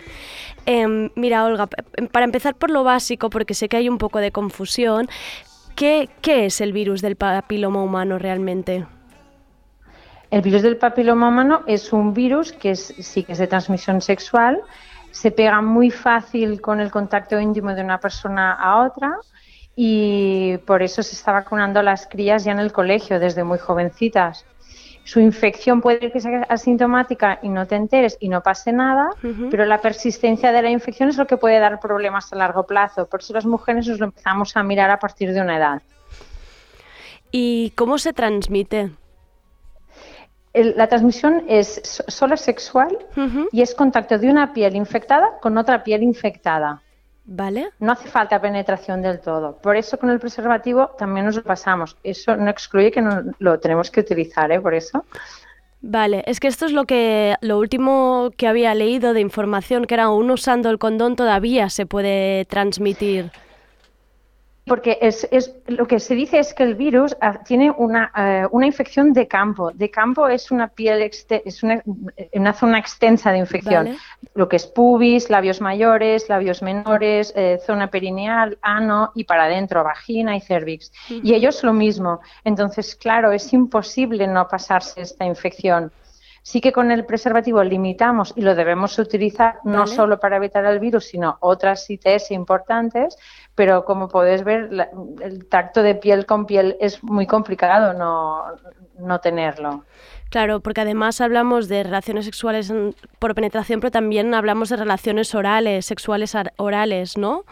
Em, 0.66 1.10
mira, 1.16 1.46
Olga, 1.46 1.68
p- 1.68 2.08
para 2.08 2.26
empezar 2.26 2.56
por 2.56 2.72
lo 2.72 2.84
básico, 2.84 3.30
porque 3.30 3.54
sé 3.54 3.70
que 3.70 3.78
hay 3.78 3.88
un 3.88 4.00
poco 4.00 4.18
de 4.20 4.32
confusión, 4.32 5.08
¿qué, 5.76 6.10
qué 6.22 6.46
es 6.48 6.60
el 6.60 6.74
virus 6.74 7.02
del 7.02 7.16
papiloma 7.16 7.84
humano 7.84 8.18
realmente? 8.18 8.86
El 10.32 10.42
virus 10.42 10.64
del 10.64 10.78
papiloma 10.78 11.30
humano 11.30 11.62
es 11.68 11.94
un 11.94 12.14
virus 12.16 12.52
que 12.52 12.72
es- 12.72 12.94
sí 13.00 13.24
que 13.24 13.34
es 13.34 13.38
de 13.38 13.46
transmisión 13.48 14.02
sexual, 14.02 14.60
se 15.12 15.30
pega 15.32 15.62
muy 15.62 15.92
fácil 15.92 16.60
con 16.62 16.80
el 16.82 16.90
contacto 16.92 17.40
íntimo 17.40 17.74
de 17.76 17.82
una 17.84 18.00
persona 18.00 18.54
a 18.54 18.84
otra 18.86 19.16
y 19.76 20.58
por 20.60 20.82
eso 20.84 21.04
se 21.04 21.16
está 21.16 21.32
vacunando 21.32 21.80
a 21.80 21.84
las 21.84 22.08
crías 22.08 22.44
ya 22.44 22.52
en 22.52 22.60
el 22.60 22.72
colegio 22.72 23.20
desde 23.20 23.44
muy 23.44 23.58
jovencitas. 23.60 24.46
Su 25.04 25.20
infección 25.20 25.82
puede 25.82 26.12
que 26.12 26.20
sea 26.20 26.44
asintomática 26.50 27.38
y 27.44 27.50
no 27.50 27.68
te 27.68 27.76
enteres 27.76 28.18
y 28.20 28.28
no 28.30 28.42
pase 28.42 28.72
nada, 28.74 29.10
pero 29.52 29.66
la 29.66 29.80
persistencia 29.80 30.52
de 30.52 30.62
la 30.64 30.72
infección 30.72 31.10
es 31.10 31.18
lo 31.18 31.28
que 31.28 31.38
puede 31.38 31.60
dar 31.60 31.80
problemas 31.80 32.34
a 32.34 32.38
largo 32.38 32.64
plazo. 32.66 33.06
Por 33.06 33.20
eso 33.20 33.34
las 33.34 33.46
mujeres 33.46 33.88
nos 33.88 34.00
lo 34.00 34.06
empezamos 34.06 34.58
a 34.58 34.64
mirar 34.64 34.90
a 34.90 34.98
partir 34.98 35.32
de 35.32 35.42
una 35.42 35.58
edad. 35.58 35.82
¿Y 37.32 37.72
cómo 37.76 37.98
se 38.00 38.14
transmite? 38.14 38.92
La 40.54 40.88
transmisión 40.88 41.44
es 41.50 41.82
so- 41.84 42.06
solo 42.08 42.38
sexual 42.38 42.98
y 43.52 43.62
es 43.62 43.76
contacto 43.76 44.18
de 44.18 44.30
una 44.30 44.54
piel 44.54 44.76
infectada 44.78 45.38
con 45.42 45.58
otra 45.58 45.84
piel 45.84 46.02
infectada. 46.02 46.82
¿Vale? 47.28 47.72
No 47.80 47.92
hace 47.92 48.08
falta 48.08 48.40
penetración 48.40 49.02
del 49.02 49.20
todo. 49.20 49.58
Por 49.58 49.76
eso 49.76 49.98
con 49.98 50.12
el 50.12 50.20
preservativo 50.20 50.92
también 50.98 51.26
nos 51.26 51.36
lo 51.36 51.44
pasamos. 51.44 51.98
Eso 52.04 52.36
no 52.38 52.50
excluye 52.50 52.92
que 52.92 53.02
no 53.02 53.24
lo 53.40 53.60
tenemos 53.60 53.90
que 53.90 54.02
utilizar, 54.02 54.52
¿eh? 54.52 54.62
Por 54.62 54.76
eso. 54.76 55.06
Vale, 55.82 56.24
es 56.28 56.40
que 56.40 56.48
esto 56.48 56.66
es 56.66 56.72
lo 56.72 56.86
que 56.86 57.36
lo 57.42 57.60
último 57.60 58.32
que 58.38 58.48
había 58.48 58.74
leído 58.74 59.14
de 59.14 59.22
información, 59.22 59.86
que 59.86 59.96
era 59.96 60.04
aún 60.06 60.32
usando 60.32 60.70
el 60.70 60.80
condón 60.80 61.16
todavía 61.16 61.70
se 61.70 61.86
puede 61.86 62.46
transmitir. 62.46 63.32
Porque 64.66 64.98
es, 65.00 65.28
es- 65.32 65.54
lo 65.68 65.86
que 65.88 66.00
se 66.00 66.16
dice 66.16 66.40
es 66.40 66.54
que 66.54 66.64
el 66.64 66.74
virus 66.76 67.16
ah, 67.22 67.40
tiene 67.44 67.70
una, 67.70 68.12
eh, 68.18 68.48
una 68.52 68.66
infección 68.66 69.14
de 69.14 69.28
campo. 69.28 69.72
De 69.72 69.92
campo 69.92 70.28
es 70.28 70.50
una 70.50 70.68
piel, 70.70 71.04
es 71.04 71.64
una, 71.64 71.84
una 72.34 72.54
zona 72.54 72.80
extensa 72.80 73.32
de 73.32 73.38
infección. 73.38 73.86
Vale. 73.86 73.98
Lo 74.34 74.50
que 74.50 74.56
es 74.56 74.66
pubis, 74.66 75.30
labios 75.30 75.62
mayores, 75.62 76.30
labios 76.30 76.64
menores, 76.64 77.32
eh, 77.36 77.60
zona 77.66 77.92
perineal, 77.92 78.58
ano 78.62 79.12
y 79.14 79.24
para 79.26 79.44
adentro, 79.44 79.84
vagina 79.84 80.36
y 80.36 80.42
cervix. 80.42 80.92
Y 81.10 81.36
ellos 81.36 81.64
lo 81.64 81.72
mismo. 81.74 82.22
Entonces, 82.44 82.96
claro, 82.96 83.32
es 83.32 83.54
imposible 83.54 84.26
no 84.28 84.48
pasarse 84.48 85.02
esta 85.02 85.26
infección. 85.26 85.92
Sí 86.48 86.62
que 86.62 86.72
con 86.72 86.92
el 86.92 87.06
preservativo 87.08 87.64
limitamos 87.64 88.32
y 88.36 88.42
lo 88.42 88.54
debemos 88.54 89.00
utilizar 89.00 89.56
no 89.64 89.80
Vale. 89.80 89.96
solo 89.96 90.20
para 90.20 90.38
evitar 90.38 90.64
el 90.66 90.78
virus, 90.80 91.06
sino 91.06 91.38
otras 91.40 91.90
ITS 91.90 92.30
importantes, 92.30 93.18
pero 93.56 93.86
como 93.86 94.08
podéis 94.10 94.44
ver, 94.44 94.72
la- 94.72 94.90
el 95.22 95.46
tacto 95.48 95.82
de 95.82 95.96
piel 95.96 96.26
con 96.26 96.46
piel 96.46 96.76
es 96.80 97.04
muy 97.04 97.26
complicado 97.26 97.94
no, 97.94 98.44
no 99.00 99.20
tenerlo. 99.20 99.84
Claro, 100.30 100.60
porque 100.60 100.82
además 100.82 101.22
hablamos 101.22 101.68
de 101.70 101.84
relaciones 101.84 102.26
sexuales 102.26 102.74
por 103.20 103.34
penetración, 103.36 103.80
pero 103.80 103.92
también 103.92 104.34
hablamos 104.34 104.70
de 104.70 104.76
relaciones 104.76 105.34
orales, 105.36 105.86
sexuales 105.86 106.36
orales, 106.58 107.18
¿no? 107.18 107.44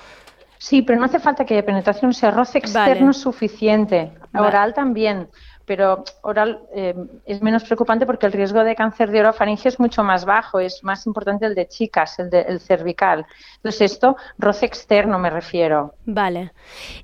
Sí, 0.57 0.81
pero 0.81 0.97
no 0.99 1.05
hace 1.05 1.19
falta 1.19 1.45
que 1.45 1.53
haya 1.55 1.65
penetración, 1.65 2.13
sea 2.13 2.31
roce 2.31 2.57
externo 2.57 3.13
suficiente. 3.13 4.11
Vale. 4.31 4.47
Oral 4.47 4.73
también, 4.73 5.29
pero 5.65 6.03
oral 6.21 6.61
eh, 6.75 6.93
es 7.25 7.41
menos 7.41 7.63
preocupante 7.63 8.05
porque 8.05 8.25
el 8.25 8.31
riesgo 8.33 8.63
de 8.63 8.75
cáncer 8.75 9.11
de 9.11 9.21
orofaringe 9.21 9.69
es 9.69 9.79
mucho 9.79 10.03
más 10.03 10.25
bajo, 10.25 10.59
es 10.59 10.83
más 10.83 11.05
importante 11.05 11.45
el 11.45 11.55
de 11.55 11.67
chicas, 11.67 12.19
el 12.19 12.29
de 12.29 12.41
el 12.41 12.59
cervical. 12.59 13.25
Entonces 13.57 13.93
esto, 13.93 14.17
roce 14.37 14.65
externo 14.65 15.19
me 15.19 15.29
refiero. 15.29 15.93
Vale. 16.05 16.51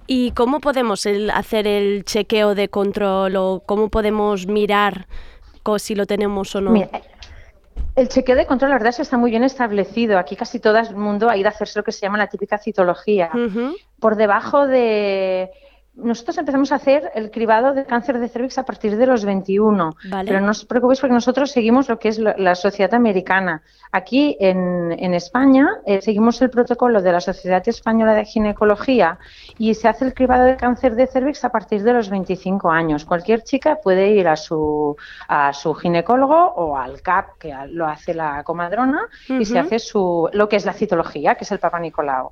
¿Y 0.08 0.32
cómo 0.32 0.60
podemos 0.60 1.06
el- 1.06 1.30
hacer 1.30 1.68
el 1.68 2.04
chequeo 2.04 2.56
de 2.56 2.70
control 2.70 3.36
o 3.38 3.64
cómo 3.66 3.90
podemos 3.90 4.48
mirar 4.48 5.08
si 5.78 5.94
lo 5.94 6.06
tenemos 6.08 6.56
o 6.56 6.62
no? 6.62 6.72
Mira, 6.72 6.90
el 7.96 8.10
chequeo 8.10 8.36
de 8.36 8.46
control, 8.48 8.72
la 8.72 8.78
verdad, 8.78 8.96
está 8.98 9.18
muy 9.18 9.30
bien 9.30 9.44
establecido. 9.44 10.18
Aquí 10.18 10.36
casi 10.36 10.60
todo 10.60 10.78
el 10.78 10.96
mundo 10.96 11.30
ha 11.30 11.38
ido 11.38 11.48
a 11.48 11.52
hacerse 11.52 11.78
lo 11.78 11.84
que 11.84 11.92
se 11.92 12.02
llama 12.02 12.18
la 12.18 12.28
típica 12.28 12.58
citología. 12.58 13.30
Por 14.00 14.16
debajo 14.16 14.68
de... 14.68 15.52
Nosotros 16.02 16.38
empezamos 16.38 16.72
a 16.72 16.76
hacer 16.76 17.12
el 17.16 17.32
cribado 17.32 17.74
de 17.74 17.86
cáncer 17.86 18.20
de 18.20 18.30
cervix 18.30 18.58
a 18.58 18.64
partir 18.64 18.98
de 18.98 19.06
los 19.06 19.26
21. 19.26 19.96
Vale. 20.10 20.28
Pero 20.28 20.42
no 20.42 20.52
os 20.52 20.66
preocupéis 20.66 21.00
porque 21.00 21.14
nosotros 21.14 21.52
seguimos 21.52 21.90
lo 21.90 22.00
que 22.00 22.10
es 22.10 22.20
la 22.20 22.56
sociedad 22.56 22.94
americana. 22.94 23.62
Aquí 23.92 24.38
en, 24.40 24.92
en 24.92 25.14
España 25.14 25.68
eh, 25.86 26.02
seguimos 26.02 26.42
el 26.42 26.50
protocolo 26.50 27.02
de 27.02 27.12
la 27.12 27.20
Sociedad 27.20 27.68
Española 27.68 28.14
de 28.14 28.26
Ginecología 28.26 29.18
y 29.58 29.74
se 29.74 29.88
hace 29.88 30.06
el 30.06 30.14
cribado 30.14 30.46
de 30.46 30.56
cáncer 30.56 30.96
de 30.96 31.08
cervix 31.08 31.44
a 31.44 31.50
partir 31.50 31.84
de 31.84 31.94
los 31.94 32.10
25 32.10 32.70
años. 32.70 33.06
Cualquier 33.06 33.44
chica 33.44 33.80
puede 33.82 34.10
ir 34.10 34.28
a 34.28 34.36
su, 34.36 34.96
a 35.28 35.54
su 35.54 35.74
ginecólogo 35.74 36.36
o 36.36 36.78
al 36.78 37.02
CAP, 37.02 37.38
que 37.40 37.54
lo 37.70 37.88
hace 37.88 38.14
la 38.14 38.44
comadrona, 38.44 39.08
y 39.28 39.46
se 39.46 39.60
hace 39.60 39.80
su, 39.80 40.30
lo 40.34 40.48
que 40.48 40.56
es 40.56 40.66
la 40.66 40.74
citología, 40.74 41.36
que 41.36 41.44
es 41.44 41.52
el 41.52 41.60
Papa 41.60 41.80
Nicolau. 41.80 42.32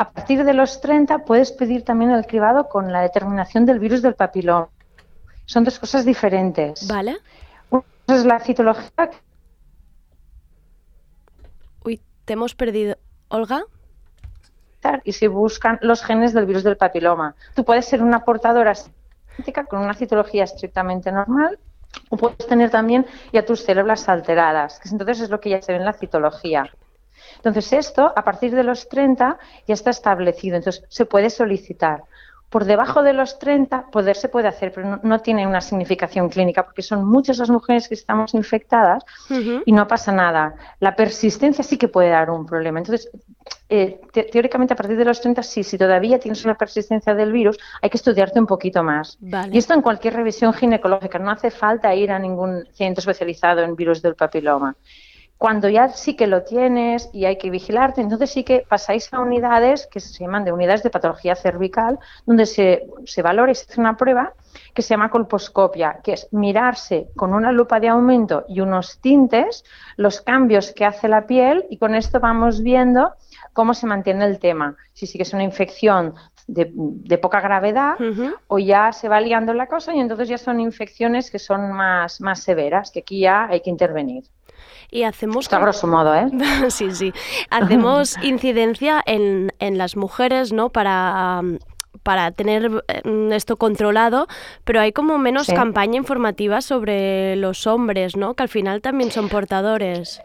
A 0.00 0.12
partir 0.12 0.44
de 0.44 0.54
los 0.54 0.80
30 0.80 1.26
puedes 1.26 1.52
pedir 1.52 1.84
también 1.84 2.10
el 2.10 2.24
cribado 2.24 2.70
con 2.70 2.90
la 2.90 3.02
determinación 3.02 3.66
del 3.66 3.78
virus 3.78 4.00
del 4.00 4.14
papiloma. 4.14 4.70
Son 5.44 5.62
dos 5.62 5.78
cosas 5.78 6.06
diferentes. 6.06 6.88
Vale. 6.88 7.18
Una 7.68 7.84
es 8.08 8.24
la 8.24 8.40
citología, 8.40 9.10
Uy, 11.84 12.00
te 12.24 12.32
hemos 12.32 12.54
perdido. 12.54 12.96
¿Olga? 13.28 13.62
y 15.04 15.12
se 15.12 15.28
buscan 15.28 15.78
los 15.82 16.02
genes 16.02 16.32
del 16.32 16.46
virus 16.46 16.64
del 16.64 16.78
papiloma. 16.78 17.34
Tú 17.54 17.66
puedes 17.66 17.84
ser 17.84 18.02
una 18.02 18.24
portadora 18.24 18.72
con 19.68 19.80
una 19.80 19.92
citología 19.92 20.44
estrictamente 20.44 21.12
normal 21.12 21.58
o 22.08 22.16
puedes 22.16 22.46
tener 22.46 22.70
también 22.70 23.04
ya 23.34 23.44
tus 23.44 23.60
células 23.60 24.08
alteradas, 24.08 24.80
que 24.80 24.88
entonces 24.88 25.20
es 25.20 25.28
lo 25.28 25.40
que 25.40 25.50
ya 25.50 25.60
se 25.60 25.72
ve 25.72 25.78
en 25.78 25.84
la 25.84 25.92
citología. 25.92 26.70
Entonces 27.36 27.72
esto, 27.72 28.12
a 28.14 28.24
partir 28.24 28.54
de 28.54 28.64
los 28.64 28.88
30, 28.88 29.38
ya 29.66 29.74
está 29.74 29.90
establecido, 29.90 30.56
entonces 30.56 30.84
se 30.88 31.06
puede 31.06 31.30
solicitar. 31.30 32.04
Por 32.48 32.64
debajo 32.64 33.04
de 33.04 33.12
los 33.12 33.38
30, 33.38 33.86
poder 33.92 34.16
se 34.16 34.28
puede 34.28 34.48
hacer, 34.48 34.72
pero 34.72 34.88
no, 34.88 35.00
no 35.04 35.20
tiene 35.20 35.46
una 35.46 35.60
significación 35.60 36.28
clínica, 36.28 36.64
porque 36.64 36.82
son 36.82 37.04
muchas 37.04 37.38
las 37.38 37.48
mujeres 37.48 37.86
que 37.88 37.94
estamos 37.94 38.34
infectadas 38.34 39.04
y 39.64 39.70
no 39.72 39.86
pasa 39.86 40.10
nada. 40.10 40.54
La 40.80 40.96
persistencia 40.96 41.62
sí 41.62 41.78
que 41.78 41.86
puede 41.86 42.08
dar 42.10 42.28
un 42.30 42.46
problema. 42.46 42.80
Entonces, 42.80 43.08
eh, 43.68 44.00
te- 44.12 44.24
teóricamente 44.24 44.74
a 44.74 44.76
partir 44.76 44.96
de 44.96 45.04
los 45.04 45.20
30, 45.20 45.42
sí, 45.44 45.62
si 45.62 45.78
todavía 45.78 46.18
tienes 46.18 46.44
una 46.44 46.56
persistencia 46.56 47.14
del 47.14 47.30
virus, 47.32 47.56
hay 47.80 47.88
que 47.88 47.96
estudiarte 47.98 48.40
un 48.40 48.46
poquito 48.46 48.82
más. 48.82 49.16
Vale. 49.20 49.54
Y 49.54 49.58
esto 49.58 49.74
en 49.74 49.82
cualquier 49.82 50.14
revisión 50.14 50.52
ginecológica, 50.52 51.18
no 51.20 51.30
hace 51.30 51.50
falta 51.52 51.94
ir 51.94 52.10
a 52.10 52.18
ningún 52.18 52.66
centro 52.72 53.00
especializado 53.00 53.60
en 53.62 53.76
virus 53.76 54.02
del 54.02 54.16
papiloma. 54.16 54.76
Cuando 55.40 55.70
ya 55.70 55.88
sí 55.88 56.16
que 56.16 56.26
lo 56.26 56.42
tienes 56.42 57.08
y 57.14 57.24
hay 57.24 57.38
que 57.38 57.48
vigilarte, 57.48 58.02
entonces 58.02 58.28
sí 58.28 58.44
que 58.44 58.66
pasáis 58.68 59.10
a 59.10 59.20
unidades 59.20 59.86
que 59.86 59.98
se 59.98 60.22
llaman 60.22 60.44
de 60.44 60.52
unidades 60.52 60.82
de 60.82 60.90
patología 60.90 61.34
cervical, 61.34 61.98
donde 62.26 62.44
se, 62.44 62.86
se 63.06 63.22
valora 63.22 63.50
y 63.50 63.54
se 63.54 63.64
hace 63.64 63.80
una 63.80 63.96
prueba 63.96 64.34
que 64.74 64.82
se 64.82 64.90
llama 64.90 65.08
colposcopia, 65.08 66.00
que 66.04 66.12
es 66.12 66.28
mirarse 66.30 67.08
con 67.16 67.32
una 67.32 67.52
lupa 67.52 67.80
de 67.80 67.88
aumento 67.88 68.44
y 68.48 68.60
unos 68.60 69.00
tintes 69.00 69.64
los 69.96 70.20
cambios 70.20 70.72
que 70.72 70.84
hace 70.84 71.08
la 71.08 71.26
piel 71.26 71.64
y 71.70 71.78
con 71.78 71.94
esto 71.94 72.20
vamos 72.20 72.60
viendo 72.62 73.14
cómo 73.54 73.72
se 73.72 73.86
mantiene 73.86 74.26
el 74.26 74.40
tema. 74.40 74.76
Si 74.92 75.06
sí 75.06 75.16
que 75.16 75.22
es 75.22 75.32
una 75.32 75.44
infección 75.44 76.16
de, 76.48 76.70
de 76.74 77.16
poca 77.16 77.40
gravedad 77.40 77.94
o 78.46 78.58
ya 78.58 78.92
se 78.92 79.08
va 79.08 79.22
liando 79.22 79.54
la 79.54 79.68
cosa 79.68 79.94
y 79.94 80.00
entonces 80.00 80.28
ya 80.28 80.36
son 80.36 80.60
infecciones 80.60 81.30
que 81.30 81.38
son 81.38 81.72
más, 81.72 82.20
más 82.20 82.40
severas, 82.40 82.90
que 82.90 83.00
aquí 83.00 83.20
ya 83.20 83.46
hay 83.46 83.62
que 83.62 83.70
intervenir. 83.70 84.24
Y 84.90 85.04
hacemos... 85.04 85.48
Grosso 85.48 85.86
modo, 85.86 86.14
¿eh? 86.14 86.26
sí, 86.70 86.90
sí. 86.92 87.12
Hacemos 87.50 88.16
incidencia 88.22 89.02
en, 89.06 89.52
en 89.58 89.78
las 89.78 89.96
mujeres, 89.96 90.52
¿no? 90.52 90.70
Para, 90.70 91.42
para 92.02 92.30
tener 92.32 92.82
eh, 92.88 93.28
esto 93.32 93.56
controlado, 93.56 94.26
pero 94.64 94.80
hay 94.80 94.92
como 94.92 95.18
menos 95.18 95.46
Sí. 95.46 95.54
campaña 95.54 95.96
informativa 95.96 96.60
sobre 96.60 97.36
los 97.36 97.66
hombres, 97.66 98.16
¿no? 98.16 98.34
Que 98.34 98.42
al 98.44 98.48
final 98.48 98.80
también 98.80 99.10
son 99.10 99.28
portadores. 99.28 100.20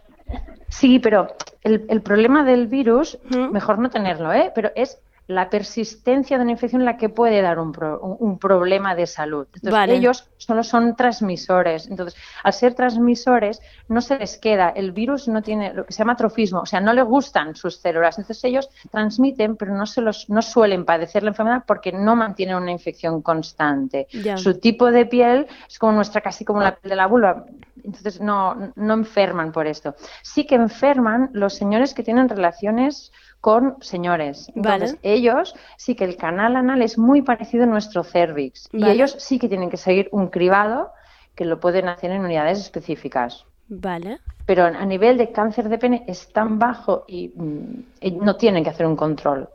Sí, 0.70 0.99
pero 0.99 1.28
el, 1.63 1.86
el 1.89 2.01
problema 2.01 2.43
del 2.43 2.68
virus, 2.68 3.18
mejor 3.30 3.78
no 3.80 3.89
tenerlo, 3.89 4.34
¿eh? 4.34 4.51
Pero 4.55 4.72
es 4.76 4.99
la 5.28 5.50
persistencia 5.50 6.38
de 6.38 6.44
una 6.44 6.52
infección 6.52 6.86
la 6.86 6.98
que 6.98 7.10
puede 7.10 7.42
dar 7.42 7.58
un, 7.60 7.72
pro- 7.72 8.00
un- 8.00 8.38
problema 8.38 8.94
de 8.94 9.08
salud. 9.08 9.46
Entonces, 9.48 9.72
Vale. 9.72 9.96
ellos 9.96 10.30
solo 10.38 10.64
son 10.64 10.96
transmisores. 10.96 11.88
Entonces, 11.90 12.20
al 12.44 12.54
ser 12.54 12.76
transmisores, 12.76 13.60
no 13.88 14.02
se 14.02 14.20
les 14.20 14.38
queda. 14.38 14.70
El 14.70 14.92
virus 14.92 15.28
no 15.28 15.42
tiene 15.42 15.74
lo 15.74 15.86
que 15.86 15.94
se 15.94 16.00
llama 16.00 16.14
atrofismo, 16.14 16.60
o 16.60 16.66
sea, 16.66 16.80
no 16.80 16.94
le 16.94 17.02
gustan 17.02 17.56
sus 17.56 17.78
células. 17.78 18.18
Entonces, 18.20 18.44
ellos 18.44 18.70
transmiten, 18.92 19.56
pero 19.56 19.74
no, 19.74 19.86
se 19.88 20.02
los, 20.02 20.30
no 20.30 20.42
suelen 20.42 20.86
padecer 20.86 21.24
la 21.24 21.30
enfermedad 21.30 21.64
porque 21.66 21.92
no 21.92 22.16
mantienen 22.16 22.58
una 22.58 22.72
infección 22.72 23.22
constante. 23.22 24.08
Ya. 24.14 24.38
Su 24.38 24.60
tipo 24.60 24.92
de 24.92 25.06
piel 25.08 25.48
es 25.68 25.80
como 25.80 25.94
nuestra, 25.94 26.22
casi 26.22 26.46
como 26.46 26.62
la 26.62 26.76
piel 26.76 26.90
de 26.92 26.96
la 26.96 27.08
vulva. 27.08 27.46
Entonces, 27.84 28.22
no, 28.22 28.72
no 28.76 28.94
enferman 28.94 29.52
por 29.52 29.66
esto. 29.68 29.96
Sí 30.24 30.46
que 30.46 30.56
enferman 30.56 31.30
los 31.34 31.54
señores 31.56 31.94
que 31.94 32.04
tienen 32.04 32.30
relaciones 32.30 33.12
con 33.46 33.78
señores. 33.80 34.52
Entonces, 34.56 34.93
Vale. 34.93 35.14
ellos 35.14 35.54
sí 35.78 35.93
que 35.93 36.04
el 36.04 36.18
canal 36.18 36.56
anal 36.56 36.82
es 36.82 36.98
muy 36.98 37.22
parecido 37.22 37.66
a 37.66 37.68
nuestro 37.68 38.04
cervix. 38.04 38.68
Y 38.74 38.89
ellos 38.89 39.16
sí 39.20 39.38
que 39.38 39.48
tienen 39.48 39.70
que 39.70 39.78
seguir 39.78 40.10
un 40.12 40.30
cribado 40.30 40.89
que 41.36 41.46
lo 41.46 41.60
pueden 41.60 41.88
hacer 41.88 42.10
en 42.10 42.26
unidades 42.26 42.60
específicas. 42.60 43.46
Vale. 43.68 44.18
Pero 44.48 44.64
a 44.64 44.86
nivel 44.88 45.20
de 45.20 45.32
cáncer 45.32 45.70
de 45.70 45.78
pene 45.78 46.04
es 46.08 46.34
tan 46.34 46.58
bajo 46.58 47.06
y 47.08 47.34
mm, 47.36 48.24
no 48.26 48.36
tienen 48.36 48.64
que 48.64 48.72
hacer 48.72 48.88
un 48.88 48.96
control. 48.96 49.48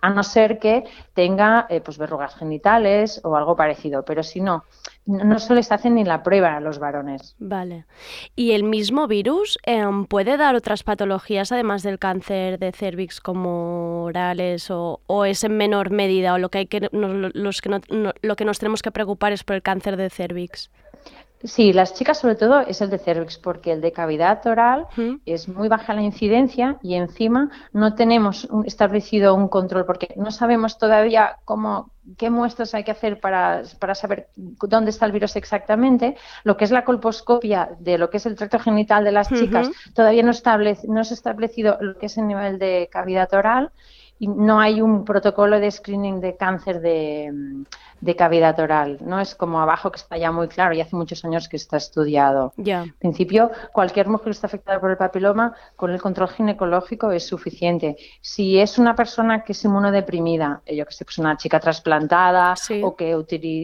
A 0.00 0.10
no 0.10 0.22
ser 0.22 0.58
que 0.58 0.84
tenga 1.14 1.66
eh, 1.68 1.80
pues 1.80 1.98
verrugas 1.98 2.34
genitales 2.36 3.20
o 3.24 3.36
algo 3.36 3.56
parecido. 3.56 4.04
Pero 4.04 4.22
si 4.22 4.40
no, 4.40 4.64
no 5.06 5.38
se 5.38 5.54
les 5.54 5.72
hace 5.72 5.90
ni 5.90 6.04
la 6.04 6.22
prueba 6.22 6.56
a 6.56 6.60
los 6.60 6.78
varones. 6.78 7.34
Vale. 7.38 7.86
¿Y 8.36 8.52
el 8.52 8.62
mismo 8.64 9.06
virus 9.08 9.58
em, 9.64 10.04
puede 10.06 10.36
dar 10.36 10.54
otras 10.54 10.82
patologías 10.82 11.50
además 11.52 11.82
del 11.82 11.98
cáncer 11.98 12.58
de 12.58 12.72
cervix 12.72 13.20
como 13.20 14.04
orales 14.04 14.68
o, 14.70 15.00
es 15.24 15.44
en 15.44 15.56
menor 15.56 15.90
medida 15.90 16.34
o 16.34 16.38
lo 16.38 16.48
que 16.50 16.58
hay 16.58 16.66
que 16.66 16.88
los 16.92 17.60
que 17.60 17.68
no- 17.68 17.80
no- 17.90 18.12
lo 18.22 18.36
que 18.36 18.44
nos 18.44 18.58
tenemos 18.58 18.82
que 18.82 18.90
preocupar 18.92 19.32
es 19.32 19.44
por 19.44 19.56
el 19.56 19.62
cáncer 19.62 19.96
de 19.96 20.10
cervix? 20.10 20.70
Sí, 21.44 21.72
las 21.72 21.94
chicas 21.94 22.18
sobre 22.18 22.34
todo 22.34 22.60
es 22.60 22.80
el 22.80 22.90
de 22.90 22.98
cervix, 22.98 23.38
porque 23.38 23.70
el 23.72 23.80
de 23.80 23.92
cavidad 23.92 24.44
oral 24.46 24.88
es 25.24 25.48
muy 25.48 25.68
baja 25.68 25.94
la 25.94 26.02
incidencia 26.02 26.78
y 26.82 26.94
encima 26.94 27.48
no 27.72 27.94
tenemos 27.94 28.44
un- 28.46 28.66
establecido 28.66 29.36
un 29.36 29.46
control, 29.48 29.86
porque 29.86 30.08
no 30.16 30.32
sabemos 30.32 30.78
todavía 30.78 31.38
cómo, 31.44 31.92
qué 32.16 32.28
muestras 32.30 32.74
hay 32.74 32.82
que 32.82 32.90
hacer 32.90 33.20
para, 33.20 33.62
para 33.78 33.94
saber 33.94 34.30
dónde 34.34 34.90
está 34.90 35.06
el 35.06 35.12
virus 35.12 35.36
exactamente. 35.36 36.16
Lo 36.42 36.56
que 36.56 36.64
es 36.64 36.72
la 36.72 36.84
colposcopia 36.84 37.70
de 37.78 37.98
lo 37.98 38.10
que 38.10 38.16
es 38.16 38.26
el 38.26 38.34
tracto 38.34 38.58
genital 38.58 39.04
de 39.04 39.12
las 39.12 39.32
chicas, 39.32 39.70
todavía 39.94 40.24
no, 40.24 40.32
establece, 40.32 40.88
no 40.88 41.04
se 41.04 41.14
ha 41.14 41.16
establecido 41.16 41.78
lo 41.80 41.96
que 41.98 42.06
es 42.06 42.18
el 42.18 42.26
nivel 42.26 42.58
de 42.58 42.88
cavidad 42.90 43.32
oral 43.32 43.70
y 44.18 44.26
no 44.26 44.58
hay 44.58 44.80
un 44.80 45.04
protocolo 45.04 45.60
de 45.60 45.70
screening 45.70 46.20
de 46.20 46.36
cáncer 46.36 46.80
de, 46.80 47.32
de 48.00 48.16
cavidad 48.16 48.58
oral. 48.60 48.98
No 49.00 49.20
es 49.20 49.34
como 49.34 49.60
abajo 49.60 49.90
que 49.90 49.96
está 49.96 50.16
ya 50.16 50.30
muy 50.32 50.48
claro 50.48 50.74
y 50.74 50.80
hace 50.80 50.96
muchos 50.96 51.24
años 51.24 51.48
que 51.48 51.56
está 51.56 51.76
estudiado. 51.76 52.52
Ya. 52.56 52.82
En 52.82 52.94
principio, 52.98 53.50
cualquier 53.72 54.08
mujer 54.08 54.26
que 54.26 54.30
está 54.32 54.46
afectada 54.46 54.80
por 54.80 54.90
el 54.90 54.96
papiloma, 54.96 55.54
con 55.76 55.90
el 55.90 56.00
control 56.00 56.28
ginecológico 56.28 57.10
es 57.12 57.26
suficiente. 57.26 57.96
Si 58.20 58.58
es 58.58 58.78
una 58.78 58.94
persona 58.94 59.42
que 59.42 59.52
es 59.52 59.64
inmunodeprimida, 59.64 60.62
eh, 60.66 60.76
yo 60.76 60.86
que 60.86 60.92
sé, 60.92 61.04
pues 61.04 61.18
una 61.18 61.36
chica 61.36 61.60
trasplantada 61.60 62.54
o 62.82 62.94
que 62.96 63.16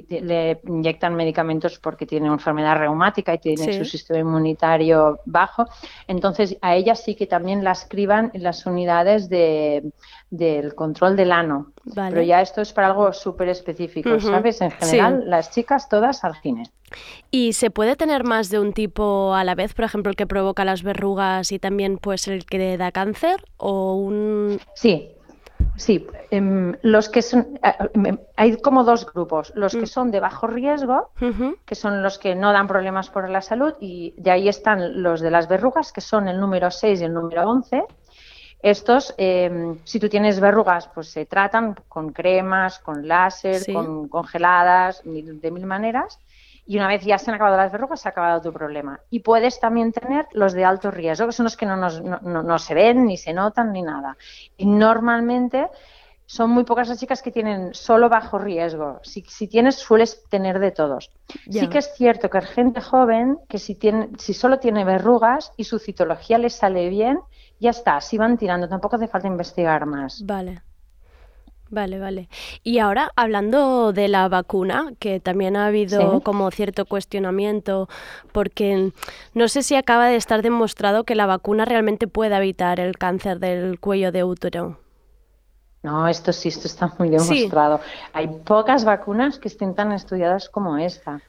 le 0.09 0.61
inyectan 0.67 1.15
medicamentos 1.15 1.79
porque 1.79 2.07
tiene 2.07 2.27
una 2.27 2.35
enfermedad 2.35 2.77
reumática 2.77 3.35
y 3.35 3.39
tiene 3.39 3.65
Sí. 3.65 3.73
su 3.79 3.85
sistema 3.85 4.21
inmunitario 4.21 5.21
bajo, 5.25 5.67
entonces 6.09 6.57
a 6.61 6.75
ella 6.75 6.95
sí 6.95 7.15
que 7.15 7.27
también 7.27 7.65
la 7.65 7.73
escriban 7.73 8.31
en 8.35 8.43
las 8.43 8.67
unidades 8.67 9.29
de, 9.29 9.93
del 10.31 10.75
control 10.75 11.17
del 11.17 11.33
ano. 11.33 11.73
Vale. 11.85 12.11
Pero 12.11 12.23
ya 12.23 12.41
esto 12.41 12.61
es 12.61 12.73
para 12.73 12.89
algo 12.89 13.13
súper 13.13 13.49
específico. 13.49 14.09
¿Sabes? 14.25 14.61
En 14.61 14.71
Sí. 14.71 14.77
general, 14.97 15.25
las 15.27 15.51
chicas 15.51 15.89
todas 15.89 16.25
al 16.25 16.35
gine. 16.37 16.65
¿Y 17.31 17.55
se 17.55 17.71
puede 17.71 17.97
tener 17.97 18.25
más 18.25 18.51
de 18.51 18.59
un 18.61 18.73
tipo 18.73 19.35
a 19.35 19.43
la 19.45 19.55
vez? 19.55 19.75
Por 19.75 19.85
ejemplo, 19.85 20.11
el 20.11 20.17
que 20.17 20.27
provoca 20.27 20.65
las 20.65 20.83
verrugas 20.83 21.51
y 21.53 21.59
también 21.59 21.99
pues 21.99 22.29
el 22.29 22.45
que 22.47 22.77
da 22.77 22.93
cáncer 22.93 23.45
o 23.57 23.95
un... 23.95 24.61
Sí, 24.75 25.11
sí. 25.77 26.07
em, 26.31 26.77
los 26.83 27.09
que 27.09 27.23
son, 27.23 27.59
eh, 27.65 27.73
em, 27.95 28.19
hay 28.37 28.57
como 28.59 28.85
dos 28.85 29.07
grupos. 29.13 29.53
Los 29.57 29.75
que 29.75 29.87
son 29.87 30.11
de 30.13 30.21
bajo 30.21 30.47
riesgo, 30.47 31.11
que 31.65 31.75
son 31.75 32.03
los 32.03 32.19
que 32.19 32.35
no 32.37 32.53
dan 32.53 32.69
problemas 32.69 33.11
por 33.11 33.29
la 33.29 33.41
salud, 33.43 33.73
y 33.81 34.15
de 34.17 34.31
ahí 34.31 34.49
están 34.49 35.03
los 35.03 35.21
de 35.21 35.31
las 35.33 35.49
verrugas, 35.49 35.93
que 35.93 36.01
son 36.01 36.29
el 36.29 36.39
número 36.39 36.71
6 36.71 37.01
y 37.01 37.05
el 37.05 37.13
número 37.15 37.49
11. 37.49 37.83
Estos, 38.65 39.13
em, 39.19 39.79
si 39.85 40.01
tú 40.01 40.09
tienes 40.09 40.41
verrugas, 40.41 40.89
pues 40.89 41.09
se 41.11 41.27
tratan 41.27 41.75
con 41.87 42.13
cremas, 42.15 42.79
con 42.79 43.07
láser, 43.07 43.57
Sí. 43.57 43.75
con 43.75 44.09
congeladas, 44.09 45.03
de 45.05 45.51
mil 45.51 45.67
maneras. 45.67 46.19
Y 46.67 46.79
una 46.79 46.89
vez 46.89 47.05
ya 47.05 47.19
se 47.19 47.31
han 47.31 47.35
acabado 47.35 47.59
las 47.59 47.71
verrugas, 47.71 48.01
se 48.01 48.09
ha 48.09 48.13
acabado 48.13 48.41
tu 48.41 48.55
problema. 48.55 48.99
Y 49.11 49.21
puedes 49.21 49.61
también 49.61 49.93
tener 49.93 50.27
los 50.33 50.55
de 50.55 50.65
alto 50.65 50.91
riesgo, 50.91 51.27
que 51.27 51.33
son 51.33 51.45
los 51.45 51.59
que 51.59 51.67
no, 51.67 51.77
nos- 51.77 52.03
no- 52.03 52.21
no- 52.23 52.43
no 52.43 52.59
se 52.59 52.73
ven, 52.73 53.05
ni 53.05 53.19
se 53.19 53.35
notan, 53.35 53.71
ni 53.71 53.83
nada. 53.83 54.17
Y 54.57 54.65
normalmente 54.65 55.69
son 56.25 56.49
muy 56.49 56.65
pocas 56.65 56.89
las 56.89 56.99
chicas 56.99 57.21
que 57.21 57.31
tienen 57.31 57.75
solo 57.75 58.09
bajo 58.09 58.39
riesgo. 58.39 58.99
Si, 59.03 59.21
si 59.29 59.47
tienes, 59.47 59.75
sueles 59.75 60.25
tener 60.31 60.59
de 60.59 60.71
todos. 60.71 61.11
Sí 61.51 61.69
que 61.69 61.77
es 61.79 61.93
cierto 61.95 62.31
que 62.31 62.39
hay 62.39 62.47
gente 62.47 62.81
joven 62.81 63.37
que 63.47 63.59
si, 63.59 63.75
tiene, 63.75 64.09
si 64.17 64.33
solo 64.33 64.59
tiene 64.59 64.85
verrugas 64.87 65.53
y 65.59 65.65
su 65.65 65.79
citología 65.79 66.39
le 66.39 66.49
sale 66.49 66.89
bien, 66.89 67.19
ya 67.65 67.71
está, 67.71 67.97
así 67.97 68.17
van 68.17 68.39
tirando, 68.39 68.69
tampoco 68.69 68.97
hace 68.97 69.09
falta 69.09 69.27
investigar 69.29 69.85
más. 69.87 70.23
Vale. 70.25 70.63
Vale, 71.71 71.99
vale. 71.99 72.29
Y 72.63 72.79
ahora, 72.79 73.11
hablando 73.17 73.93
de 73.93 74.07
la 74.07 74.29
vacuna, 74.29 74.93
que 75.01 75.19
también 75.19 75.57
ha 75.57 75.67
habido 75.67 76.19
Sí. 76.19 76.23
como 76.23 76.49
cierto 76.53 76.85
cuestionamiento, 76.85 77.89
porque 78.33 78.93
no 79.33 79.49
sé 79.49 79.63
si 79.65 79.75
acaba 79.75 80.07
de 80.07 80.17
estar 80.17 80.43
demostrado 80.43 81.03
que 81.05 81.17
la 81.17 81.27
vacuna 81.27 81.65
realmente 81.65 82.07
puede 82.07 82.37
evitar 82.37 82.79
el 82.79 82.97
cáncer 82.97 83.41
del 83.41 83.81
cuello 83.81 84.13
de 84.13 84.23
útero. 84.23 84.79
No, 85.83 86.07
esto 86.07 86.33
sí, 86.33 86.49
esto 86.49 86.67
está 86.69 86.93
muy 86.99 87.09
Sí. 87.19 87.41
demostrado. 87.41 87.81
Hay 88.13 88.29
pocas 88.29 88.85
vacunas 88.85 89.39
que 89.39 89.49
estén 89.49 89.75
tan 89.75 89.91
estudiadas 89.93 90.49
como 90.49 90.79
esta. 90.79 91.21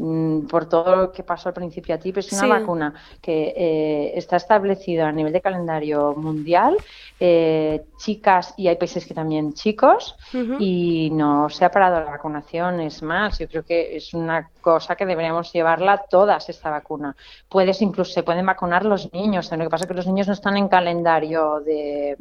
Mm, 0.00 0.46
Por 0.46 0.68
todo 0.68 0.94
lo 0.94 1.10
que 1.12 1.24
pasó 1.24 1.48
al 1.48 1.54
principio 1.54 1.92
a 1.94 1.98
ti, 1.98 2.12
pero 2.12 2.20
es 2.24 2.32
una 2.32 2.42
Sí. 2.42 2.48
vacuna 2.48 2.94
que 3.20 3.52
eh, 3.56 4.12
está 4.14 4.36
establecida 4.36 5.08
a 5.08 5.12
nivel 5.12 5.32
de 5.32 5.40
calendario 5.40 6.14
mundial, 6.14 6.76
eh, 7.18 7.84
chicas 7.98 8.54
y 8.56 8.68
hay 8.68 8.76
países 8.76 9.04
que 9.04 9.12
también 9.14 9.54
chicos, 9.54 10.14
y 10.60 11.10
no 11.12 11.48
se 11.48 11.64
ha 11.64 11.70
parado 11.72 11.98
la 12.04 12.10
vacunación. 12.12 12.80
Es 12.80 13.02
más, 13.02 13.40
yo 13.40 13.48
creo 13.48 13.64
que 13.64 13.96
es 13.96 14.14
una 14.14 14.48
cosa 14.60 14.94
que 14.94 15.04
deberíamos 15.04 15.52
llevarla 15.52 16.04
todas 16.08 16.48
esta 16.48 16.70
vacuna. 16.70 17.16
Puedes 17.48 17.82
incluso 17.82 18.12
se 18.12 18.22
pueden 18.22 18.46
vacunar 18.46 18.84
los 18.84 19.12
niños. 19.12 19.50
Lo 19.50 19.64
que 19.64 19.70
pasa 19.70 19.84
es 19.84 19.88
que 19.88 19.94
los 19.94 20.06
niños 20.06 20.28
no 20.28 20.34
están 20.34 20.56
en 20.56 20.68
calendario 20.68 21.58
de, 21.60 22.16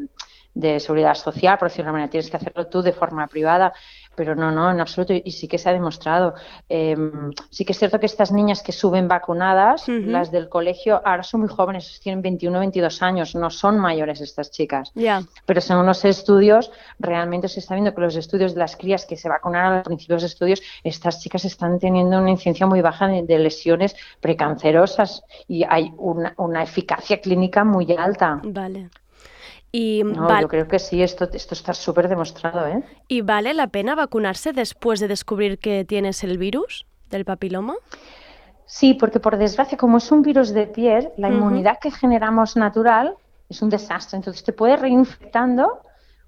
de 0.55 0.79
seguridad 0.79 1.13
social, 1.13 1.59
por 1.59 1.67
decirlo 1.67 1.85
de 1.85 1.89
una 1.89 1.97
manera. 1.99 2.09
Tienes 2.09 2.31
que 2.31 2.37
hacerlo 2.37 2.65
tú 2.67 2.81
de 2.81 2.91
forma 2.93 3.27
privada. 3.27 3.71
Pero 4.17 4.35
no, 4.35 4.51
no, 4.51 4.71
en 4.71 4.81
absoluto, 4.81 5.13
y 5.13 5.31
sí 5.31 5.47
que 5.47 5.59
se 5.59 5.69
ha 5.69 5.73
demostrado. 5.73 6.33
Eh, 6.67 6.97
sí 7.51 7.63
que 7.63 7.73
es 7.73 7.77
cierto 7.77 7.99
que 7.99 8.07
estas 8.07 8.31
niñas 8.31 8.63
que 8.63 8.71
suben 8.71 9.07
vacunadas, 9.07 9.87
las 9.87 10.31
del 10.31 10.49
colegio, 10.49 10.99
ahora 11.05 11.21
son 11.21 11.41
muy 11.41 11.49
jóvenes, 11.49 11.99
tienen 12.01 12.23
21, 12.23 12.57
22 12.59 13.01
años, 13.03 13.35
no 13.35 13.51
son 13.51 13.77
mayores 13.77 14.19
estas 14.19 14.49
chicas. 14.49 14.91
Ya. 14.95 15.21
Pero 15.45 15.61
según 15.61 15.85
los 15.85 16.03
estudios, 16.03 16.71
realmente 16.97 17.47
se 17.47 17.59
está 17.59 17.75
viendo 17.75 17.93
que 17.93 18.01
los 18.01 18.15
estudios 18.15 18.55
de 18.55 18.59
las 18.59 18.75
crías 18.75 19.05
que 19.05 19.17
se 19.17 19.29
vacunaron 19.29 19.73
a 19.73 19.75
los 19.77 19.85
principios 19.85 20.23
de 20.23 20.27
estudios, 20.27 20.63
estas 20.83 21.21
chicas 21.21 21.45
están 21.45 21.77
teniendo 21.77 22.17
una 22.17 22.31
incidencia 22.31 22.65
muy 22.65 22.81
baja 22.81 23.07
de, 23.07 23.21
de 23.21 23.37
lesiones 23.37 23.95
precancerosas 24.19 25.23
y 25.47 25.63
hay 25.63 25.93
una, 25.97 26.33
una 26.37 26.63
eficacia 26.63 27.21
clínica 27.21 27.63
muy 27.63 27.95
alta. 27.95 28.41
Vale. 28.43 28.89
Y, 29.79 30.03
No, 30.03 30.41
yo 30.41 30.47
creo 30.47 30.67
que 30.67 30.79
sí, 30.79 31.03
esto, 31.03 31.29
esto 31.31 31.53
está 31.53 31.71
súper 31.71 32.07
demostrado, 32.09 32.65
¿eh? 32.65 32.83
¿Y 33.07 33.21
vale 33.21 33.53
la 33.53 33.67
pena 33.67 33.93
vacunarse 33.93 34.51
después 34.51 34.99
de 34.99 35.07
descubrir 35.07 35.59
que 35.59 35.85
tienes 35.85 36.23
el 36.23 36.39
virus 36.39 36.87
del 37.11 37.25
papiloma? 37.25 37.75
Sí, 38.65 38.95
porque 38.95 39.19
por 39.19 39.37
desgracia, 39.37 39.77
como 39.77 39.97
es 39.97 40.11
un 40.11 40.23
virus 40.23 40.51
de 40.51 40.65
piel, 40.65 41.09
la 41.17 41.29
inmunidad 41.29 41.77
que 41.79 41.91
generamos 41.91 42.57
natural 42.57 43.13
es 43.49 43.61
un 43.61 43.69
desastre. 43.69 44.17
Entonces 44.17 44.43
te 44.43 44.51
puedes 44.51 44.79
reinfectando 44.79 45.79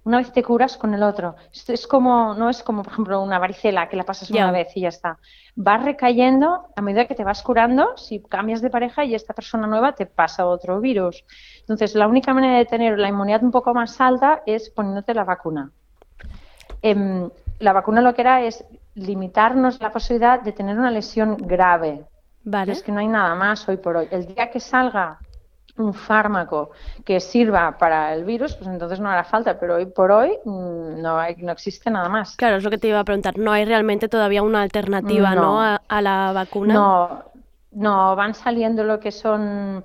una 0.10 0.18
vez 0.18 0.34
te 0.34 0.42
curas 0.42 0.76
con 0.76 0.96
el 0.96 1.04
otro. 1.04 1.36
Esto 1.54 1.72
es 1.72 1.86
como, 1.86 2.34
no 2.34 2.50
es 2.50 2.64
como, 2.64 2.82
por 2.82 2.94
ejemplo, 2.94 3.22
una 3.22 3.38
varicela 3.38 3.88
que 3.88 3.96
la 3.96 4.04
pasas 4.04 4.32
una 4.32 4.52
vez 4.52 4.76
y 4.76 4.82
ya 4.82 4.88
está. 4.88 5.20
Vas 5.56 5.84
recayendo 5.84 6.66
a 6.76 6.82
medida 6.82 7.06
que 7.06 7.14
te 7.14 7.24
vas 7.24 7.44
curando. 7.44 7.96
Si 7.96 8.20
cambias 8.20 8.60
de 8.64 8.72
pareja 8.72 9.06
y 9.06 9.14
esta 9.14 9.36
persona 9.36 9.68
nueva 9.68 9.94
te 9.94 10.08
pasa 10.08 10.48
otro 10.48 10.82
virus. 10.82 11.24
Entonces, 11.60 11.94
la 11.94 12.08
única 12.08 12.34
manera 12.34 12.58
de 12.58 12.66
tener 12.66 12.98
la 12.98 13.08
inmunidad 13.08 13.44
un 13.44 13.52
poco 13.52 13.72
más 13.76 14.02
alta 14.02 14.42
es 14.48 14.72
poniéndote 14.72 15.14
la 15.14 15.26
vacuna. 15.26 15.70
Em, 16.82 17.30
la 17.60 17.74
vacuna 17.74 18.02
lo 18.02 18.16
que 18.16 18.22
era 18.22 18.42
es 18.42 18.66
limitarnos 18.96 19.80
la 19.80 19.92
posibilidad 19.92 20.42
de 20.42 20.54
tener 20.54 20.76
una 20.76 20.90
lesión 20.90 21.38
grave. 21.38 22.04
Vale. 22.44 22.72
Es 22.72 22.82
que 22.82 22.92
no 22.92 23.00
hay 23.00 23.08
nada 23.08 23.36
más 23.36 23.70
hoy 23.70 23.78
por 23.78 23.96
hoy. 23.96 24.08
El 24.10 24.26
día 24.26 24.50
que 24.50 24.60
salga 24.60 25.20
un 25.80 25.94
fármaco 25.94 26.72
que 27.06 27.20
sirva 27.20 27.78
para 27.78 28.14
el 28.14 28.24
virus, 28.24 28.56
pues 28.56 28.70
entonces 28.70 29.00
no 29.00 29.10
hará 29.10 29.24
falta, 29.24 29.60
pero 29.60 29.76
hoy 29.76 29.86
por 29.86 30.12
hoy 30.12 30.38
mm, 30.46 31.02
no, 31.02 31.18
hay, 31.18 31.36
no 31.38 31.52
existe 31.52 31.90
nada 31.90 32.10
más. 32.10 32.36
Claro, 32.36 32.58
es 32.58 32.64
lo 32.64 32.70
que 32.70 32.78
te 32.78 32.88
iba 32.88 33.00
a 33.00 33.04
preguntar. 33.04 33.38
No 33.38 33.52
hay 33.52 33.66
realmente 33.66 34.10
todavía 34.10 34.44
una 34.44 34.62
alternativa, 34.62 35.36
¿no? 35.36 35.42
No. 35.42 35.62
A, 35.62 35.82
a 35.88 36.02
la 36.02 36.32
vacuna. 36.34 36.74
No, 36.74 37.24
no, 37.72 38.16
van 38.16 38.34
saliendo 38.34 38.84
lo 38.84 39.00
que 39.00 39.12
son 39.12 39.84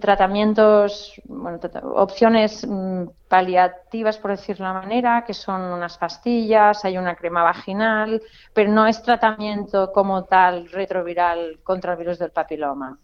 tratamientos, 0.00 1.20
bueno, 1.24 1.60
opciones 1.94 2.66
mm, 2.68 3.04
paliativas, 3.28 4.18
por 4.18 4.32
decirlo 4.32 4.66
de 4.66 4.70
una 4.72 4.80
manera, 4.80 5.24
que 5.24 5.34
son 5.34 5.62
unas 5.62 5.96
pastillas, 5.96 6.84
hay 6.84 6.98
una 6.98 7.14
crema 7.14 7.44
vaginal, 7.44 8.20
pero 8.52 8.70
no 8.72 8.86
es 8.86 9.00
tratamiento 9.02 9.92
como 9.92 10.24
tal 10.24 10.68
retroviral 10.70 11.60
contra 11.62 11.92
el 11.92 11.98
virus 11.98 12.18
del 12.18 12.32
papiloma. 12.32 12.98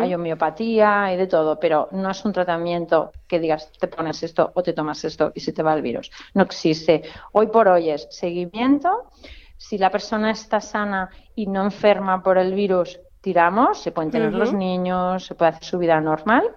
Hay 0.00 0.14
homeopatía 0.14 1.12
y 1.12 1.16
de 1.16 1.26
todo, 1.26 1.58
pero 1.58 1.88
no 1.92 2.10
es 2.10 2.24
un 2.24 2.32
tratamiento 2.32 3.12
que 3.26 3.40
digas 3.40 3.72
te 3.78 3.88
pones 3.88 4.22
esto 4.22 4.52
o 4.54 4.62
te 4.62 4.72
tomas 4.72 5.04
esto 5.04 5.32
y 5.34 5.40
se 5.40 5.52
te 5.52 5.62
va 5.62 5.74
el 5.74 5.82
virus. 5.82 6.10
No 6.34 6.42
existe. 6.42 7.02
Hoy 7.32 7.48
por 7.48 7.68
hoy 7.68 7.90
es 7.90 8.06
seguimiento. 8.10 9.10
Si 9.56 9.78
la 9.78 9.90
persona 9.90 10.30
está 10.30 10.60
sana 10.60 11.10
y 11.34 11.46
no 11.46 11.62
enferma 11.62 12.22
por 12.22 12.38
el 12.38 12.54
virus, 12.54 13.00
tiramos, 13.20 13.82
se 13.82 13.90
pueden 13.90 14.10
tener 14.10 14.34
los 14.34 14.52
niños, 14.52 15.24
se 15.24 15.34
puede 15.34 15.52
hacer 15.52 15.64
su 15.64 15.78
vida 15.78 16.00
normal. 16.00 16.54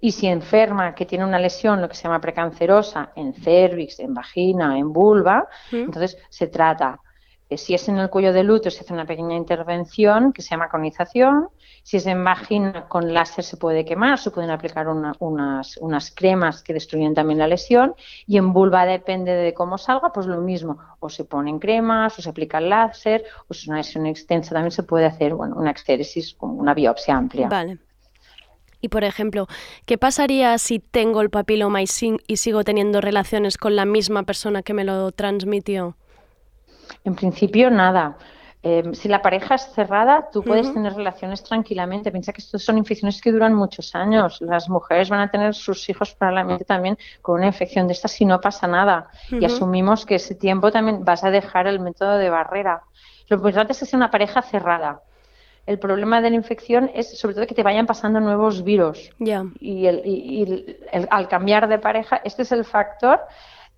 Y 0.00 0.12
si 0.12 0.28
enferma, 0.28 0.94
que 0.94 1.04
tiene 1.04 1.24
una 1.24 1.38
lesión, 1.38 1.80
lo 1.80 1.88
que 1.88 1.94
se 1.94 2.04
llama 2.04 2.20
precancerosa, 2.20 3.12
en 3.16 3.34
cervix, 3.34 3.98
en 3.98 4.14
vagina, 4.14 4.78
en 4.78 4.92
vulva, 4.92 5.46
entonces 5.70 6.16
se 6.30 6.46
trata. 6.46 7.00
Si 7.56 7.72
es 7.74 7.88
en 7.88 7.96
el 7.98 8.10
cuello 8.10 8.32
del 8.34 8.50
útero, 8.50 8.70
se 8.70 8.80
hace 8.80 8.92
una 8.92 9.06
pequeña 9.06 9.34
intervención 9.34 10.32
que 10.34 10.42
se 10.42 10.50
llama 10.50 10.68
conización. 10.68 11.48
Si 11.82 11.96
es 11.96 12.06
en 12.06 12.22
vagina, 12.22 12.86
con 12.88 13.14
láser 13.14 13.42
se 13.42 13.56
puede 13.56 13.86
quemar, 13.86 14.18
se 14.18 14.30
pueden 14.30 14.50
aplicar 14.50 14.86
una- 14.88 15.14
unas, 15.20 15.78
unas 15.78 16.10
cremas 16.10 16.62
que 16.62 16.74
destruyen 16.74 17.14
también 17.14 17.38
la 17.38 17.46
lesión. 17.48 17.94
Y 18.26 18.36
en 18.36 18.52
vulva, 18.52 18.84
depende 18.84 19.32
de 19.32 19.54
cómo 19.54 19.78
salga, 19.78 20.12
pues 20.12 20.26
lo 20.26 20.42
mismo. 20.42 20.78
O 21.00 21.08
se 21.08 21.24
ponen 21.24 21.58
cremas, 21.58 22.18
o 22.18 22.22
se 22.22 22.28
aplica 22.28 22.58
el 22.58 22.68
láser, 22.68 23.24
o 23.48 23.54
si 23.54 23.62
es 23.62 23.68
una 23.68 23.78
lesión 23.78 24.04
extensa, 24.04 24.52
también 24.54 24.70
se 24.72 24.82
puede 24.82 25.06
hacer 25.06 25.32
una 25.32 25.70
extéresis, 25.70 26.34
como 26.34 26.54
una 26.54 26.74
biopsia 26.74 27.16
amplia. 27.16 27.48
Vale. 27.48 27.78
Y 28.80 28.88
por 28.90 29.04
ejemplo, 29.04 29.46
¿qué 29.86 29.96
pasaría 29.98 30.56
si 30.58 30.78
tengo 30.78 31.20
el 31.22 31.30
papiloma 31.30 31.82
y, 31.82 31.86
y 32.26 32.36
sigo 32.36 32.62
teniendo 32.62 33.00
relaciones 33.00 33.56
con 33.56 33.74
la 33.74 33.86
misma 33.86 34.22
persona 34.24 34.62
que 34.62 34.74
me 34.74 34.84
lo 34.84 35.10
transmitió? 35.12 35.96
En 37.04 37.14
principio, 37.14 37.70
nada. 37.70 38.16
Eh, 38.60 38.82
si 38.92 39.06
la 39.08 39.22
pareja 39.22 39.54
es 39.54 39.72
cerrada, 39.72 40.28
tú 40.32 40.42
puedes 40.42 40.66
tener 40.74 40.92
relaciones 40.94 41.44
tranquilamente. 41.44 42.10
Piensa 42.10 42.32
que 42.32 42.40
estos 42.40 42.62
son 42.64 42.76
infecciones 42.76 43.20
que 43.22 43.30
duran 43.30 43.54
muchos 43.54 43.94
años. 43.94 44.40
Las 44.40 44.68
mujeres 44.68 45.08
van 45.08 45.20
a 45.20 45.30
tener 45.30 45.54
sus 45.54 45.88
hijos 45.88 46.12
probablemente 46.14 46.64
también 46.64 46.98
con 47.22 47.36
una 47.36 47.46
infección 47.46 47.86
de 47.86 47.92
estas 47.92 48.10
si 48.12 48.24
no 48.24 48.40
pasa 48.40 48.66
nada. 48.66 49.08
Y 49.30 49.44
asumimos 49.44 50.04
que 50.04 50.16
ese 50.16 50.34
tiempo 50.34 50.72
también 50.72 51.04
vas 51.04 51.22
a 51.22 51.30
dejar 51.30 51.68
el 51.68 51.78
método 51.78 52.18
de 52.18 52.30
barrera. 52.30 52.82
Lo 53.28 53.36
importante 53.36 53.72
es 53.74 53.78
que 53.78 53.86
sea 53.86 53.96
una 53.96 54.10
pareja 54.10 54.42
cerrada. 54.42 55.02
El 55.64 55.78
problema 55.78 56.20
de 56.20 56.30
la 56.30 56.36
infección 56.36 56.90
es 56.94 57.16
sobre 57.18 57.34
todo 57.36 57.46
que 57.46 57.54
te 57.54 57.62
vayan 57.62 57.86
pasando 57.86 58.18
nuevos 58.20 58.64
virus 58.64 59.10
y, 59.60 59.86
el- 59.86 60.02
y- 60.04 60.42
y 60.42 60.42
el- 60.90 61.06
al 61.10 61.28
cambiar 61.28 61.68
de 61.68 61.78
pareja, 61.78 62.22
este 62.24 62.42
es 62.42 62.50
el 62.52 62.64
factor 62.64 63.20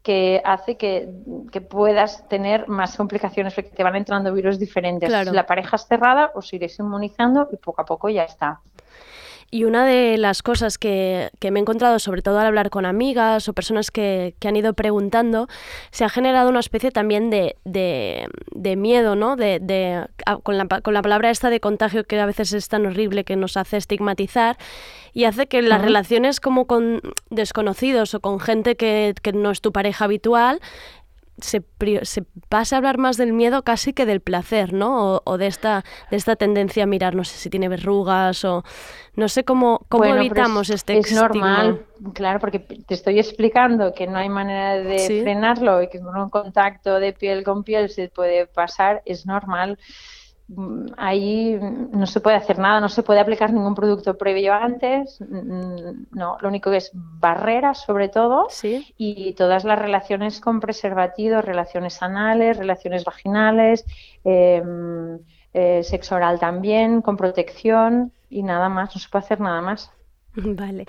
que 0.03 0.41
hace 0.45 0.77
que, 0.77 1.11
que 1.53 1.61
puedas 1.61 2.27
tener 2.29 2.69
más 2.69 2.97
complicaciones 2.97 3.55
porque 3.55 3.71
te 3.71 3.83
van 3.83 3.97
entrando 3.97 4.33
virus 4.33 4.59
diferentes. 4.59 5.09
Claro. 5.09 5.31
Si 5.31 5.37
la 5.37 5.47
pareja 5.47 5.77
es 5.77 5.87
cerrada, 5.87 6.33
os 6.35 6.53
iréis 6.53 6.79
inmunizando 6.79 7.49
y 7.53 7.57
poco 7.57 7.83
a 7.83 7.85
poco 7.85 8.09
ya 8.09 8.25
está. 8.25 8.61
Y 9.53 9.65
una 9.65 9.85
de 9.85 10.17
las 10.17 10.43
cosas 10.43 10.79
que, 10.79 11.31
que 11.41 11.51
me 11.51 11.59
he 11.59 11.63
encontrado, 11.63 11.99
sobre 11.99 12.23
todo 12.23 12.39
al 12.39 12.47
hablar 12.47 12.71
con 12.71 12.87
amigas 12.87 13.49
o 13.49 13.53
personas 13.53 13.91
que, 13.91 14.35
que 14.39 14.47
han 14.47 14.55
ido 14.55 14.75
preguntando, 14.75 15.49
se 15.91 16.05
ha 16.05 16.09
generado 16.09 16.49
una 16.51 16.61
especie 16.61 16.93
también 16.93 17.31
de, 17.31 17.57
de, 17.65 18.29
de 18.53 18.77
miedo, 18.77 19.17
¿no? 19.17 19.35
De, 19.35 19.59
de- 19.61 20.07
a- 20.25 20.37
con, 20.37 20.57
la, 20.57 20.67
con 20.67 20.95
la 20.95 21.03
palabra 21.03 21.31
esta 21.31 21.51
de 21.51 21.59
contagio 21.59 22.05
que 22.05 22.21
a 22.21 22.27
veces 22.27 22.53
es 22.53 22.69
tan 22.69 22.87
horrible 22.87 23.25
que 23.25 23.35
nos 23.35 23.57
hace 23.57 23.77
estigmatizar 23.77 24.57
y 25.13 25.25
hace 25.25 25.49
que 25.49 25.63
las 25.63 25.83
relaciones 25.83 26.39
como 26.39 26.67
con 26.67 27.01
desconocidos 27.31 28.15
o 28.15 28.21
con 28.21 28.39
gente 28.39 28.77
que, 28.77 29.15
que 29.21 29.33
no 29.33 29.51
es 29.51 29.61
tu 29.61 29.73
pareja 29.73 30.05
habitual 30.05 30.61
se, 31.43 31.63
se 32.03 32.23
pasa 32.49 32.77
a 32.77 32.79
hablar 32.79 32.99
más 32.99 33.17
del 33.17 33.33
miedo 33.33 33.63
casi 33.65 33.93
que 33.93 34.07
del 34.07 34.21
placer, 34.21 34.73
¿no? 34.73 35.17
O, 35.17 35.23
o 35.25 35.39
de 35.39 35.47
esta 35.47 35.85
de 36.11 36.17
esta 36.17 36.37
tendencia 36.37 36.85
a 36.85 36.87
mirar, 36.87 37.15
no 37.15 37.25
sé 37.25 37.37
si 37.39 37.51
tiene 37.51 37.69
verrugas 37.69 38.45
o 38.45 38.65
no 39.15 39.29
sé 39.29 39.45
cómo 39.45 39.87
cómo 39.89 40.05
Bueno, 40.05 40.17
pero 40.29 40.43
evitamos 40.43 40.71
es, 40.71 40.71
este 40.71 40.95
es 40.99 41.11
estigma. 41.13 41.51
normal, 41.53 41.87
claro, 42.15 42.39
porque 42.41 42.61
te 42.61 42.95
estoy 42.95 43.19
explicando 43.19 43.93
que 43.93 44.07
no 44.07 44.19
hay 44.19 44.29
manera 44.29 44.79
de 44.79 44.99
Sí. 44.99 45.21
frenarlo 45.21 45.83
y 45.83 45.89
que 45.89 46.01
con 46.01 46.17
un 46.17 46.31
contacto 46.31 46.99
de 47.01 47.13
piel 47.13 47.45
con 47.45 47.65
piel 47.65 47.91
se 47.91 48.09
puede 48.09 48.47
pasar, 48.47 49.03
es 49.05 49.27
normal. 49.27 49.79
Ahí 50.97 51.59
no 51.93 52.07
se 52.07 52.21
puede 52.21 52.37
hacer 52.37 52.59
nada, 52.59 52.81
no 52.81 52.89
se 52.89 53.03
puede 53.03 53.21
aplicar 53.21 53.53
ningún 53.53 53.75
producto 53.75 54.19
previo 54.19 54.53
antes, 54.53 55.21
no, 55.21 56.39
lo 56.41 56.49
único 56.49 56.71
que 56.71 56.79
es 56.79 56.91
barreras 56.95 57.83
sobre 57.83 58.09
todo 58.09 58.47
Sí. 58.49 58.93
y 58.97 59.35
todas 59.35 59.65
las 59.65 59.79
relaciones 59.79 60.41
con 60.41 60.59
preservativos, 60.61 61.45
relaciones 61.45 62.03
anales, 62.03 62.57
relaciones 62.57 63.05
vaginales, 63.05 63.85
eh, 64.25 64.63
eh, 65.53 65.83
sexo 65.85 66.17
oral 66.17 66.39
también, 66.39 67.01
con 67.03 67.17
protección 67.17 68.13
y 68.29 68.43
nada 68.43 68.69
más, 68.69 68.95
no 68.95 69.01
se 69.01 69.09
puede 69.09 69.25
hacer 69.25 69.41
nada 69.41 69.61
más. 69.61 69.93
Vale. 70.35 70.87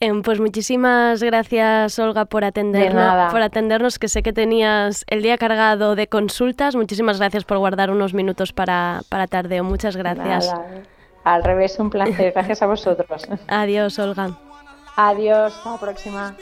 Em, 0.00 0.22
pues 0.22 0.40
muchísimas 0.40 1.22
gracias, 1.22 1.98
Olga, 1.98 2.26
por 2.26 2.44
atendernos, 2.44 2.94
nada. 2.94 3.30
por 3.30 3.42
atendernos, 3.42 3.98
que 3.98 4.08
sé 4.08 4.22
que 4.22 4.32
tenías 4.32 5.04
el 5.08 5.22
día 5.22 5.38
cargado 5.38 5.94
de 5.96 6.06
consultas. 6.06 6.76
Muchísimas 6.76 7.18
gracias 7.18 7.44
por 7.44 7.58
guardar 7.58 7.90
unos 7.90 8.14
minutos 8.14 8.52
para, 8.52 9.02
para 9.08 9.26
tardeo. 9.26 9.64
Muchas 9.64 9.96
gracias. 9.96 10.48
Nada. 10.48 10.82
Al 11.24 11.42
revés, 11.42 11.78
un 11.78 11.88
placer. 11.90 12.32
Gracias 12.32 12.62
a 12.62 12.66
vosotros. 12.66 13.26
Adiós, 13.48 13.98
Olga. 13.98 14.38
Adiós, 14.96 15.54
hasta 15.56 15.70
la 15.70 15.78
próxima. 15.78 16.36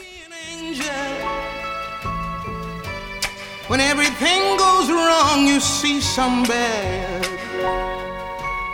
When 3.69 3.79
everything 3.79 4.57
goes 4.57 4.91
wrong, 4.91 5.47
you 5.47 5.59
see 5.59 6.01
some 6.01 6.43
bad. 6.43 7.25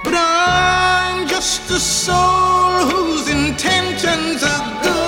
But 0.04 0.14
just 1.40 1.72
a 1.72 1.80
soul 1.80 2.84
whose 2.92 3.32
intentions 3.32 4.44
are 4.44 4.84
good. 4.84 5.00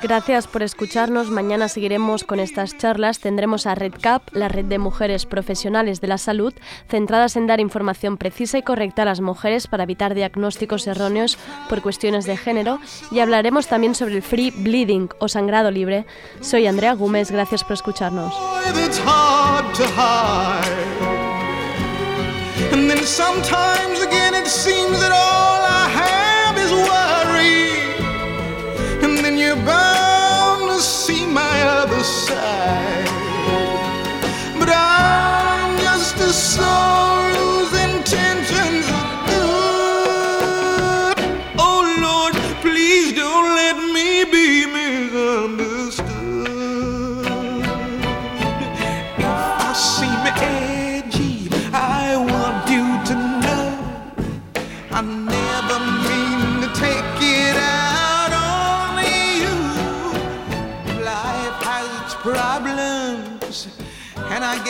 Gracias 0.00 0.46
por 0.46 0.62
escucharnos. 0.62 1.30
Mañana 1.30 1.68
seguiremos 1.68 2.22
con 2.22 2.38
estas 2.38 2.76
charlas. 2.76 3.18
Tendremos 3.18 3.66
a 3.66 3.74
Red 3.74 3.94
Cap, 4.00 4.22
la 4.32 4.48
red 4.48 4.66
de 4.66 4.78
mujeres 4.78 5.26
profesionales 5.26 6.00
de 6.00 6.06
la 6.06 6.18
salud, 6.18 6.54
centradas 6.88 7.34
en 7.34 7.48
dar 7.48 7.58
información 7.58 8.18
precisa 8.18 8.58
y 8.58 8.62
correcta 8.62 9.02
a 9.02 9.04
las 9.04 9.20
mujeres 9.20 9.66
para 9.66 9.82
evitar 9.82 10.14
diagnósticos 10.14 10.86
erróneos 10.86 11.36
por 11.68 11.82
cuestiones 11.82 12.24
de 12.24 12.36
género. 12.36 12.78
Y 13.10 13.18
hablaremos 13.18 13.66
también 13.66 13.96
sobre 13.96 14.14
el 14.14 14.22
free 14.22 14.52
bleeding 14.52 15.08
o 15.18 15.26
sangrado 15.26 15.72
libre. 15.72 16.06
Soy 16.40 16.68
Andrea 16.68 16.94
Gómez. 16.94 17.32
Gracias 17.32 17.64
por 17.64 17.72
escucharnos. 17.72 18.32
And 22.72 22.90
then 22.90 23.04
sometimes 23.04 24.00
again 24.00 24.34
it 24.34 24.46
seems 24.46 25.00
that 25.00 25.12
all 25.12 25.60
I 25.82 25.88
have 26.02 26.56
is 26.58 26.72
worry. 26.90 27.68
And 29.04 29.18
then 29.24 29.36
you're 29.38 29.56
bound 29.56 30.68
to 30.70 30.80
see 30.80 31.26
my 31.26 31.62
other 31.62 32.02
side. 32.02 33.08
But 34.58 34.70
I'm 34.70 35.78
just 35.78 36.16
a 36.16 36.32
soul 36.32 37.01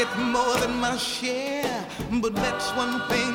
get 0.04 0.18
more 0.18 0.56
than 0.58 0.74
my 0.80 0.96
share. 0.96 1.86
But 2.20 2.34
that's 2.34 2.70
one 2.74 3.00
thing. 3.08 3.31